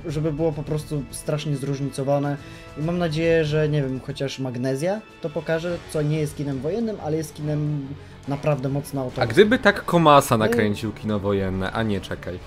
żeby 0.08 0.32
było 0.34 0.52
po 0.52 0.64
prostu 0.64 1.04
strasznie 1.12 1.56
zróżnicowane 1.56 2.38
i 2.78 2.82
mam 2.82 2.98
nadzieję, 2.98 3.46
że 3.46 3.70
nie 3.70 3.82
wiem, 3.82 4.00
chociaż 4.06 4.40
Magnezja 4.40 5.02
to 5.22 5.30
pokaże, 5.30 5.78
co 5.94 6.02
nie 6.02 6.20
jest 6.20 6.38
kinem 6.38 6.60
wojennym, 6.60 6.98
ale 7.04 7.18
jest 7.18 7.34
kinem 7.34 7.88
naprawdę 8.28 8.70
mocno 8.70 9.02
A 9.02 9.04
autorskim. 9.04 9.34
gdyby 9.34 9.60
tak 9.60 9.86
Komasa 9.86 10.38
nakręcił 10.38 10.92
kino 10.92 11.20
wojenne, 11.20 11.72
a 11.72 11.84
nie, 11.84 12.02
czekaj. 12.02 12.40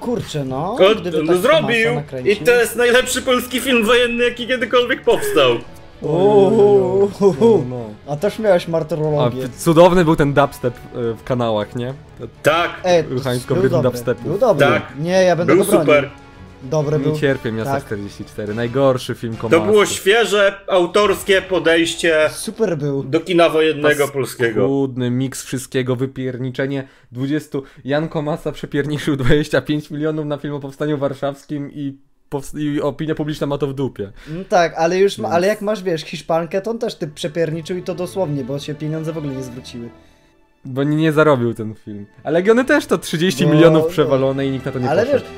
Kurczę 0.00 0.44
no, 0.44 0.76
gdyby 1.00 1.22
no 1.22 1.32
tak 1.32 1.42
zrobił! 1.42 1.90
I 2.24 2.36
to 2.36 2.50
jest 2.52 2.76
najlepszy 2.76 3.22
polski 3.22 3.60
film 3.60 3.84
wojenny, 3.84 4.24
jaki 4.24 4.46
kiedykolwiek 4.46 5.02
powstał. 5.02 5.50
Uuu. 6.04 7.08
A 8.08 8.16
też 8.16 8.38
miałeś 8.38 8.68
A, 8.68 8.70
martyrologię. 8.70 9.48
cudowny 9.58 10.04
był 10.04 10.16
ten 10.16 10.32
dubstep 10.32 10.74
e, 10.76 11.14
w 11.14 11.24
kanałach, 11.24 11.76
nie? 11.76 11.94
Tak, 12.42 12.70
Ej, 12.84 13.02
Ruchańsko 13.02 13.54
był 13.54 13.60
w 13.60 13.64
rytm 13.64 13.74
dobry, 13.74 13.90
dubstepu. 13.90 14.28
Był 14.28 14.38
dobry. 14.38 14.66
Tak. 14.66 14.82
Nie, 15.00 15.10
ja 15.22 15.36
będę 15.36 15.54
był 15.54 15.64
go 15.64 15.70
bronił. 15.70 15.86
super. 15.86 16.10
Dobry 16.62 16.98
był. 16.98 17.12
Nie 17.12 17.18
cierpię 17.20 17.52
Miasta 17.52 17.74
Tak. 17.74 17.84
44. 17.84 18.54
Najgorszy 18.54 19.14
film. 19.14 19.36
To 19.50 19.60
było 19.60 19.86
świeże, 19.86 20.60
autorskie 20.68 21.42
podejście 21.42 22.30
Super 22.32 22.78
był. 22.78 23.02
do 23.04 23.20
kina 23.20 23.48
wojennego 23.48 24.08
polskiego. 24.08 24.54
Trudny 24.60 25.10
miks 25.10 25.42
wszystkiego, 25.44 25.96
wypierniczenie 25.96 26.88
20. 27.12 27.58
Jan 27.84 28.08
Komasa 28.08 28.52
przepierniczył 28.52 29.16
25 29.16 29.90
milionów 29.90 30.26
na 30.26 30.36
film 30.36 30.54
o 30.54 30.60
powstaniu 30.60 30.98
warszawskim 30.98 31.70
i, 31.72 31.98
i 32.58 32.80
opinia 32.80 33.14
publiczna 33.14 33.46
ma 33.46 33.58
to 33.58 33.66
w 33.66 33.74
dupie. 33.74 34.12
No 34.28 34.44
tak, 34.48 34.74
ale 34.76 34.98
już, 34.98 35.18
ma, 35.18 35.28
ale 35.28 35.46
jak 35.46 35.60
masz, 35.60 35.82
wiesz, 35.82 36.02
Hiszpankę, 36.02 36.60
to 36.60 36.70
on 36.70 36.78
też 36.78 36.94
ty 36.94 37.06
przepierniczył 37.08 37.76
i 37.76 37.82
to 37.82 37.94
dosłownie, 37.94 38.44
bo 38.44 38.58
się 38.58 38.74
pieniądze 38.74 39.12
w 39.12 39.18
ogóle 39.18 39.34
nie 39.34 39.42
zwróciły. 39.42 39.88
Bo 40.64 40.82
nie, 40.84 41.12
zarobił 41.12 41.54
ten 41.54 41.74
film. 41.74 42.06
A 42.24 42.30
Legiony 42.30 42.64
też 42.64 42.86
to 42.86 42.98
30 42.98 43.46
No, 43.46 43.52
milionów 43.54 43.82
no. 43.82 43.88
przewalone 43.90 44.46
i 44.46 44.50
nikt 44.50 44.66
na 44.66 44.72
to 44.72 44.78
nie 44.78 44.90
ale 44.90 45.06
poszedł. 45.06 45.24
wiesz, 45.24 45.32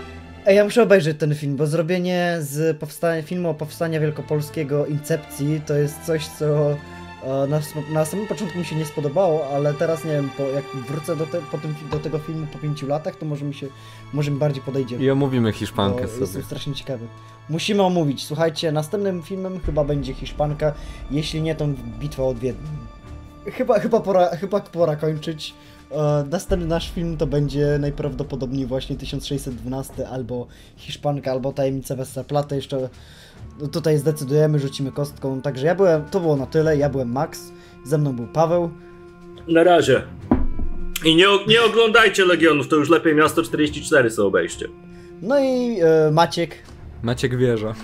ej, 0.46 0.56
ja 0.56 0.64
muszę 0.64 0.82
obejrzeć 0.82 1.18
ten 1.18 1.34
film, 1.34 1.56
bo 1.56 1.66
zrobienie 1.66 2.36
z 2.40 2.76
powstania, 2.76 3.22
filmu 3.22 3.48
o 3.50 3.54
powstania 3.54 4.00
wielkopolskiego 4.00 4.86
Incepcji 4.86 5.60
to 5.66 5.74
jest 5.74 6.02
coś, 6.02 6.26
co 6.26 6.76
na, 7.48 7.60
na 7.92 8.04
samym 8.04 8.26
początku 8.26 8.58
mi 8.58 8.64
się 8.64 8.76
nie 8.76 8.84
spodobało, 8.84 9.48
ale 9.54 9.74
teraz 9.74 10.04
nie 10.04 10.12
wiem, 10.12 10.30
po, 10.36 10.42
jak 10.42 10.64
wrócę 10.88 11.16
do, 11.16 11.26
te, 11.26 11.40
po 11.40 11.58
tym, 11.58 11.74
do 11.90 11.98
tego 11.98 12.18
filmu 12.18 12.46
po 12.52 12.58
pięciu 12.58 12.86
latach, 12.86 13.16
to 13.16 13.26
może 13.26 13.44
mi 13.44 13.54
się, 13.54 13.66
może 14.12 14.30
mi 14.30 14.38
bardziej 14.38 14.62
podejdzie. 14.62 14.96
I 14.96 15.10
omówimy 15.10 15.52
Bo 15.52 15.58
Hiszpankę 15.58 16.02
Jestem 16.02 16.26
sobie. 16.26 16.44
strasznie 16.44 16.74
ciekawy. 16.74 17.06
Musimy 17.48 17.82
omówić. 17.82 18.26
Słuchajcie, 18.26 18.72
następnym 18.72 19.22
filmem 19.22 19.60
chyba 19.60 19.84
będzie 19.84 20.14
Hiszpanka. 20.14 20.72
Jeśli 21.10 21.42
nie, 21.42 21.54
to 21.54 21.66
bitwa 21.98 22.22
od 22.22 22.38
Wiednia. 22.38 22.70
Chyba, 23.52 23.80
chyba, 23.80 24.00
pora, 24.00 24.36
chyba 24.36 24.60
pora 24.60 24.96
kończyć. 24.96 25.54
E, 25.90 26.24
następny 26.30 26.68
nasz 26.68 26.90
film 26.90 27.16
to 27.16 27.26
będzie 27.26 27.78
najprawdopodobniej 27.80 28.66
właśnie 28.66 28.96
1612 28.96 30.08
albo 30.08 30.46
Hiszpanka, 30.76 31.30
albo 31.30 31.52
Tajemnica 31.52 31.96
Westerplatte. 31.96 32.56
Jeszcze 32.56 32.88
no, 33.60 33.68
tutaj 33.68 33.98
zdecydujemy, 33.98 34.58
rzucimy 34.58 34.92
kostką. 34.92 35.42
Także 35.42 35.66
ja 35.66 35.74
byłem, 35.74 36.04
to 36.04 36.20
było 36.20 36.36
na 36.36 36.46
tyle. 36.46 36.76
Ja 36.76 36.88
byłem 36.88 37.12
Max, 37.12 37.52
ze 37.84 37.98
mną 37.98 38.12
był 38.12 38.26
Paweł. 38.26 38.70
Na 39.48 39.64
razie. 39.64 40.02
I 41.04 41.16
nie, 41.16 41.26
nie 41.48 41.62
oglądajcie 41.62 42.24
Legionów, 42.24 42.68
to 42.68 42.76
już 42.76 42.88
lepiej 42.88 43.14
Miasto 43.14 43.42
44 43.42 44.10
sobie 44.10 44.28
obejście. 44.28 44.68
No 45.22 45.38
i 45.38 45.80
e, 45.80 46.10
Maciek. 46.10 46.54
Maciek 47.02 47.36
wieża. 47.36 47.74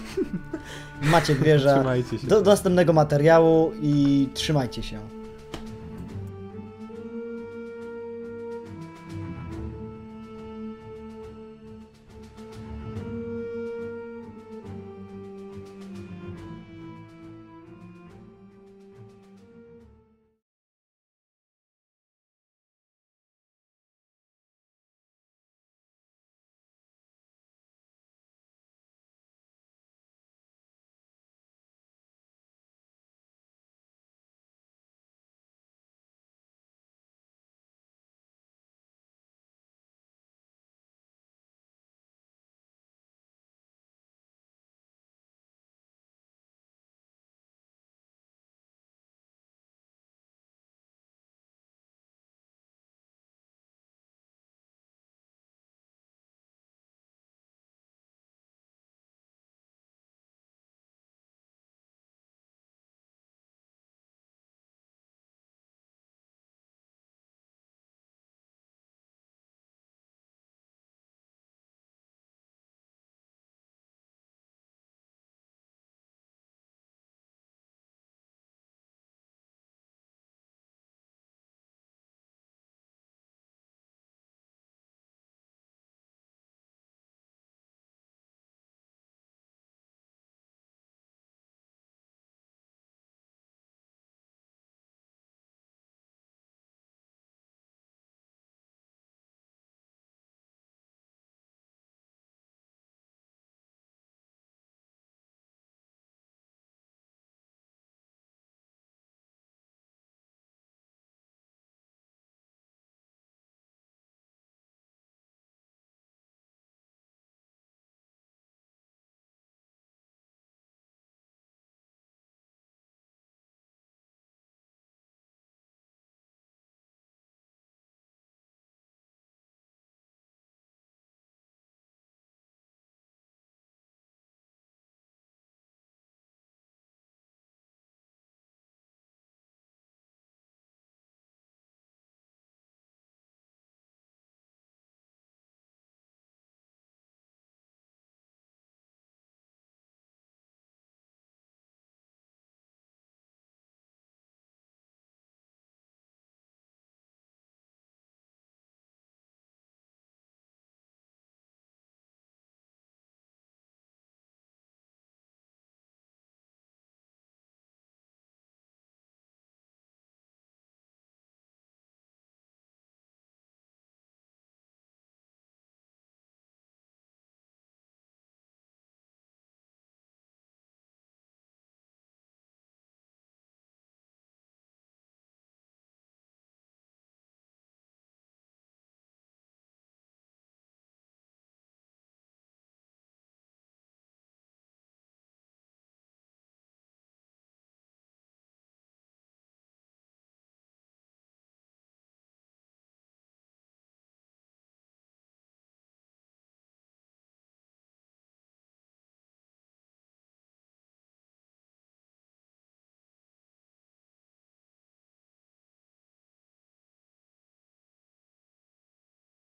Maciek 1.03 1.39
Wieża. 1.39 1.75
Trzymajcie 1.77 2.19
się. 2.19 2.27
Do 2.27 2.41
następnego 2.41 2.93
materiału 2.93 3.73
i 3.83 4.29
trzymajcie 4.35 4.83
się. 4.83 5.22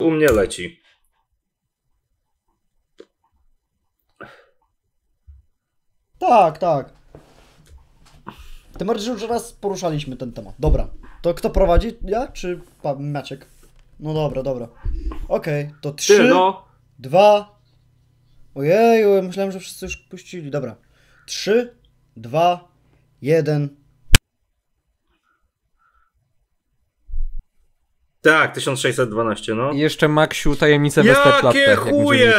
U 0.02 0.12
mnie 0.12 0.28
leci. 0.28 0.82
Tak, 6.20 6.58
tak. 6.58 6.94
Tym 8.78 8.88
bardziej, 8.88 9.06
że 9.06 9.12
już 9.12 9.24
raz 9.24 9.54
poruszaliśmy 9.54 10.18
ten 10.18 10.32
temat. 10.34 10.56
Dobra. 10.60 10.88
To 11.22 11.34
kto 11.34 11.50
prowadzi? 11.50 11.98
Ja 12.02 12.28
czy 12.28 12.62
pa 12.82 12.96
Maciek? 12.96 13.46
No 14.00 14.14
dobra, 14.14 14.44
dobra. 14.44 14.68
Okej, 15.28 15.74
to 15.82 15.92
Ty, 15.92 15.98
trzy, 15.98 16.24
no. 16.24 16.66
dwa. 17.00 17.60
Ojeju, 18.56 19.24
myślałem, 19.24 19.52
że 19.52 19.60
wszyscy 19.60 19.86
już 19.86 19.98
puścili. 19.98 20.52
Dobra. 20.52 20.76
Trzy, 21.26 21.78
dwa, 22.18 22.68
jeden. 23.22 23.81
Tak, 28.22 28.54
1612, 28.54 29.56
no. 29.56 29.72
I 29.72 29.78
jeszcze 29.78 30.08
Maksiu 30.08 30.56
tajemnicę 30.56 31.04
Westerplatte. 31.04 31.60
Jakie 31.60 31.76
chuje! 31.76 32.36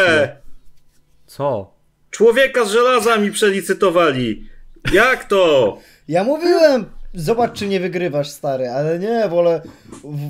Co? 1.26 1.74
Człowieka 2.11 2.64
z 2.64 2.70
żelazami 2.70 3.30
przelicytowali. 3.30 4.49
Jak 4.93 5.24
to? 5.24 5.78
Ja 6.09 6.24
mówiłem! 6.24 6.85
Zobacz, 7.14 7.53
czy 7.53 7.66
nie 7.66 7.80
wygrywasz, 7.80 8.28
stary, 8.28 8.68
ale 8.68 8.99
nie, 8.99 9.28
wolę, 9.28 9.62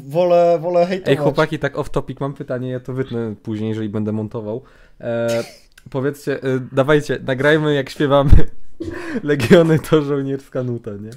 wolę, 0.08 0.58
wolę 0.60 0.86
hejtować. 0.86 1.10
Ej, 1.10 1.16
chłopaki, 1.16 1.58
tak 1.58 1.78
off 1.78 1.90
topic, 1.90 2.20
mam 2.20 2.34
pytanie, 2.34 2.70
ja 2.70 2.80
to 2.80 2.92
wytnę 2.92 3.34
później, 3.42 3.68
jeżeli 3.68 3.88
będę 3.88 4.12
montował. 4.12 4.62
E, 5.00 5.44
powiedzcie, 5.90 6.42
e, 6.42 6.60
dawajcie, 6.72 7.18
nagrajmy 7.26 7.74
jak 7.74 7.90
śpiewamy 7.90 8.30
Legiony 9.22 9.78
to 9.78 10.02
żołnierska 10.02 10.62
nuta, 10.62 10.90
nie? 10.90 11.10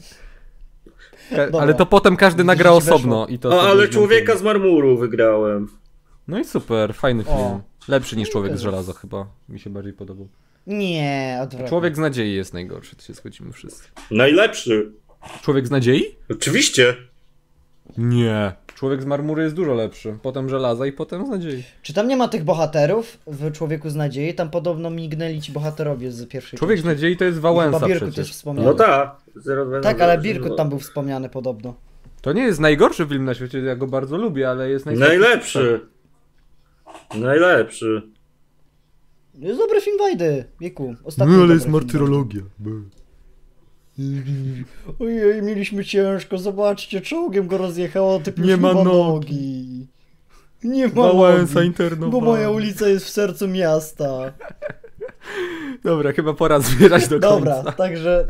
Dobra. 1.31 1.61
ale 1.61 1.73
to 1.73 1.85
potem 1.85 2.17
każdy 2.17 2.43
nagra 2.43 2.73
Weszło. 2.73 2.95
osobno 2.95 3.27
i 3.27 3.39
to 3.39 3.49
O, 3.49 3.51
sobie 3.51 3.69
ale 3.71 3.87
człowieka 3.87 4.37
z 4.37 4.41
marmuru 4.43 4.97
wygrałem. 4.97 5.67
No 6.27 6.39
i 6.39 6.45
super, 6.45 6.93
fajny 6.93 7.23
O. 7.27 7.37
film. 7.37 7.61
Lepszy 7.87 8.15
niż 8.17 8.29
Człowiek 8.29 8.57
z 8.57 8.61
żelaza 8.61 8.93
chyba, 8.93 9.27
mi 9.49 9.59
się 9.59 9.69
bardziej 9.69 9.93
podobał. 9.93 10.27
Nie, 10.67 11.39
odwrotnie. 11.43 11.69
Człowiek 11.69 11.95
z 11.95 11.99
nadziei 11.99 12.35
jest 12.35 12.53
najgorszy, 12.53 12.95
to 12.95 13.01
się 13.01 13.13
zgodzimy 13.13 13.51
wszyscy. 13.51 13.83
Najlepszy. 14.11 14.91
Człowiek 15.41 15.67
z 15.67 15.71
nadziei? 15.71 16.03
Oczywiście. 16.31 16.95
Nie. 17.97 18.53
Człowiek 18.75 19.01
z 19.01 19.05
marmury 19.05 19.43
jest 19.43 19.55
dużo 19.55 19.73
lepszy. 19.73 20.17
Potem 20.21 20.49
żelaza 20.49 20.85
i 20.85 20.91
potem 20.91 21.25
z 21.25 21.29
nadziei. 21.29 21.63
Czy 21.81 21.93
tam 21.93 22.07
nie 22.07 22.17
ma 22.17 22.27
tych 22.27 22.43
bohaterów 22.43 23.17
w 23.27 23.51
Człowieku 23.51 23.89
z 23.89 23.95
Nadziei? 23.95 24.33
Tam 24.33 24.49
podobno 24.49 24.89
mignęli 24.89 25.41
ci 25.41 25.51
bohaterowie 25.51 26.11
z 26.11 26.27
pierwszej 26.27 26.59
Człowiek 26.59 26.77
z 26.79 26.81
części. 26.81 26.95
nadziei 26.95 27.17
to 27.17 27.23
jest 27.25 27.39
Wałęsa 27.39 27.87
Birkut 27.87 28.09
przecież. 28.09 28.27
też 28.27 28.35
wspomniany. 28.35 28.67
No 28.67 28.73
tak. 28.73 29.15
Tak, 29.83 30.01
ale 30.01 30.17
no, 30.17 30.23
Birkut 30.23 30.57
tam 30.57 30.69
był 30.69 30.79
wspomniany 30.79 31.29
podobno. 31.29 31.73
To 32.21 32.33
nie 32.33 32.43
jest 32.43 32.59
najgorszy 32.59 33.05
film 33.05 33.25
na 33.25 33.33
świecie, 33.33 33.59
ja 33.59 33.75
go 33.75 33.87
bardzo 33.87 34.17
lubię, 34.17 34.49
ale 34.49 34.69
jest 34.69 34.85
najsłabszy. 34.85 35.19
Najlepszy. 35.19 35.79
Najlepszy. 37.19 38.01
Jest 39.35 39.59
dobry 39.59 39.81
film 39.81 39.97
Wajdy, 39.97 40.45
wieku. 40.61 40.95
Ostatni 41.03 41.35
dobry 41.35 41.59
film 41.59 41.73
Ojej, 44.99 45.41
mieliśmy 45.41 45.85
ciężko, 45.85 46.37
zobaczcie, 46.37 47.01
czołgiem 47.01 47.47
go 47.47 47.57
rozjechało, 47.57 48.19
typ 48.19 48.37
Nie 48.37 48.57
ma 48.57 48.73
nogi. 48.73 48.85
nogi. 48.89 49.87
Nie 50.63 50.87
ma 50.87 50.93
Wałęsa 50.93 51.53
nogi, 51.55 51.67
internowany. 51.67 52.11
bo 52.11 52.21
moja 52.21 52.49
ulica 52.49 52.87
jest 52.87 53.05
w 53.05 53.09
sercu 53.09 53.47
miasta. 53.47 54.07
Dobra, 55.83 56.11
chyba 56.13 56.33
pora 56.33 56.59
zmierzać 56.59 57.07
do 57.07 57.19
końca. 57.19 57.35
Dobra, 57.35 57.71
także 57.71 58.27